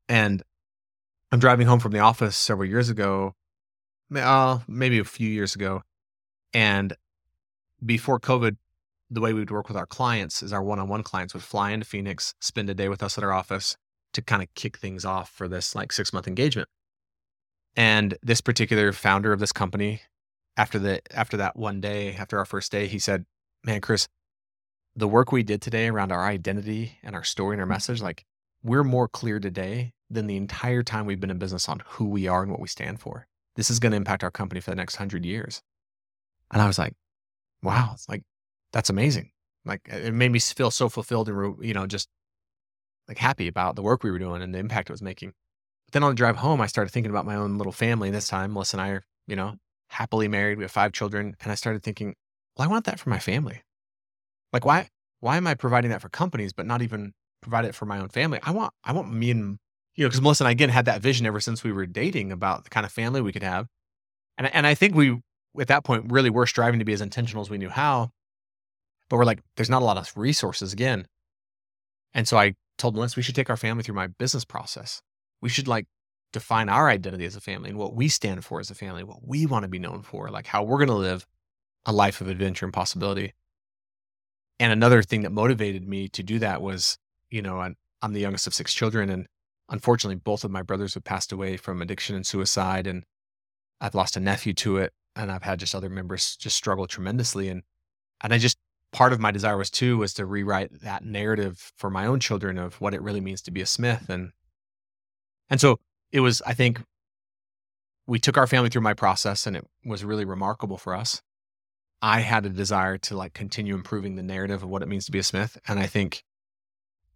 And 0.07 0.43
I'm 1.31 1.39
driving 1.39 1.67
home 1.67 1.79
from 1.79 1.91
the 1.91 1.99
office 1.99 2.35
several 2.35 2.69
years 2.69 2.89
ago, 2.89 3.33
uh, 4.15 4.59
maybe 4.67 4.99
a 4.99 5.03
few 5.03 5.29
years 5.29 5.55
ago. 5.55 5.81
And 6.53 6.95
before 7.83 8.19
COVID, 8.19 8.57
the 9.09 9.21
way 9.21 9.33
we 9.33 9.39
would 9.39 9.51
work 9.51 9.67
with 9.67 9.77
our 9.77 9.85
clients 9.85 10.41
is 10.41 10.51
our 10.51 10.63
one 10.63 10.79
on 10.79 10.87
one 10.87 11.03
clients 11.03 11.33
would 11.33 11.43
fly 11.43 11.71
into 11.71 11.85
Phoenix, 11.85 12.33
spend 12.41 12.69
a 12.69 12.73
day 12.73 12.89
with 12.89 13.03
us 13.03 13.17
at 13.17 13.23
our 13.23 13.31
office 13.33 13.77
to 14.13 14.21
kind 14.21 14.41
of 14.41 14.53
kick 14.55 14.77
things 14.77 15.05
off 15.05 15.29
for 15.29 15.47
this 15.47 15.75
like 15.75 15.91
six 15.91 16.11
month 16.13 16.27
engagement. 16.27 16.69
And 17.75 18.17
this 18.23 18.41
particular 18.41 18.91
founder 18.93 19.33
of 19.33 19.39
this 19.39 19.51
company, 19.51 20.01
after 20.57 20.79
the 20.79 21.01
after 21.11 21.37
that 21.37 21.55
one 21.57 21.81
day, 21.81 22.15
after 22.15 22.37
our 22.39 22.45
first 22.45 22.71
day, 22.71 22.87
he 22.87 22.99
said, 22.99 23.25
Man, 23.63 23.81
Chris, 23.81 24.07
the 24.95 25.07
work 25.07 25.31
we 25.31 25.43
did 25.43 25.61
today 25.61 25.87
around 25.87 26.11
our 26.11 26.25
identity 26.25 26.97
and 27.03 27.15
our 27.15 27.23
story 27.23 27.55
and 27.55 27.61
our 27.61 27.65
mm-hmm. 27.65 27.73
message, 27.73 28.01
like 28.01 28.25
we're 28.63 28.83
more 28.83 29.07
clear 29.07 29.39
today 29.39 29.91
than 30.09 30.27
the 30.27 30.37
entire 30.37 30.83
time 30.83 31.05
we've 31.05 31.19
been 31.19 31.31
in 31.31 31.37
business 31.37 31.67
on 31.67 31.81
who 31.85 32.05
we 32.05 32.27
are 32.27 32.41
and 32.41 32.51
what 32.51 32.61
we 32.61 32.67
stand 32.67 32.99
for. 32.99 33.27
This 33.55 33.69
is 33.69 33.79
going 33.79 33.91
to 33.91 33.97
impact 33.97 34.23
our 34.23 34.31
company 34.31 34.61
for 34.61 34.71
the 34.71 34.75
next 34.75 34.95
hundred 34.95 35.25
years. 35.25 35.61
And 36.51 36.61
I 36.61 36.67
was 36.67 36.79
like, 36.79 36.93
wow, 37.61 37.91
it's 37.93 38.07
like, 38.07 38.23
that's 38.75 38.89
amazing. 38.89 39.31
Like 39.63 39.87
it 39.87 40.13
made 40.13 40.31
me 40.31 40.39
feel 40.39 40.69
so 40.69 40.89
fulfilled 40.89 41.29
and, 41.29 41.65
you 41.65 41.73
know, 41.73 41.87
just 41.87 42.09
like 43.07 43.17
happy 43.17 43.47
about 43.47 43.77
the 43.77 43.81
work 43.81 44.03
we 44.03 44.11
were 44.11 44.19
doing 44.19 44.41
and 44.41 44.53
the 44.53 44.59
impact 44.59 44.89
it 44.89 44.93
was 44.93 45.01
making. 45.01 45.29
But 45.87 45.93
then 45.93 46.03
on 46.03 46.09
the 46.09 46.15
drive 46.15 46.35
home, 46.35 46.59
I 46.59 46.67
started 46.67 46.91
thinking 46.91 47.09
about 47.09 47.25
my 47.25 47.35
own 47.35 47.57
little 47.57 47.71
family. 47.71 48.11
This 48.11 48.27
time, 48.27 48.51
Melissa 48.51 48.75
and 48.75 48.81
I 48.81 48.89
are, 48.89 49.03
you 49.27 49.37
know, 49.37 49.55
happily 49.91 50.27
married. 50.27 50.57
We 50.57 50.65
have 50.65 50.71
five 50.71 50.91
children. 50.91 51.37
And 51.41 51.53
I 51.53 51.55
started 51.55 51.83
thinking, 51.83 52.15
well, 52.57 52.67
I 52.67 52.71
want 52.71 52.83
that 52.85 52.99
for 52.99 53.09
my 53.09 53.17
family. 53.17 53.63
Like, 54.51 54.65
why, 54.65 54.89
why 55.21 55.37
am 55.37 55.47
I 55.47 55.53
providing 55.53 55.91
that 55.91 56.01
for 56.01 56.09
companies, 56.09 56.51
but 56.51 56.65
not 56.65 56.81
even 56.81 57.13
provide 57.41 57.63
it 57.63 57.75
for 57.75 57.85
my 57.85 57.99
own 57.99 58.09
family? 58.09 58.39
I 58.43 58.51
want, 58.51 58.73
I 58.83 58.91
want 58.91 59.09
me 59.09 59.31
and, 59.31 59.57
you 59.95 60.03
know, 60.03 60.09
because 60.09 60.21
Melissa 60.21 60.43
and 60.43 60.49
I 60.49 60.51
again 60.51 60.69
had 60.69 60.83
that 60.85 61.01
vision 61.01 61.25
ever 61.25 61.39
since 61.39 61.63
we 61.63 61.71
were 61.71 61.85
dating 61.85 62.33
about 62.33 62.65
the 62.65 62.69
kind 62.69 62.85
of 62.85 62.91
family 62.91 63.21
we 63.21 63.31
could 63.31 63.43
have. 63.43 63.67
And, 64.37 64.53
and 64.53 64.67
I 64.67 64.75
think 64.75 64.95
we, 64.95 65.21
at 65.57 65.69
that 65.69 65.85
point, 65.85 66.11
really 66.11 66.29
were 66.29 66.45
striving 66.45 66.79
to 66.79 66.85
be 66.85 66.91
as 66.91 66.99
intentional 66.99 67.41
as 67.41 67.49
we 67.49 67.57
knew 67.57 67.69
how. 67.69 68.11
But 69.09 69.17
we're 69.17 69.25
like, 69.25 69.41
there's 69.55 69.69
not 69.69 69.81
a 69.81 69.85
lot 69.85 69.97
of 69.97 70.11
resources 70.15 70.73
again. 70.73 71.07
And 72.13 72.27
so 72.27 72.37
I 72.37 72.55
told 72.77 72.95
Melissa 72.95 73.17
we 73.17 73.23
should 73.23 73.35
take 73.35 73.49
our 73.49 73.57
family 73.57 73.83
through 73.83 73.95
my 73.95 74.07
business 74.07 74.45
process. 74.45 75.01
We 75.41 75.49
should 75.49 75.67
like 75.67 75.85
define 76.33 76.69
our 76.69 76.89
identity 76.89 77.25
as 77.25 77.35
a 77.35 77.41
family 77.41 77.69
and 77.69 77.79
what 77.79 77.95
we 77.95 78.07
stand 78.07 78.43
for 78.43 78.59
as 78.59 78.69
a 78.69 78.75
family, 78.75 79.03
what 79.03 79.27
we 79.27 79.45
want 79.45 79.63
to 79.63 79.69
be 79.69 79.79
known 79.79 80.01
for, 80.01 80.29
like 80.29 80.47
how 80.47 80.63
we're 80.63 80.77
going 80.77 80.87
to 80.89 80.95
live 80.95 81.25
a 81.85 81.93
life 81.93 82.19
of 82.19 82.27
adventure 82.27 82.65
and 82.65 82.73
possibility. 82.73 83.33
And 84.59 84.71
another 84.71 85.03
thing 85.03 85.21
that 85.21 85.31
motivated 85.31 85.87
me 85.87 86.07
to 86.09 86.23
do 86.23 86.39
that 86.39 86.61
was, 86.61 86.97
you 87.29 87.41
know, 87.41 87.59
I'm, 87.59 87.75
I'm 88.01 88.13
the 88.13 88.21
youngest 88.21 88.47
of 88.47 88.53
six 88.53 88.73
children. 88.73 89.09
And 89.09 89.27
unfortunately, 89.69 90.15
both 90.15 90.43
of 90.43 90.51
my 90.51 90.61
brothers 90.61 90.93
have 90.95 91.03
passed 91.03 91.31
away 91.31 91.57
from 91.57 91.81
addiction 91.81 92.15
and 92.15 92.25
suicide. 92.25 92.87
And 92.87 93.03
I've 93.79 93.95
lost 93.95 94.17
a 94.17 94.19
nephew 94.19 94.53
to 94.53 94.77
it. 94.77 94.93
And 95.15 95.31
I've 95.31 95.43
had 95.43 95.59
just 95.59 95.75
other 95.75 95.89
members 95.89 96.35
just 96.37 96.55
struggle 96.55 96.87
tremendously. 96.87 97.49
And, 97.49 97.63
and 98.21 98.33
I 98.33 98.37
just, 98.37 98.57
part 98.95 99.11
of 99.11 99.19
my 99.19 99.29
desire 99.29 99.57
was 99.57 99.69
too, 99.69 99.97
was 99.97 100.13
to 100.13 100.25
rewrite 100.25 100.81
that 100.81 101.03
narrative 101.03 101.73
for 101.75 101.89
my 101.89 102.05
own 102.05 102.17
children 102.17 102.57
of 102.57 102.79
what 102.79 102.93
it 102.93 103.01
really 103.01 103.19
means 103.19 103.41
to 103.41 103.51
be 103.51 103.59
a 103.59 103.65
Smith. 103.65 104.07
And, 104.07 104.31
and 105.49 105.59
so 105.59 105.81
it 106.13 106.21
was, 106.21 106.41
I 106.47 106.53
think 106.53 106.81
we 108.07 108.19
took 108.19 108.37
our 108.37 108.47
family 108.47 108.69
through 108.69 108.83
my 108.83 108.93
process 108.93 109.45
and 109.45 109.57
it 109.57 109.67
was 109.83 110.05
really 110.05 110.23
remarkable 110.23 110.77
for 110.77 110.95
us. 110.95 111.21
I 112.01 112.21
had 112.21 112.45
a 112.45 112.49
desire 112.49 112.97
to 112.99 113.17
like 113.17 113.33
continue 113.33 113.75
improving 113.75 114.15
the 114.15 114.23
narrative 114.23 114.63
of 114.63 114.69
what 114.69 114.81
it 114.81 114.87
means 114.87 115.05
to 115.07 115.11
be 115.11 115.19
a 115.19 115.23
Smith. 115.23 115.57
And 115.67 115.77
I 115.77 115.87
think 115.87 116.23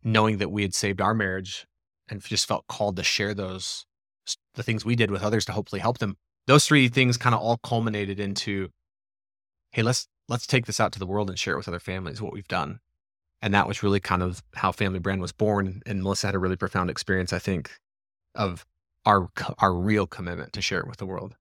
knowing 0.04 0.40
that 0.40 0.52
we 0.52 0.64
had 0.64 0.76
saved 0.76 1.00
our 1.00 1.14
marriage 1.14 1.66
and 2.10 2.22
just 2.22 2.46
felt 2.46 2.68
called 2.68 2.98
to 2.98 3.04
share 3.04 3.34
those, 3.34 3.86
the 4.56 4.64
things 4.64 4.84
we 4.84 4.98
did 4.98 5.12
with 5.12 5.24
others 5.24 5.46
to 5.46 5.54
hopefully 5.54 5.80
help 5.80 6.00
them. 6.00 6.18
Those 6.46 6.66
three 6.66 6.90
things 6.90 7.16
kind 7.16 7.34
of 7.34 7.40
all 7.40 7.58
culminated 7.64 8.20
into, 8.20 8.68
hey, 9.72 9.82
let's 9.82 10.10
let's 10.30 10.48
take 10.48 10.66
this 10.66 10.80
out 10.80 10.94
to 10.94 11.00
the 11.00 11.06
world 11.06 11.30
and 11.30 11.38
share 11.38 11.56
it 11.56 11.58
with 11.58 11.68
other 11.68 11.80
families, 11.80 12.22
what 12.22 12.34
we've 12.34 12.48
done. 12.48 12.80
And 13.42 13.54
that 13.54 13.68
was 13.68 13.84
really 13.84 14.00
kind 14.00 14.22
of 14.22 14.44
how 14.56 14.72
Family 14.72 15.00
Brand 15.00 15.22
was 15.22 15.32
born. 15.32 15.82
And 15.86 16.04
Melissa 16.04 16.28
had 16.28 16.36
a 16.36 16.40
really 16.40 16.56
profound 16.56 16.90
experience, 16.90 17.34
I 17.34 17.40
think, 17.40 17.72
of 18.36 18.66
our 19.06 19.30
our 19.60 19.74
real 19.74 20.08
commitment 20.08 20.54
to 20.54 20.62
share 20.62 20.80
it 20.80 20.88
with 20.88 20.98
the 20.98 21.06
world. 21.06 21.36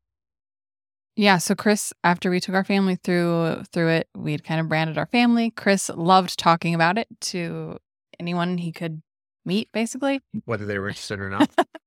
Yeah, 1.16 1.38
so 1.38 1.56
Chris, 1.56 1.92
after 2.04 2.30
we 2.30 2.38
took 2.38 2.54
our 2.54 2.64
family 2.64 2.96
through 2.96 3.64
through 3.72 3.88
it, 3.88 4.08
we 4.16 4.32
had 4.32 4.44
kind 4.44 4.60
of 4.60 4.68
branded 4.68 4.96
our 4.96 5.06
family. 5.06 5.50
Chris 5.50 5.90
loved 5.94 6.38
talking 6.38 6.74
about 6.74 6.98
it 6.98 7.08
to 7.22 7.78
anyone 8.20 8.58
he 8.58 8.70
could 8.70 9.02
meet, 9.44 9.70
basically. 9.72 10.20
Whether 10.44 10.66
they 10.66 10.78
were 10.78 10.88
interested 10.88 11.20
or 11.20 11.30
not. 11.30 11.50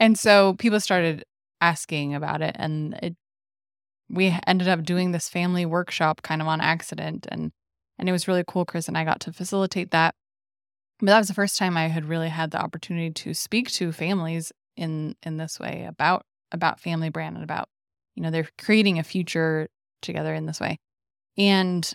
And 0.00 0.18
so 0.18 0.54
people 0.54 0.80
started 0.80 1.24
asking 1.60 2.14
about 2.14 2.40
it, 2.42 2.54
and 2.58 2.94
it 3.02 3.16
we 4.10 4.36
ended 4.46 4.68
up 4.68 4.82
doing 4.82 5.12
this 5.12 5.28
family 5.28 5.66
workshop 5.66 6.22
kind 6.22 6.40
of 6.40 6.48
on 6.48 6.60
accident, 6.60 7.26
and 7.30 7.52
and 7.98 8.08
it 8.08 8.12
was 8.12 8.28
really 8.28 8.44
cool. 8.46 8.64
Chris 8.64 8.88
and 8.88 8.96
I 8.96 9.04
got 9.04 9.20
to 9.20 9.32
facilitate 9.32 9.90
that. 9.90 10.14
But 11.00 11.06
that 11.06 11.18
was 11.18 11.28
the 11.28 11.34
first 11.34 11.56
time 11.56 11.76
I 11.76 11.88
had 11.88 12.06
really 12.06 12.28
had 12.28 12.50
the 12.50 12.60
opportunity 12.60 13.10
to 13.10 13.34
speak 13.34 13.70
to 13.72 13.92
families 13.92 14.52
in 14.76 15.16
in 15.22 15.36
this 15.36 15.60
way 15.60 15.84
about 15.88 16.24
about 16.52 16.80
family 16.80 17.10
brand 17.10 17.36
and 17.36 17.44
about 17.44 17.68
you 18.14 18.22
know 18.22 18.30
they're 18.30 18.48
creating 18.58 18.98
a 18.98 19.02
future 19.02 19.68
together 20.00 20.32
in 20.32 20.46
this 20.46 20.60
way 20.60 20.78
and 21.36 21.94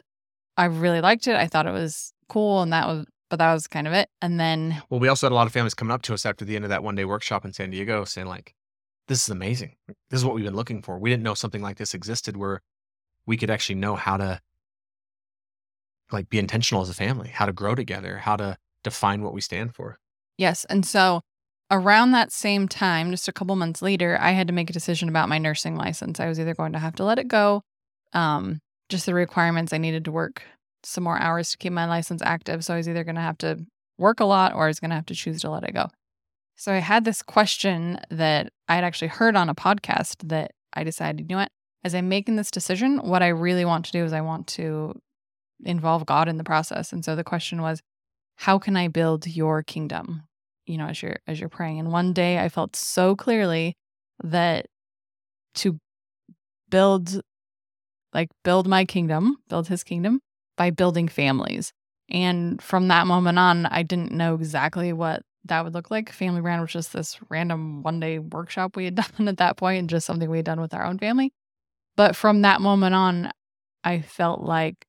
i 0.57 0.65
really 0.65 1.01
liked 1.01 1.25
it 1.27 1.35
i 1.35 1.47
thought 1.47 1.65
it 1.65 1.71
was 1.71 2.13
cool 2.27 2.61
and 2.61 2.73
that 2.73 2.85
was 2.85 3.05
but 3.29 3.39
that 3.39 3.53
was 3.53 3.67
kind 3.67 3.87
of 3.87 3.93
it 3.93 4.09
and 4.21 4.39
then 4.39 4.81
Well, 4.89 4.99
we 4.99 5.07
also 5.07 5.25
had 5.25 5.31
a 5.31 5.35
lot 5.35 5.47
of 5.47 5.53
families 5.53 5.73
coming 5.73 5.91
up 5.91 6.03
to 6.03 6.13
us 6.13 6.25
after 6.25 6.45
the 6.45 6.55
end 6.55 6.65
of 6.65 6.69
that 6.69 6.83
one 6.83 6.93
day 6.93 7.05
workshop 7.05 7.45
in 7.45 7.51
San 7.51 7.71
Diego 7.71 8.03
saying, 8.03 8.27
like, 8.27 8.53
this 9.07 9.23
is 9.23 9.29
amazing. 9.29 9.75
This 10.09 10.19
is 10.19 10.25
what 10.25 10.35
we've 10.35 10.45
been 10.45 10.55
looking 10.55 10.81
for. 10.81 10.97
We 10.97 11.09
didn't 11.09 11.23
know 11.23 11.33
something 11.33 11.61
like 11.61 11.77
this 11.77 11.93
existed 11.93 12.37
where 12.37 12.61
we 13.25 13.37
could 13.37 13.49
actually 13.49 13.75
know 13.75 13.95
how 13.95 14.17
to 14.17 14.41
like 16.11 16.29
be 16.29 16.39
intentional 16.39 16.81
as 16.83 16.89
a 16.89 16.93
family, 16.93 17.29
how 17.29 17.45
to 17.45 17.53
grow 17.53 17.75
together, 17.75 18.17
how 18.19 18.35
to 18.35 18.57
define 18.83 19.21
what 19.23 19.33
we 19.33 19.41
stand 19.41 19.73
for. 19.73 19.97
yes 20.37 20.65
and 20.65 20.85
so 20.85 21.21
around 21.71 22.11
that 22.11 22.31
same 22.33 22.67
time 22.67 23.11
just 23.11 23.29
a 23.29 23.31
couple 23.31 23.55
months 23.55 23.81
later 23.81 24.17
i 24.19 24.31
had 24.31 24.45
to 24.47 24.53
make 24.53 24.69
a 24.69 24.73
decision 24.73 25.07
about 25.07 25.29
my 25.29 25.37
nursing 25.37 25.77
license 25.77 26.19
i 26.19 26.27
was 26.27 26.37
either 26.39 26.53
going 26.53 26.73
to 26.73 26.79
have 26.79 26.93
to 26.93 27.05
let 27.05 27.17
it 27.17 27.29
go 27.29 27.61
um 28.11 28.59
just 28.89 29.05
the 29.05 29.13
requirements 29.13 29.71
i 29.71 29.77
needed 29.77 30.03
to 30.03 30.11
work 30.11 30.43
some 30.83 31.05
more 31.05 31.17
hours 31.17 31.49
to 31.51 31.57
keep 31.57 31.71
my 31.71 31.85
license 31.85 32.21
active 32.21 32.65
so 32.65 32.73
i 32.73 32.77
was 32.77 32.89
either 32.89 33.05
going 33.05 33.15
to 33.15 33.21
have 33.21 33.37
to 33.37 33.57
work 33.97 34.19
a 34.19 34.25
lot 34.25 34.53
or 34.53 34.65
i 34.65 34.67
was 34.67 34.81
going 34.81 34.89
to 34.89 34.95
have 34.95 35.05
to 35.05 35.15
choose 35.15 35.39
to 35.41 35.49
let 35.49 35.63
it 35.63 35.73
go 35.73 35.87
So 36.55 36.71
I 36.73 36.77
had 36.77 37.05
this 37.05 37.21
question 37.21 37.99
that 38.09 38.51
I 38.67 38.75
had 38.75 38.83
actually 38.83 39.09
heard 39.09 39.35
on 39.35 39.49
a 39.49 39.55
podcast 39.55 40.27
that 40.29 40.51
I 40.73 40.83
decided, 40.83 41.21
you 41.21 41.35
know 41.35 41.41
what, 41.41 41.51
as 41.83 41.93
I'm 41.93 42.09
making 42.09 42.35
this 42.35 42.51
decision, 42.51 42.99
what 42.99 43.21
I 43.21 43.27
really 43.27 43.65
want 43.65 43.85
to 43.85 43.91
do 43.91 44.03
is 44.03 44.13
I 44.13 44.21
want 44.21 44.47
to 44.47 44.99
involve 45.65 46.05
God 46.05 46.27
in 46.27 46.37
the 46.37 46.43
process. 46.43 46.93
And 46.93 47.03
so 47.03 47.15
the 47.15 47.23
question 47.23 47.61
was, 47.61 47.81
how 48.37 48.59
can 48.59 48.75
I 48.75 48.87
build 48.87 49.27
your 49.27 49.63
kingdom? 49.63 50.23
You 50.65 50.77
know, 50.77 50.87
as 50.87 51.01
you're 51.01 51.17
as 51.27 51.39
you're 51.39 51.49
praying. 51.49 51.79
And 51.79 51.91
one 51.91 52.13
day 52.13 52.39
I 52.39 52.49
felt 52.49 52.75
so 52.75 53.15
clearly 53.15 53.75
that 54.23 54.67
to 55.55 55.77
build 56.69 57.21
like 58.13 58.29
build 58.43 58.67
my 58.67 58.85
kingdom, 58.85 59.37
build 59.49 59.67
his 59.67 59.83
kingdom 59.83 60.21
by 60.55 60.69
building 60.69 61.07
families. 61.07 61.73
And 62.09 62.61
from 62.61 62.87
that 62.87 63.07
moment 63.07 63.39
on, 63.39 63.65
I 63.65 63.83
didn't 63.83 64.11
know 64.11 64.35
exactly 64.35 64.93
what 64.93 65.23
that 65.45 65.63
would 65.63 65.73
look 65.73 65.91
like. 65.91 66.11
Family 66.11 66.41
Brand 66.41 66.61
was 66.61 66.71
just 66.71 66.93
this 66.93 67.19
random 67.29 67.83
one 67.83 67.99
day 67.99 68.19
workshop 68.19 68.75
we 68.75 68.85
had 68.85 68.95
done 69.17 69.27
at 69.27 69.37
that 69.37 69.57
point 69.57 69.79
and 69.79 69.89
just 69.89 70.05
something 70.05 70.29
we 70.29 70.37
had 70.37 70.45
done 70.45 70.61
with 70.61 70.73
our 70.73 70.85
own 70.85 70.99
family. 70.99 71.33
But 71.95 72.15
from 72.15 72.41
that 72.41 72.61
moment 72.61 72.95
on, 72.95 73.31
I 73.83 74.01
felt 74.01 74.41
like, 74.41 74.85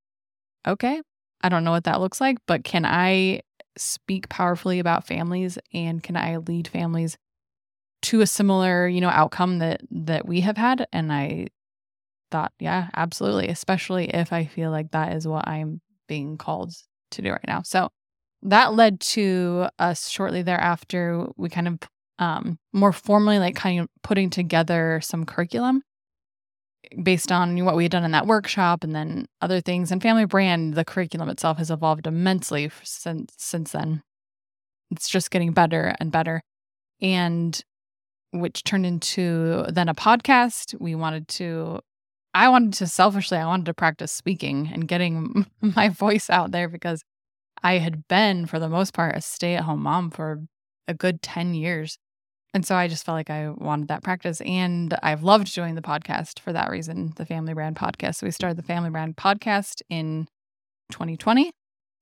okay, 0.67 1.03
I 1.43 1.49
don't 1.49 1.65
know 1.65 1.73
what 1.73 1.85
that 1.85 2.01
looks 2.01 2.21
like, 2.21 2.39
but 2.47 2.65
can 2.65 2.87
I 2.87 3.41
speak 3.77 4.29
powerfully 4.29 4.79
about 4.79 5.07
families 5.07 5.59
and 5.73 6.03
can 6.03 6.17
I 6.17 6.37
lead 6.39 6.69
families 6.69 7.19
to 8.03 8.21
a 8.21 8.27
similar, 8.27 8.87
you 8.87 9.01
know, 9.01 9.09
outcome 9.09 9.59
that 9.59 9.83
that 9.91 10.27
we 10.27 10.41
have 10.41 10.57
had? 10.57 10.87
And 10.93 11.13
I 11.13 11.49
thought, 12.31 12.53
yeah, 12.59 12.89
absolutely, 12.97 13.49
especially 13.49 14.09
if 14.15 14.33
I 14.33 14.47
feel 14.47 14.71
like 14.71 14.93
that 14.93 15.13
is 15.13 15.27
what 15.27 15.47
I'm 15.47 15.81
being 16.09 16.39
called 16.39 16.73
to 17.13 17.23
do 17.23 17.31
right 17.33 17.45
now. 17.47 17.63
So 17.63 17.91
that 18.45 18.75
led 18.75 19.01
to 19.01 19.69
us 19.79 20.09
shortly 20.09 20.43
thereafter, 20.43 21.27
we 21.37 21.49
kind 21.49 21.69
of 21.69 21.79
um, 22.19 22.59
more 22.73 22.93
formally 22.93 23.39
like 23.39 23.57
kind 23.57 23.81
of 23.81 23.89
putting 24.03 24.31
together 24.31 25.01
some 25.03 25.25
curriculum 25.25 25.83
based 27.03 27.33
on 27.33 27.65
what 27.65 27.75
we 27.75 27.85
had 27.85 27.93
done 27.93 28.05
in 28.05 28.13
that 28.13 28.27
workshop 28.27 28.85
and 28.85 28.95
then 28.95 29.27
other 29.41 29.61
things. 29.61 29.91
And 29.91 30.01
family 30.01 30.27
brand 30.27 30.75
the 30.75 30.85
curriculum 30.85 31.29
itself 31.29 31.59
has 31.59 31.71
evolved 31.71 32.07
immensely 32.07 32.71
since 32.85 33.33
since 33.39 33.73
then. 33.73 34.03
It's 34.91 35.09
just 35.09 35.31
getting 35.31 35.53
better 35.53 35.95
and 35.99 36.13
better. 36.13 36.43
And 37.01 37.61
which 38.31 38.63
turned 38.65 38.87
into 38.87 39.65
then 39.69 39.89
a 39.89 39.95
podcast. 39.95 40.79
We 40.81 40.95
wanted 40.95 41.29
to 41.29 41.81
i 42.37 42.49
wanted 42.49 42.73
to 42.73 42.87
selfishly 42.87 43.39
i 43.39 43.47
wanted 43.47 43.65
to 43.67 43.73
practice 43.73 44.11
speaking 44.11 44.69
and 44.73 44.89
getting 44.89 45.47
my 45.61 45.89
voice 45.89 46.29
out 46.29 46.51
there 46.51 46.69
because 46.69 47.03
i 47.65 47.79
had 47.79 48.07
been 48.07 48.47
for 48.47 48.61
the 48.61 48.69
most 48.69 48.95
part 48.95 49.17
a 49.17 49.21
stay-at-home 49.21 49.83
mom 49.83 50.11
for 50.11 50.45
a 50.87 50.95
good 50.95 51.21
10 51.23 51.55
years 51.55 51.99
and 52.55 52.65
so 52.65 52.77
I 52.77 52.87
just 52.87 53.05
felt 53.05 53.17
like 53.17 53.31
I 53.31 53.51
wanted 53.51 53.89
that 53.89 54.05
practice. 54.05 54.41
And 54.43 54.97
I've 55.03 55.25
loved 55.25 55.53
doing 55.53 55.75
the 55.75 55.83
podcast 55.83 56.39
for 56.39 56.53
that 56.53 56.71
reason, 56.71 57.13
the 57.17 57.27
Family 57.27 57.53
Brand 57.53 57.75
podcast. 57.75 58.15
So 58.15 58.27
we 58.27 58.31
started 58.31 58.57
the 58.57 58.63
Family 58.63 58.91
Brand 58.91 59.17
podcast 59.17 59.83
in 59.91 60.29
2020, 60.93 61.51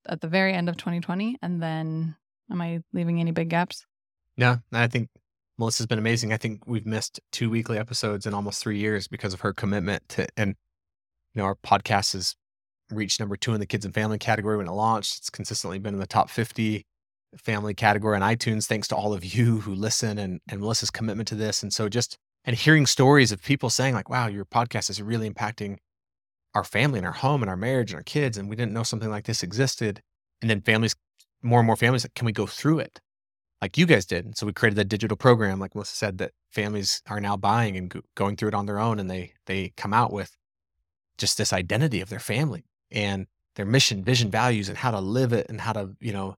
at 0.07 0.21
the 0.21 0.27
very 0.27 0.53
end 0.53 0.69
of 0.69 0.77
2020. 0.77 1.37
And 1.41 1.61
then, 1.61 2.15
am 2.51 2.61
I 2.61 2.81
leaving 2.93 3.19
any 3.19 3.31
big 3.31 3.49
gaps? 3.49 3.83
No, 4.37 4.59
I 4.71 4.85
think 4.85 5.09
Melissa's 5.57 5.87
been 5.87 5.97
amazing. 5.97 6.31
I 6.31 6.37
think 6.37 6.67
we've 6.67 6.85
missed 6.85 7.19
two 7.31 7.49
weekly 7.49 7.79
episodes 7.79 8.27
in 8.27 8.35
almost 8.35 8.61
three 8.61 8.77
years 8.77 9.07
because 9.07 9.33
of 9.33 9.41
her 9.41 9.53
commitment 9.53 10.07
to, 10.09 10.27
and, 10.37 10.55
you 11.33 11.41
know, 11.41 11.45
our 11.45 11.55
podcast 11.55 12.13
has 12.13 12.35
reached 12.91 13.19
number 13.19 13.35
two 13.35 13.53
in 13.53 13.59
the 13.59 13.65
kids 13.65 13.85
and 13.85 13.93
family 13.93 14.17
category 14.17 14.57
when 14.57 14.67
it 14.67 14.71
launched. 14.71 15.17
It's 15.17 15.29
consistently 15.29 15.79
been 15.79 15.93
in 15.93 15.99
the 15.99 16.07
top 16.07 16.29
50 16.29 16.85
family 17.37 17.73
category 17.73 18.15
on 18.15 18.21
iTunes, 18.21 18.65
thanks 18.65 18.87
to 18.89 18.95
all 18.95 19.13
of 19.13 19.23
you 19.23 19.59
who 19.61 19.73
listen 19.73 20.17
and, 20.17 20.39
and 20.47 20.61
Melissa's 20.61 20.91
commitment 20.91 21.27
to 21.29 21.35
this. 21.35 21.63
And 21.63 21.73
so 21.73 21.89
just, 21.89 22.17
and 22.45 22.55
hearing 22.55 22.85
stories 22.85 23.31
of 23.31 23.41
people 23.41 23.69
saying, 23.69 23.93
like, 23.93 24.09
wow, 24.09 24.27
your 24.27 24.45
podcast 24.45 24.89
is 24.89 25.01
really 25.01 25.29
impacting 25.29 25.77
our 26.53 26.63
family 26.63 26.99
and 26.99 27.07
our 27.07 27.13
home 27.13 27.41
and 27.41 27.49
our 27.49 27.57
marriage 27.57 27.91
and 27.91 27.97
our 27.97 28.03
kids. 28.03 28.37
And 28.37 28.49
we 28.49 28.55
didn't 28.55 28.73
know 28.73 28.83
something 28.83 29.09
like 29.09 29.25
this 29.25 29.43
existed. 29.43 30.01
And 30.41 30.49
then 30.49 30.61
families, 30.61 30.95
more 31.41 31.59
and 31.59 31.67
more 31.67 31.75
families, 31.75 32.05
can 32.15 32.25
we 32.25 32.31
go 32.31 32.45
through 32.45 32.79
it 32.79 32.99
like 33.61 33.77
you 33.77 33.85
guys 33.85 34.05
did? 34.05 34.25
And 34.25 34.37
so 34.37 34.45
we 34.45 34.53
created 34.53 34.75
that 34.75 34.89
digital 34.89 35.17
program, 35.17 35.59
like 35.59 35.73
Melissa 35.73 35.95
said, 35.95 36.17
that 36.19 36.31
families 36.51 37.01
are 37.09 37.19
now 37.19 37.37
buying 37.37 37.77
and 37.77 37.89
go- 37.89 38.01
going 38.15 38.35
through 38.35 38.49
it 38.49 38.55
on 38.55 38.65
their 38.65 38.79
own. 38.79 38.99
And 38.99 39.09
they, 39.09 39.33
they 39.47 39.73
come 39.75 39.93
out 39.93 40.11
with 40.11 40.35
just 41.17 41.37
this 41.37 41.53
identity 41.53 42.01
of 42.01 42.09
their 42.09 42.19
family 42.19 42.65
and 42.93 43.27
their 43.55 43.65
mission, 43.65 44.03
vision, 44.03 44.31
values, 44.31 44.69
and 44.69 44.77
how 44.77 44.91
to 44.91 44.99
live 44.99 45.33
it 45.33 45.47
and 45.49 45.59
how 45.59 45.73
to, 45.73 45.95
you 45.99 46.13
know, 46.13 46.35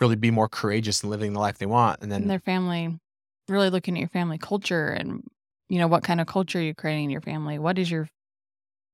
really 0.00 0.16
be 0.16 0.30
more 0.30 0.48
courageous 0.48 1.02
in 1.02 1.10
living 1.10 1.32
the 1.32 1.40
life 1.40 1.58
they 1.58 1.66
want. 1.66 2.00
And 2.02 2.12
then 2.12 2.22
and 2.22 2.30
their 2.30 2.38
family, 2.40 2.98
really 3.48 3.70
looking 3.70 3.96
at 3.96 4.00
your 4.00 4.08
family 4.08 4.38
culture 4.38 4.88
and, 4.88 5.24
you 5.68 5.78
know, 5.78 5.88
what 5.88 6.04
kind 6.04 6.20
of 6.20 6.26
culture 6.26 6.60
you're 6.60 6.74
creating 6.74 7.04
in 7.04 7.10
your 7.10 7.20
family. 7.20 7.58
What 7.58 7.78
is 7.78 7.90
your, 7.90 8.08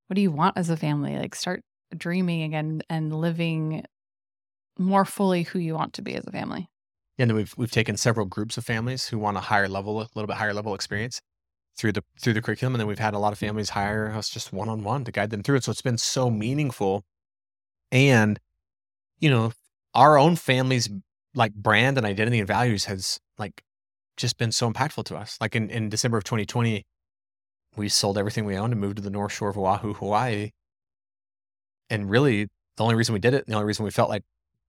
what 0.07 0.15
do 0.15 0.23
you 0.23 0.33
want 0.33 0.57
as 0.57 0.71
a 0.71 0.77
family? 0.77 1.19
Like 1.19 1.35
start 1.35 1.61
dreaming 1.97 2.43
again 2.43 2.83
and 2.89 3.15
living 3.15 3.85
more 4.79 5.05
fully 5.05 5.45
who 5.45 5.59
you 5.59 5.75
want 5.75 5.93
to 5.95 6.03
be 6.03 6.15
as 6.15 6.27
a 6.27 6.33
family. 6.33 6.69
Yeah, 7.19 7.25
And 7.25 7.31
then 7.31 7.37
we've 7.37 7.55
we've 7.57 7.71
taken 7.71 7.97
several 7.97 8.27
groups 8.27 8.57
of 8.57 8.65
families 8.65 9.07
who 9.07 9.19
want 9.19 9.37
a 9.37 9.41
higher 9.41 9.69
level, 9.69 10.01
a 10.01 10.09
little 10.15 10.27
bit 10.27 10.37
higher 10.37 10.55
level 10.55 10.75
experience 10.75 11.21
through 11.77 11.93
the 11.93 12.05
through 12.21 12.35
the 12.35 12.43
curriculum. 12.43 12.75
And 12.75 12.81
then 12.81 12.87
we've 12.87 12.99
had 12.99 13.15
a 13.15 13.19
lot 13.19 13.33
of 13.33 13.39
families 13.39 13.71
hire 13.71 14.13
us 14.13 14.29
just 14.29 14.53
one 14.53 14.69
on 14.69 14.83
one 14.83 15.05
to 15.05 15.13
guide 15.13 15.31
them 15.31 15.43
through 15.43 15.57
it. 15.57 15.65
So 15.65 15.71
it's 15.71 15.83
been 15.83 15.99
so 15.99 16.31
meaningful. 16.31 17.05
And, 17.91 18.39
you 19.19 19.31
know, 19.31 19.53
our 19.95 20.19
own 20.19 20.37
family's 20.37 20.89
like 21.35 21.55
brand 21.55 21.99
and 21.99 22.07
identity 22.07 22.39
and 22.39 22.49
values 22.49 22.85
has 22.87 23.19
like 23.39 23.63
just 24.17 24.39
been 24.39 24.53
so 24.53 24.71
impactful 24.71 25.05
to 25.05 25.17
us. 25.17 25.37
Like 25.41 25.57
in, 25.57 25.71
in 25.71 25.89
December 25.89 26.19
of 26.19 26.25
2020, 26.25 26.85
we 27.77 27.89
sold 27.89 28.19
everything 28.19 28.45
we 28.45 28.57
owned 28.57 28.73
and 28.73 28.81
moved 28.81 28.97
to 28.97 29.03
the 29.03 29.11
North 29.11 29.33
Shore 29.33 29.49
of 29.49 29.59
Oahu, 29.59 29.95
Hawaii. 29.95 30.51
And 31.91 32.09
really, 32.09 32.49
the 32.77 32.83
only 32.83 32.95
reason 32.95 33.13
we 33.13 33.19
did 33.19 33.35
it, 33.35 33.47
the 33.47 33.55
only 33.55 33.67
reason 33.67 33.85
we 33.85 33.91
felt 33.91 34.09
like 34.09 34.23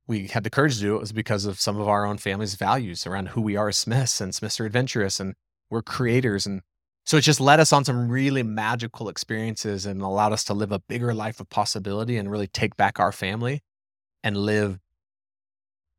we 0.07 0.27
had 0.27 0.43
the 0.43 0.49
courage 0.49 0.75
to 0.75 0.81
do 0.81 0.95
it 0.95 0.99
was 0.99 1.11
because 1.11 1.45
of 1.45 1.59
some 1.59 1.79
of 1.79 1.87
our 1.87 2.05
own 2.05 2.17
family's 2.17 2.55
values 2.55 3.07
around 3.07 3.29
who 3.29 3.41
we 3.41 3.55
are 3.55 3.69
as 3.69 3.77
Smiths 3.77 4.21
and 4.21 4.35
Smiths 4.35 4.59
are 4.59 4.65
adventurous 4.65 5.19
and 5.19 5.33
we're 5.69 5.81
creators. 5.81 6.45
And 6.45 6.61
so 7.05 7.17
it 7.17 7.21
just 7.21 7.39
led 7.39 7.59
us 7.59 7.71
on 7.71 7.85
some 7.85 8.09
really 8.09 8.41
magical 8.41 9.09
experiences 9.09 9.85
and 9.85 10.01
allowed 10.01 10.33
us 10.33 10.43
to 10.45 10.55
live 10.55 10.71
a 10.71 10.79
bigger 10.79 11.13
life 11.13 11.39
of 11.39 11.47
possibility 11.49 12.17
and 12.17 12.31
really 12.31 12.47
take 12.47 12.75
back 12.75 12.99
our 12.99 13.11
family 13.11 13.61
and 14.23 14.35
live 14.35 14.79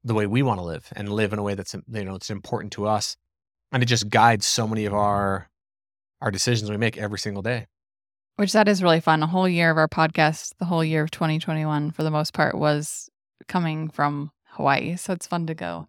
the 0.03 0.15
way 0.15 0.27
we 0.27 0.43
want 0.43 0.59
to 0.59 0.65
live 0.65 0.93
and 0.97 1.09
live 1.13 1.33
in 1.33 1.39
a 1.39 1.43
way 1.43 1.55
that's 1.55 1.75
you 1.75 2.05
know 2.05 2.17
it's 2.17 2.31
important 2.31 2.73
to 2.73 2.87
us. 2.87 3.17
And 3.73 3.83
it 3.83 3.87
just 3.87 4.09
guides 4.09 4.47
so 4.47 4.67
many 4.67 4.85
of 4.85 4.95
our 4.95 5.49
our 6.21 6.31
decisions 6.31 6.71
we 6.71 6.77
make 6.77 6.99
every 6.99 7.19
single 7.19 7.43
day. 7.43 7.67
Which 8.37 8.53
that 8.53 8.69
is 8.69 8.83
really 8.83 9.01
fun. 9.01 9.23
A 9.23 9.27
whole 9.27 9.49
year 9.49 9.71
of 9.71 9.79
our 9.79 9.89
podcast 9.89 10.55
the 10.59 10.65
whole 10.65 10.85
year 10.85 11.05
of 11.05 11.13
2021 11.13 11.93
for 11.93 12.03
the 12.03 12.11
most 12.11 12.35
part 12.35 12.57
was 12.57 13.09
coming 13.49 13.89
from 13.89 14.33
hawaii 14.51 14.97
so 14.97 15.13
it's 15.13 15.27
fun 15.27 15.47
to 15.47 15.55
go 15.55 15.87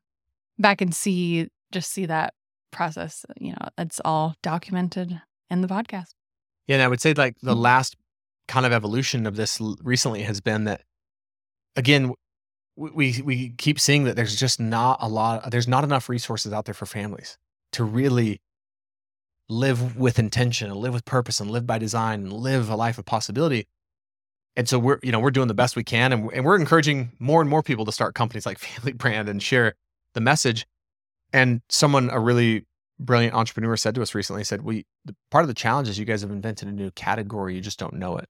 back 0.60 0.82
and 0.82 0.94
see 0.94 1.48
just 1.72 1.92
see 1.92 2.06
that 2.06 2.34
process 2.72 3.26
you 3.40 3.52
know 3.52 3.70
it's 3.78 4.00
all 4.06 4.36
documented 4.44 5.22
in 5.50 5.62
the 5.62 5.68
podcast. 5.68 6.14
Yeah 6.68 6.76
and 6.76 6.84
i 6.84 6.88
would 6.88 7.02
say 7.02 7.14
like 7.14 7.36
the 7.42 7.56
Mhm. 7.56 7.60
last 7.62 7.96
kind 8.48 8.66
of 8.66 8.72
evolution 8.72 9.26
of 9.26 9.36
this 9.36 9.60
recently 9.82 10.24
has 10.24 10.42
been 10.42 10.64
that 10.66 10.82
again 11.76 12.14
we 12.76 12.90
we 12.92 13.22
we 13.24 13.50
keep 13.58 13.80
seeing 13.80 14.04
that 14.04 14.16
there's 14.16 14.36
just 14.36 14.60
not 14.60 14.98
a 15.02 15.08
lot 15.08 15.50
there's 15.52 15.68
not 15.68 15.84
enough 15.84 16.10
resources 16.10 16.54
out 16.54 16.66
there 16.66 16.74
for 16.74 16.86
families 16.86 17.38
to 17.74 17.84
really 17.84 18.40
live 19.50 19.96
with 19.98 20.20
intention 20.20 20.70
and 20.70 20.78
live 20.80 20.94
with 20.94 21.06
purpose 21.06 21.40
and 21.40 21.50
live 21.50 21.66
by 21.66 21.78
design 21.78 22.22
and 22.24 22.34
live 22.34 22.70
a 22.70 22.76
life 22.76 22.98
of 22.98 23.06
possibility. 23.06 23.66
And 24.58 24.68
so 24.68 24.78
we're 24.78 25.00
you 25.04 25.12
know 25.12 25.20
we're 25.20 25.32
doing 25.32 25.48
the 25.48 25.54
best 25.54 25.76
we 25.76 25.84
can 25.84 26.12
and, 26.12 26.30
and 26.34 26.44
we're 26.44 26.58
encouraging 26.60 27.12
more 27.20 27.42
and 27.42 27.50
more 27.50 27.64
people 27.64 27.86
to 27.86 27.92
start 27.92 28.14
companies 28.16 28.46
like 28.46 28.60
family 28.68 28.92
brand 28.94 29.30
and 29.30 29.42
share 29.42 29.76
the 30.14 30.22
message 30.22 30.66
and 31.34 31.62
someone 31.70 32.10
a 32.10 32.20
really 32.20 32.66
brilliant 33.00 33.36
entrepreneur 33.36 33.78
said 33.78 33.94
to 33.96 34.02
us 34.02 34.16
recently 34.16 34.44
said 34.44 34.62
we 34.62 34.86
part 35.30 35.44
of 35.44 35.48
the 35.48 35.54
challenge 35.54 35.88
is 35.88 36.00
you 36.00 36.06
guys 36.06 36.22
have 36.22 36.32
invented 36.32 36.68
a 36.68 36.72
new 36.72 36.90
category 36.92 37.56
you 37.56 37.62
just 37.62 37.80
don't 37.80 37.94
know 37.94 38.18
it. 38.18 38.28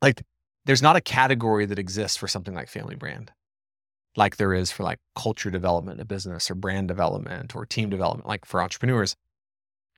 Like 0.00 0.22
there's 0.64 0.82
not 0.82 0.96
a 0.96 1.00
category 1.00 1.66
that 1.66 1.78
exists 1.78 2.16
for 2.16 2.28
something 2.28 2.54
like 2.54 2.68
family 2.68 2.94
brand 2.94 3.32
like 4.16 4.36
there 4.36 4.54
is 4.54 4.70
for 4.70 4.82
like 4.82 4.98
culture 5.16 5.50
development 5.50 5.98
in 5.98 6.02
a 6.02 6.04
business 6.04 6.50
or 6.50 6.54
brand 6.54 6.88
development 6.88 7.54
or 7.54 7.66
team 7.66 7.90
development 7.90 8.28
like 8.28 8.44
for 8.44 8.62
entrepreneurs. 8.62 9.16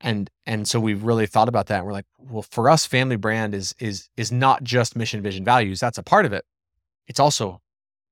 And 0.00 0.30
and 0.44 0.68
so 0.68 0.78
we've 0.78 1.02
really 1.02 1.26
thought 1.26 1.48
about 1.48 1.66
that 1.66 1.84
we're 1.84 1.92
like 1.92 2.06
well 2.18 2.42
for 2.42 2.68
us 2.68 2.86
family 2.86 3.16
brand 3.16 3.54
is 3.54 3.74
is 3.78 4.08
is 4.16 4.30
not 4.30 4.62
just 4.62 4.96
mission 4.96 5.22
vision 5.22 5.44
values 5.44 5.80
that's 5.80 5.98
a 5.98 6.02
part 6.02 6.26
of 6.26 6.32
it. 6.32 6.44
It's 7.06 7.20
also 7.20 7.60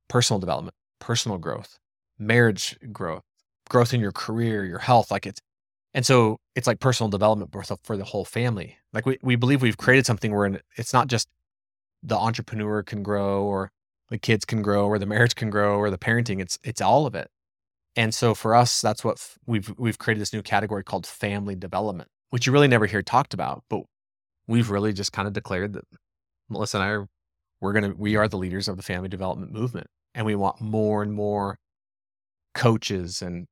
personal 0.09 0.41
development 0.41 0.75
personal 0.99 1.39
growth 1.39 1.79
marriage 2.19 2.79
growth 2.93 3.25
growth 3.71 3.95
in 3.95 4.01
your 4.01 4.13
career 4.13 4.65
your 4.65 4.79
health 4.79 5.11
like 5.11 5.27
it's 5.27 5.41
and 5.95 6.05
so 6.05 6.39
it's 6.57 6.67
like 6.67 6.81
personal 6.81 7.09
development 7.09 7.53
for 7.85 7.97
the- 7.97 8.05
whole 8.05 8.25
family. 8.25 8.77
Like 8.93 9.07
we, 9.07 9.19
we 9.23 9.37
believe 9.37 9.63
we've 9.63 9.77
created 9.77 10.07
something 10.07 10.35
where 10.35 10.61
it's 10.77 10.93
not 10.93 11.07
just 11.07 11.29
the 12.03 12.17
entrepreneur 12.17 12.83
can 12.83 13.03
grow 13.03 13.45
or 13.45 13.71
the 14.11 14.19
kids 14.19 14.45
can 14.45 14.61
grow 14.61 14.87
or 14.87 14.99
the 14.99 15.07
marriage 15.07 15.37
can 15.37 15.51
grow 15.51 15.79
or 15.79 15.91
the 15.91 15.99
parenting 15.99 16.41
it's 16.41 16.59
it's 16.65 16.81
all 16.81 17.07
of 17.07 17.15
it. 17.15 17.29
And 17.97 18.13
so 18.13 18.35
for 18.35 18.57
us, 18.57 18.81
that's 18.81 19.05
what 19.05 19.19
f- 19.19 19.39
we've 19.47 19.73
we've 19.79 19.99
created 19.99 20.21
this 20.21 20.33
new 20.33 20.43
category 20.43 20.83
called 20.83 21.07
family 21.07 21.55
development, 21.55 22.09
which 22.31 22.47
you 22.47 22.53
really 22.53 22.69
never 22.69 22.87
hear 22.87 23.03
talked 23.03 23.35
about, 23.35 23.63
but 23.71 23.83
we've 24.49 24.71
really 24.71 24.93
just 24.93 25.13
kind 25.13 25.29
of 25.29 25.33
declared 25.35 25.75
that 25.75 25.85
Melissa 26.49 26.79
and 26.79 26.85
I 26.85 26.89
are 26.91 27.07
we're 27.61 27.73
gonna 27.73 27.95
we 27.97 28.17
are 28.17 28.29
the 28.29 28.37
leaders 28.37 28.69
of 28.69 28.77
the 28.77 28.83
family 28.83 29.09
development 29.09 29.53
movement, 29.53 29.87
and 30.15 30.27
we 30.27 30.35
want 30.35 30.61
more 30.61 31.03
and 31.03 31.13
more 31.15 31.57
coaches 32.55 33.23
and 33.23 33.47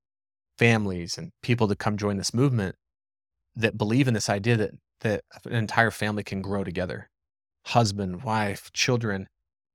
families 0.62 1.18
and 1.18 1.32
people 1.42 1.66
to 1.66 1.74
come 1.74 1.96
join 1.96 2.18
this 2.18 2.32
movement 2.32 2.76
that 3.56 3.76
believe 3.76 4.06
in 4.06 4.14
this 4.14 4.28
idea 4.28 4.56
that 4.56 4.70
that 5.00 5.24
an 5.44 5.54
entire 5.54 5.90
family 5.90 6.22
can 6.22 6.40
grow 6.40 6.62
together, 6.62 7.10
husband, 7.66 8.22
wife, 8.22 8.70
children, 8.72 9.26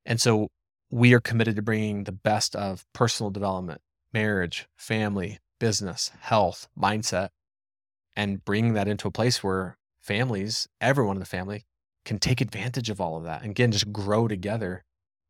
and 0.05 0.21
so 0.21 0.47
we 0.89 1.13
are 1.13 1.19
committed 1.19 1.57
to 1.57 1.61
bringing 1.61 2.05
the 2.05 2.13
best 2.13 2.55
of 2.55 2.85
personal 2.93 3.29
development, 3.29 3.81
marriage, 4.13 4.65
family, 4.77 5.39
business, 5.59 6.09
health, 6.21 6.69
mindset, 6.79 7.31
and 8.15 8.45
bringing 8.45 8.73
that 8.75 8.87
into 8.87 9.09
a 9.09 9.11
place 9.11 9.43
where 9.43 9.75
families, 9.99 10.69
everyone 10.79 11.17
in 11.17 11.19
the 11.19 11.25
family, 11.25 11.65
can 12.05 12.17
take 12.17 12.39
advantage 12.39 12.89
of 12.89 13.01
all 13.01 13.17
of 13.17 13.25
that 13.25 13.41
and 13.41 13.51
again 13.51 13.73
just 13.73 13.91
grow 13.91 14.25
together 14.29 14.85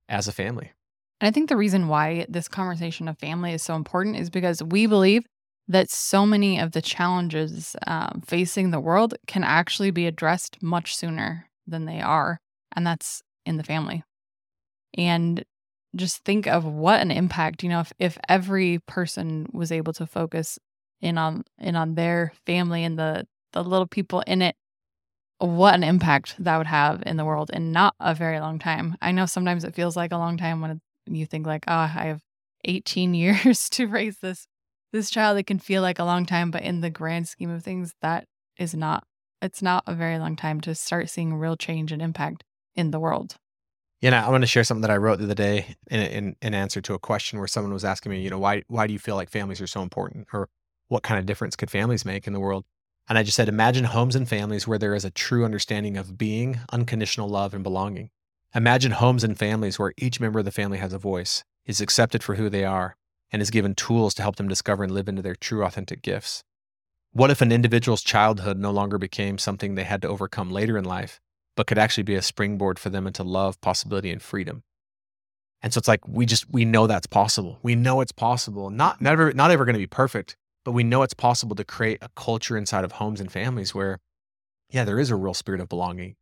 as 0.08 0.28
a 0.28 0.32
family. 0.32 0.74
And 1.20 1.28
I 1.28 1.32
think 1.32 1.50
the 1.50 1.58
reason 1.58 1.88
why 1.88 2.28
this 2.30 2.48
conversation 2.48 3.08
of 3.08 3.18
family 3.18 3.54
is 3.54 3.64
so 3.64 3.74
important 3.74 4.18
is 4.18 4.30
because 4.30 4.62
we 4.62 4.86
believe 4.86 5.26
that 5.68 5.90
so 5.90 6.26
many 6.26 6.60
of 6.60 6.72
the 6.72 6.82
challenges 6.82 7.76
um, 7.86 8.22
facing 8.26 8.72
the 8.72 8.80
world 8.80 9.16
can 9.28 9.44
actually 9.44 9.92
be 9.92 10.08
addressed 10.08 10.62
much 10.62 10.96
sooner 10.96 11.50
than 11.66 11.86
they 11.86 12.00
are. 12.00 12.40
And 12.76 12.88
that's 12.88 13.22
in 13.46 13.58
the 13.58 13.64
family. 13.64 14.04
And 14.98 15.44
just 15.96 16.24
think 16.24 16.48
of 16.48 16.64
what 16.64 17.02
an 17.02 17.12
impact, 17.12 17.64
you 17.64 17.70
know, 17.70 17.82
if, 17.82 17.92
if 18.00 18.18
every 18.30 18.80
person 18.88 19.48
was 19.52 19.72
able 19.72 19.94
to 19.94 20.06
focus 20.06 20.60
in 21.02 21.18
on 21.18 21.44
in 21.60 21.76
on 21.76 21.94
their 21.94 22.34
family 22.46 22.84
and 22.84 22.98
the 22.98 23.28
the 23.54 23.64
little 23.64 23.86
people 23.86 24.22
in 24.22 24.42
it 24.42 24.56
what 25.40 25.76
an 25.76 25.84
impact 25.84 26.36
that 26.40 26.58
would 26.58 26.68
have 26.68 27.04
in 27.06 27.18
the 27.18 27.26
world 27.26 27.52
in 27.54 27.72
not 27.72 27.94
a 28.00 28.16
very 28.16 28.40
long 28.40 28.58
time. 28.58 28.98
I 29.02 29.12
know 29.12 29.28
sometimes 29.28 29.64
it 29.64 29.76
feels 29.76 29.96
like 29.96 30.12
a 30.12 30.18
long 30.18 30.38
time 30.38 30.62
when 30.62 30.82
you 31.06 31.26
think 31.26 31.46
like, 31.46 31.66
oh, 31.68 31.74
I 31.74 31.88
have 31.88 32.22
18 32.66 33.14
years 33.14 33.70
to 33.72 33.86
raise 33.88 34.18
this 34.20 34.48
this 34.92 35.10
child. 35.10 35.38
It 35.38 35.48
can 35.48 35.60
feel 35.60 35.82
like 35.82 36.00
a 36.00 36.04
long 36.04 36.26
time, 36.26 36.52
but 36.52 36.64
in 36.64 36.82
the 36.82 36.90
grand 36.90 37.28
scheme 37.28 37.50
of 37.50 37.64
things, 37.64 37.94
that 38.02 38.26
is 38.58 38.74
not. 38.74 39.04
It's 39.42 39.62
not 39.62 39.84
a 39.86 39.94
very 39.94 40.18
long 40.18 40.36
time 40.36 40.62
to 40.62 40.74
start 40.74 41.10
seeing 41.10 41.36
real 41.36 41.56
change 41.56 41.92
and 41.92 42.02
impact 42.02 42.44
in 42.76 42.92
the 42.92 43.00
world. 43.00 43.36
You 44.02 44.12
know, 44.12 44.18
I 44.18 44.30
want 44.30 44.44
to 44.44 44.48
share 44.48 44.64
something 44.64 44.82
that 44.82 44.92
I 44.92 44.98
wrote 44.98 45.18
the 45.18 45.26
other 45.26 45.34
day 45.34 45.76
in, 45.90 46.00
in, 46.02 46.36
in 46.42 46.54
answer 46.54 46.82
to 46.82 46.94
a 46.94 47.00
question 47.00 47.40
where 47.40 47.48
someone 47.48 47.74
was 47.74 47.86
asking 47.86 48.12
me, 48.12 48.22
you 48.22 48.30
know, 48.30 48.38
why 48.38 48.64
why 48.68 48.88
do 48.88 48.94
you 48.94 49.00
feel 49.00 49.16
like 49.16 49.30
families 49.30 49.62
are 49.62 49.68
so 49.68 49.82
important, 49.82 50.28
or 50.34 50.50
what 50.88 51.04
kind 51.04 51.20
of 51.20 51.26
difference 51.26 51.56
could 51.56 51.72
families 51.72 52.06
make 52.06 52.28
in 52.28 52.34
the 52.34 52.40
world? 52.40 52.66
And 53.10 53.18
I 53.18 53.24
just 53.24 53.38
said, 53.38 53.48
imagine 53.48 53.86
homes 53.86 54.16
and 54.16 54.28
families 54.28 54.68
where 54.68 54.78
there 54.78 54.94
is 54.94 55.06
a 55.06 55.12
true 55.12 55.46
understanding 55.46 55.98
of 55.98 56.18
being, 56.18 56.60
unconditional 56.72 57.30
love, 57.30 57.54
and 57.54 57.64
belonging. 57.64 58.10
Imagine 58.54 58.92
homes 58.92 59.24
and 59.24 59.38
families 59.38 59.80
where 59.80 59.94
each 59.98 60.20
member 60.20 60.40
of 60.40 60.46
the 60.46 60.52
family 60.52 60.78
has 60.78 60.94
a 60.94 60.98
voice, 60.98 61.44
is 61.66 61.82
accepted 61.82 62.22
for 62.22 62.36
who 62.36 62.50
they 62.50 62.66
are, 62.66 62.98
and 63.32 63.42
is 63.42 63.52
given 63.52 63.76
tools 63.76 64.14
to 64.16 64.22
help 64.22 64.38
them 64.38 64.48
discover 64.48 64.84
and 64.84 64.94
live 64.94 65.08
into 65.08 65.22
their 65.22 65.36
true, 65.36 65.64
authentic 65.64 66.02
gifts. 66.02 66.44
What 67.12 67.32
if 67.32 67.42
an 67.42 67.52
individual's 67.52 68.04
childhood 68.04 68.58
no 68.58 68.72
longer 68.72 68.98
became 68.98 69.38
something 69.38 69.76
they 69.76 69.84
had 69.84 70.02
to 70.04 70.08
overcome 70.08 70.52
later 70.52 70.78
in 70.78 70.86
life, 70.86 71.20
but 71.56 71.68
could 71.68 71.78
actually 71.78 72.04
be 72.04 72.16
a 72.16 72.22
springboard 72.22 72.78
for 72.80 72.90
them 72.90 73.08
into 73.08 73.24
love, 73.24 73.60
possibility, 73.62 74.12
and 74.12 74.22
freedom? 74.22 74.64
And 75.62 75.74
so 75.74 75.80
it's 75.80 75.88
like 75.88 76.08
we 76.08 76.26
just 76.26 76.52
we 76.52 76.66
know 76.66 76.86
that's 76.86 77.08
possible. 77.08 77.60
We 77.64 77.76
know 77.76 78.02
it's 78.02 78.12
possible. 78.12 78.70
Not 78.70 79.02
never 79.02 79.34
not 79.34 79.52
ever 79.52 79.66
going 79.66 79.74
to 79.74 79.80
be 79.80 79.88
perfect, 79.88 80.38
but 80.64 80.74
we 80.74 80.84
know 80.84 81.02
it's 81.02 81.14
possible 81.14 81.56
to 81.56 81.64
create 81.64 81.98
a 82.02 82.10
culture 82.16 82.58
inside 82.58 82.84
of 82.84 82.94
homes 82.94 83.20
and 83.20 83.32
families 83.32 83.74
where, 83.74 84.00
yeah, 84.70 84.84
there 84.84 85.00
is 85.00 85.10
a 85.10 85.16
real 85.16 85.34
spirit 85.34 85.62
of 85.62 85.70
belonging. 85.70 86.16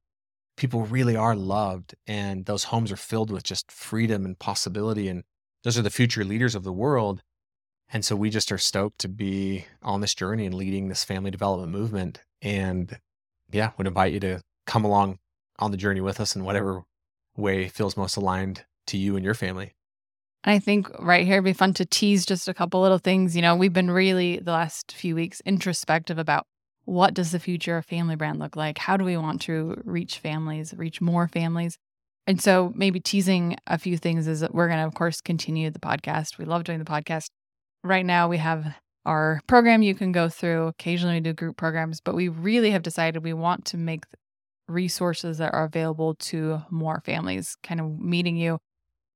People 0.56 0.84
really 0.84 1.18
are 1.18 1.36
loved, 1.36 1.96
and 2.08 2.46
those 2.46 2.66
homes 2.66 2.92
are 2.92 2.96
filled 2.98 3.30
with 3.30 3.44
just 3.44 3.70
freedom 3.70 4.24
and 4.24 4.40
possibility. 4.40 5.10
And 5.10 5.24
those 5.66 5.80
are 5.80 5.82
the 5.82 5.90
future 5.90 6.24
leaders 6.24 6.54
of 6.54 6.64
the 6.64 6.72
world. 6.72 7.24
And 7.92 8.06
so 8.06 8.16
we 8.16 8.30
just 8.30 8.52
are 8.52 8.58
stoked 8.58 9.00
to 9.00 9.10
be 9.10 9.66
on 9.82 10.00
this 10.00 10.14
journey 10.14 10.46
and 10.46 10.54
leading 10.54 10.88
this 10.88 11.04
family 11.04 11.32
development 11.32 11.72
movement. 11.72 12.22
And 12.42 13.00
yeah, 13.52 13.72
would 13.78 13.88
invite 13.88 14.14
you 14.14 14.20
to 14.22 14.42
come 14.68 14.86
along 14.86 15.18
on 15.58 15.72
the 15.72 15.78
journey 15.78 16.02
with 16.02 16.20
us 16.20 16.36
in 16.36 16.44
whatever 16.44 16.84
way 17.36 17.68
feels 17.68 17.98
most 17.98 18.16
aligned 18.16 18.64
to 18.88 18.98
you 18.98 19.16
and 19.16 19.26
your 19.26 19.34
family. 19.34 19.74
I 20.44 20.60
think 20.60 20.88
right 21.00 21.26
here 21.26 21.38
it'd 21.38 21.46
be 21.46 21.54
fun 21.54 21.74
to 21.74 21.86
tease 21.86 22.28
just 22.28 22.48
a 22.48 22.54
couple 22.54 22.82
little 22.82 23.00
things. 23.00 23.36
You 23.36 23.42
know, 23.42 23.56
we've 23.56 23.74
been 23.74 23.90
really 23.90 24.38
the 24.38 24.52
last 24.52 24.92
few 24.92 25.16
weeks 25.16 25.42
introspective 25.46 26.20
about 26.20 26.46
what 26.84 27.16
does 27.16 27.32
the 27.32 27.40
future 27.40 27.78
of 27.78 27.86
family 27.88 28.16
brand 28.16 28.38
look 28.38 28.56
like? 28.56 28.78
How 28.78 28.98
do 28.98 29.04
we 29.04 29.18
want 29.18 29.42
to 29.44 29.82
reach 29.84 30.20
families, 30.20 30.76
reach 30.78 31.02
more 31.02 31.28
families? 31.28 31.80
And 32.28 32.42
so 32.42 32.74
maybe 32.76 33.00
teasing 33.00 33.56
a 33.68 33.78
few 33.78 33.98
things 33.98 34.28
is 34.28 34.40
that 34.40 34.54
we're 34.54 34.68
going 34.68 34.80
to, 34.80 34.88
of 34.88 34.96
course, 34.96 35.22
continue 35.22 35.70
the 35.70 35.80
podcast. 35.80 36.38
We 36.38 36.46
love 36.46 36.64
doing 36.64 36.80
the 36.80 36.86
podcast. 36.86 37.28
Right 37.84 38.06
now 38.06 38.28
we 38.28 38.38
have 38.38 38.76
our 39.06 39.42
program 39.48 39.84
you 39.84 39.94
can 39.94 40.12
go 40.12 40.28
through. 40.28 40.68
Occasionally 40.68 41.16
we 41.16 41.20
do 41.22 41.34
group 41.34 41.58
programs, 41.58 42.02
but 42.02 42.16
we 42.16 42.28
really 42.28 42.72
have 42.72 42.82
decided 42.82 43.24
we 43.24 43.34
want 43.34 43.66
to 43.66 43.78
make 43.78 44.06
resources 44.68 45.38
that 45.38 45.54
are 45.54 45.66
available 45.66 46.16
to 46.16 46.62
more 46.72 47.02
families, 47.06 47.56
kind 47.62 47.80
of 47.80 48.00
meeting 48.00 48.36
you 48.36 48.58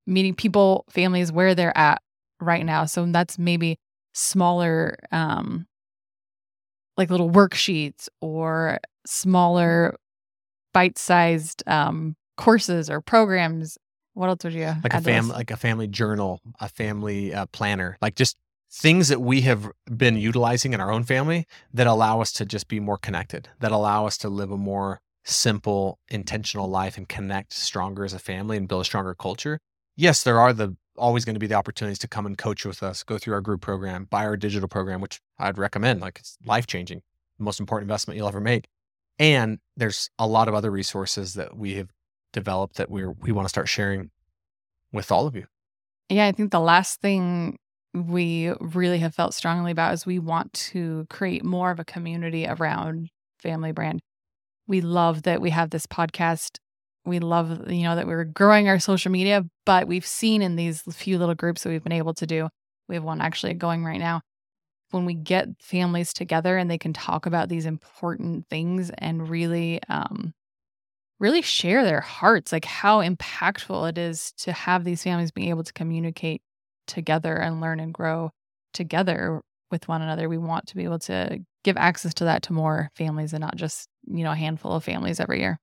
meeting 0.10 0.34
people, 0.34 0.86
families 0.90 1.32
where 1.32 1.56
they're 1.56 1.78
at 1.78 2.02
right 2.42 2.66
now. 2.66 2.86
So 2.86 3.06
that's 3.06 3.38
maybe 3.38 3.78
smaller, 4.14 4.98
um, 5.12 5.68
like 6.98 7.10
little 7.10 7.30
worksheets 7.30 8.10
or 8.20 8.80
smaller 9.06 9.96
bite 10.74 10.98
sized 10.98 11.64
um, 11.68 12.16
courses 12.40 12.90
or 12.90 13.02
programs. 13.02 13.78
What 14.14 14.30
else 14.30 14.44
would 14.44 14.54
you 14.54 14.74
like 14.84 14.94
a 14.94 15.02
family 15.02 15.34
like 15.34 15.52
a 15.52 15.58
family 15.58 15.88
journal, 15.88 16.42
a 16.60 16.68
family 16.68 17.34
uh, 17.34 17.46
planner, 17.48 17.98
like 18.02 18.16
just 18.16 18.38
things 18.72 19.08
that 19.08 19.22
we 19.22 19.42
have 19.42 19.70
been 19.96 20.18
utilizing 20.18 20.74
in 20.74 20.82
our 20.82 20.92
own 20.92 21.04
family 21.04 21.46
that 21.74 21.88
allow 21.88 22.22
us 22.22 22.32
to 22.34 22.46
just 22.46 22.68
be 22.68 22.80
more 22.80 22.98
connected, 22.98 23.50
that 23.60 23.72
allow 23.72 24.06
us 24.06 24.18
to 24.20 24.30
live 24.30 24.52
a 24.52 24.58
more 24.58 25.02
simple, 25.24 26.00
intentional 26.10 26.68
life 26.68 26.98
and 26.98 27.08
connect 27.08 27.54
stronger 27.54 28.04
as 28.04 28.14
a 28.14 28.20
family 28.20 28.58
and 28.58 28.68
build 28.68 28.82
a 28.82 28.86
stronger 28.86 29.14
culture 29.14 29.60
yes, 30.00 30.24
there 30.24 30.40
are 30.40 30.54
the 30.54 30.76
always 30.98 31.26
going 31.26 31.36
to 31.36 31.40
be 31.40 31.48
the 31.48 31.56
opportunities 31.56 32.00
to 32.00 32.08
come 32.08 32.26
and 32.26 32.38
coach 32.38 32.66
with 32.66 32.82
us, 32.82 33.04
go 33.04 33.18
through 33.18 33.34
our 33.34 33.42
group 33.42 33.62
program, 33.62 34.06
buy 34.06 34.26
our 34.26 34.36
digital 34.36 34.68
program, 34.68 35.02
which 35.02 35.22
I'd 35.38 35.58
recommend. 35.58 36.02
Like 36.02 36.20
it's 36.20 36.38
life 36.46 36.68
changing, 36.68 37.02
the 37.38 37.44
most 37.44 37.60
important 37.60 37.90
investment 37.90 38.18
you'll 38.18 38.28
ever 38.28 38.42
make. 38.42 38.68
And 39.18 39.60
there's 39.78 40.10
a 40.18 40.28
lot 40.28 40.48
of 40.48 40.56
other 40.56 40.72
resources 40.72 41.34
that 41.36 41.56
we 41.56 41.76
have 41.76 41.90
developed 42.32 42.76
that 42.76 42.90
we 42.90 43.06
we 43.06 43.32
want 43.32 43.46
to 43.46 43.50
start 43.50 43.68
sharing 43.68 44.12
with 44.92 45.12
all 45.12 45.28
of 45.28 45.36
you. 45.36 45.46
Yeah, 46.10 46.26
I 46.26 46.32
think 46.32 46.52
the 46.52 46.60
last 46.60 47.02
thing 47.02 47.58
we 47.94 48.52
really 48.60 49.00
have 49.00 49.16
felt 49.16 49.34
strongly 49.34 49.72
about 49.72 49.94
is 49.94 50.06
we 50.06 50.20
want 50.20 50.54
to 50.54 51.08
create 51.10 51.44
more 51.44 51.72
of 51.72 51.80
a 51.80 51.86
community 51.86 52.46
around 52.48 53.10
family 53.40 53.72
brand. 53.72 54.00
We 54.68 54.82
love 54.82 55.24
that 55.24 55.42
we 55.42 55.50
have 55.50 55.72
this 55.72 55.88
podcast 55.88 56.58
we 57.06 57.20
love 57.20 57.70
you 57.70 57.84
know 57.84 57.96
that 57.96 58.08
we're 58.08 58.24
growing 58.24 58.68
our 58.68 58.80
social 58.80 59.12
media 59.12 59.44
but 59.66 59.88
we've 59.88 60.06
seen 60.06 60.42
in 60.42 60.56
these 60.56 60.82
few 60.94 61.18
little 61.18 61.36
groups 61.36 61.64
that 61.64 61.70
we've 61.70 61.84
been 61.84 61.92
able 61.92 62.14
to 62.14 62.28
do 62.28 62.48
we 62.88 62.96
have 62.96 63.04
one 63.04 63.22
actually 63.22 63.54
going 63.54 63.84
right 63.84 64.00
now 64.00 64.22
when 64.92 65.06
we 65.06 65.14
get 65.14 65.48
families 65.60 66.14
together 66.14 66.58
and 66.58 66.70
they 66.70 66.78
can 66.78 66.94
talk 66.94 67.26
about 67.26 67.50
these 67.50 67.66
important 67.66 68.48
things 68.50 68.92
and 68.98 69.30
really 69.30 69.80
um 69.90 70.34
really 71.20 71.42
share 71.42 71.84
their 71.84 72.02
hearts 72.02 72.52
like 72.52 72.66
how 72.66 73.02
impactful 73.02 73.90
it 73.90 73.98
is 73.98 74.32
to 74.34 74.52
have 74.52 74.84
these 74.84 75.04
families 75.04 75.32
being 75.32 75.50
able 75.50 75.64
to 75.64 75.74
communicate 75.74 76.42
together 76.88 77.36
and 77.36 77.62
learn 77.62 77.80
and 77.80 77.94
grow 77.94 78.32
together 78.74 79.42
with 79.72 79.88
one 79.88 80.02
another 80.02 80.30
we 80.30 80.38
want 80.38 80.66
to 80.68 80.76
be 80.76 80.84
able 80.84 81.00
to 81.00 81.40
give 81.64 81.78
access 81.78 82.14
to 82.14 82.24
that 82.26 82.42
to 82.44 82.54
more 82.54 82.90
families 82.96 83.34
and 83.34 83.42
not 83.42 83.56
just 83.56 83.88
you 84.08 84.24
know 84.24 84.32
a 84.32 84.36
handful 84.36 84.74
of 84.74 84.84
families 84.84 85.20
every 85.20 85.40
year 85.40 85.60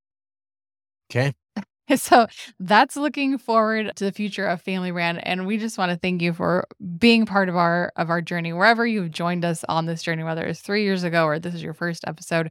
Okay. 1.10 1.32
So 1.94 2.26
that's 2.58 2.96
looking 2.96 3.38
forward 3.38 3.94
to 3.94 4.04
the 4.04 4.10
future 4.10 4.44
of 4.44 4.60
Family 4.60 4.90
Brand, 4.90 5.24
and 5.24 5.46
we 5.46 5.56
just 5.56 5.78
want 5.78 5.92
to 5.92 5.96
thank 5.96 6.20
you 6.20 6.32
for 6.32 6.66
being 6.98 7.26
part 7.26 7.48
of 7.48 7.54
our 7.54 7.92
of 7.94 8.10
our 8.10 8.20
journey 8.20 8.52
wherever 8.52 8.84
you've 8.84 9.12
joined 9.12 9.44
us 9.44 9.64
on 9.68 9.86
this 9.86 10.02
journey, 10.02 10.24
whether 10.24 10.44
it's 10.44 10.60
three 10.60 10.82
years 10.82 11.04
ago 11.04 11.26
or 11.26 11.38
this 11.38 11.54
is 11.54 11.62
your 11.62 11.74
first 11.74 12.04
episode. 12.04 12.50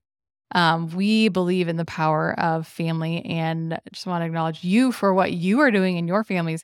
Um, 0.53 0.87
we 0.89 1.29
believe 1.29 1.67
in 1.67 1.75
the 1.77 1.85
power 1.85 2.39
of 2.39 2.67
family, 2.67 3.25
and 3.25 3.79
just 3.91 4.05
want 4.07 4.21
to 4.21 4.25
acknowledge 4.25 4.63
you 4.63 4.91
for 4.91 5.13
what 5.13 5.33
you 5.33 5.59
are 5.59 5.71
doing 5.71 5.97
in 5.97 6.07
your 6.07 6.23
families. 6.23 6.63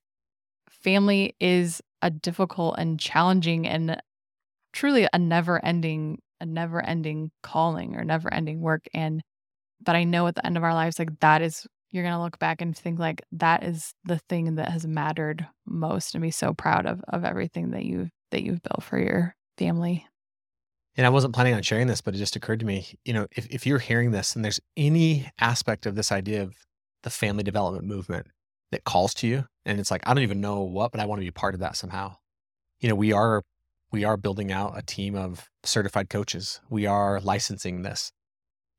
Family 0.70 1.36
is 1.40 1.82
a 2.02 2.10
difficult 2.12 2.76
and 2.78 3.00
challenging 3.00 3.68
and 3.68 4.02
truly 4.74 5.08
a 5.14 5.20
never 5.20 5.64
ending 5.64 6.20
a 6.42 6.46
never 6.46 6.84
ending 6.86 7.32
calling 7.44 7.96
or 7.96 8.04
never 8.04 8.34
ending 8.34 8.62
work 8.62 8.86
and 8.94 9.22
but 9.82 9.96
I 9.96 10.04
know 10.06 10.28
at 10.28 10.36
the 10.36 10.46
end 10.46 10.58
of 10.58 10.64
our 10.64 10.74
lives 10.74 11.00
like 11.00 11.20
that 11.22 11.42
is 11.42 11.68
you're 11.92 12.04
going 12.04 12.16
to 12.16 12.22
look 12.22 12.40
back 12.40 12.62
and 12.62 12.78
think 12.78 13.00
like 13.00 13.24
that 13.34 13.64
is 13.64 13.94
the 14.06 14.20
thing 14.30 14.56
that 14.56 14.70
has 14.70 14.88
mattered 14.88 15.48
most 15.66 16.16
and 16.16 16.22
be 16.22 16.32
so 16.32 16.54
proud 16.54 16.86
of 16.86 17.02
of 17.10 17.26
everything 17.26 17.72
that 17.72 17.86
you've 17.86 18.10
that 18.32 18.44
you've 18.44 18.62
built 18.64 18.84
for 18.84 19.00
your 19.00 19.36
family. 19.58 20.06
And 20.98 21.06
I 21.06 21.10
wasn't 21.10 21.34
planning 21.34 21.54
on 21.54 21.62
sharing 21.62 21.88
this, 21.88 22.02
but 22.02 22.16
it 22.16 22.18
just 22.18 22.36
occurred 22.36 22.60
to 22.60 22.66
me, 22.66 22.86
you 23.06 23.14
know, 23.14 23.28
if, 23.32 23.48
if 23.48 23.66
you're 23.66 23.80
hearing 23.80 24.12
this 24.12 24.36
and 24.36 24.44
there's 24.44 24.60
any 24.76 25.32
aspect 25.40 25.86
of 25.86 25.96
this 25.96 26.12
idea 26.12 26.44
of 26.44 26.54
the 27.04 27.10
family 27.10 27.44
development 27.44 27.86
movement 27.86 28.28
that 28.72 28.84
calls 28.84 29.14
to 29.16 29.28
you, 29.28 29.46
and 29.66 29.80
it's 29.80 29.92
like, 29.92 30.02
I 30.06 30.14
don't 30.14 30.24
even 30.24 30.42
know 30.42 30.62
what, 30.62 30.92
but 30.92 31.00
I 31.00 31.06
want 31.06 31.22
to 31.22 31.26
be 31.26 31.32
part 31.32 31.54
of 31.54 31.62
that 31.62 31.78
somehow. 31.78 32.16
You 32.80 32.90
know, 32.90 32.96
we 32.96 33.14
are 33.14 33.44
we 33.92 34.04
are 34.06 34.18
building 34.18 34.52
out 34.52 34.78
a 34.78 34.82
team 34.82 35.16
of 35.16 35.50
certified 35.64 36.10
coaches. 36.10 36.62
We 36.70 36.86
are 36.86 37.20
licensing 37.20 37.82
this. 37.82 38.12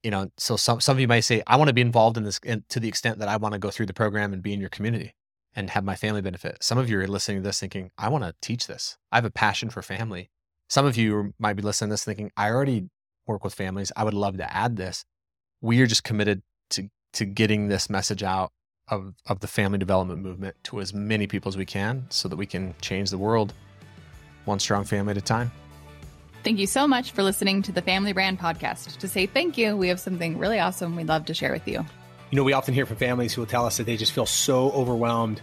You 0.03 0.11
know, 0.11 0.31
so 0.37 0.57
some 0.57 0.81
some 0.81 0.97
of 0.97 1.01
you 1.01 1.09
might 1.09 1.21
say, 1.21 1.43
I 1.47 1.57
want 1.57 1.69
to 1.69 1.75
be 1.75 1.81
involved 1.81 2.17
in 2.17 2.25
this 2.25 2.41
in, 2.45 2.65
to 2.71 2.81
the 2.81 2.89
extent 2.89 3.19
that 3.21 3.29
I 3.29 3.37
want 3.37 3.53
to 3.53 3.59
go 3.59 3.71
through 3.71 3.87
the 3.87 3.95
program 3.95 4.33
and 4.33 4.43
be 4.43 4.53
in 4.53 4.61
your 4.61 4.69
community 4.69 5.15
and 5.55 5.71
have 5.71 5.85
my 5.85 5.95
family 5.95 6.21
benefit. 6.21 6.63
Some 6.63 6.79
of 6.79 6.91
you 6.91 6.99
are 6.99 7.07
listening 7.07 7.39
to 7.39 7.43
this 7.43 7.61
thinking, 7.61 7.91
I 7.97 8.09
want 8.09 8.25
to 8.25 8.35
teach 8.41 8.67
this. 8.67 8.97
I 9.13 9.17
have 9.17 9.25
a 9.25 9.31
passion 9.31 9.71
for 9.71 9.83
family. 9.83 10.31
Some 10.73 10.87
of 10.87 10.97
you 10.97 11.35
might 11.39 11.53
be 11.53 11.61
listening 11.61 11.91
to 11.91 11.93
this 11.93 12.05
thinking, 12.05 12.33
I 12.35 12.49
already 12.49 12.89
work 13.27 13.45
with 13.45 13.53
families. 13.53 13.93
I 13.95 14.05
would 14.05 14.15
love 14.15 14.39
to 14.39 14.57
add 14.57 14.79
this. 14.79 15.05
We 15.61 15.79
are 15.83 15.87
just 15.87 16.03
committed 16.03 16.41
to 16.71 16.89
to 17.13 17.27
getting 17.27 17.69
this 17.69 17.91
message 17.91 18.23
out 18.23 18.53
of, 18.89 19.13
of 19.27 19.41
the 19.41 19.47
family 19.47 19.77
development 19.77 20.23
movement 20.23 20.57
to 20.65 20.81
as 20.81 20.95
many 20.95 21.27
people 21.27 21.51
as 21.51 21.59
we 21.59 21.67
can 21.67 22.07
so 22.09 22.27
that 22.27 22.37
we 22.37 22.47
can 22.47 22.75
change 22.81 23.11
the 23.11 23.19
world 23.19 23.53
one 24.47 24.59
strong 24.59 24.85
family 24.85 25.11
at 25.11 25.19
a 25.19 25.21
time. 25.21 25.53
Thank 26.43 26.59
you 26.59 26.67
so 26.67 26.89
much 26.89 27.13
for 27.13 27.23
listening 27.23 27.61
to 27.65 27.73
the 27.73 27.83
Family 27.83 28.15
Brand 28.15 28.39
Podcast. 28.41 28.97
To 28.97 29.09
say 29.09 29.27
thank 29.27 29.59
you, 29.59 29.77
we 29.77 29.89
have 29.89 30.01
something 30.01 30.39
really 30.39 30.59
awesome 30.59 30.97
we'd 30.97 31.07
love 31.07 31.27
to 31.27 31.35
share 31.35 31.53
with 31.53 31.69
you. 31.69 31.85
You 32.31 32.37
know, 32.37 32.45
we 32.45 32.55
often 32.55 32.73
hear 32.73 32.87
from 32.87 32.97
families 32.97 33.35
who 33.35 33.43
will 33.43 33.47
tell 33.47 33.67
us 33.67 33.77
that 33.77 33.85
they 33.85 33.99
just 33.99 34.13
feel 34.13 34.25
so 34.25 34.71
overwhelmed 34.71 35.43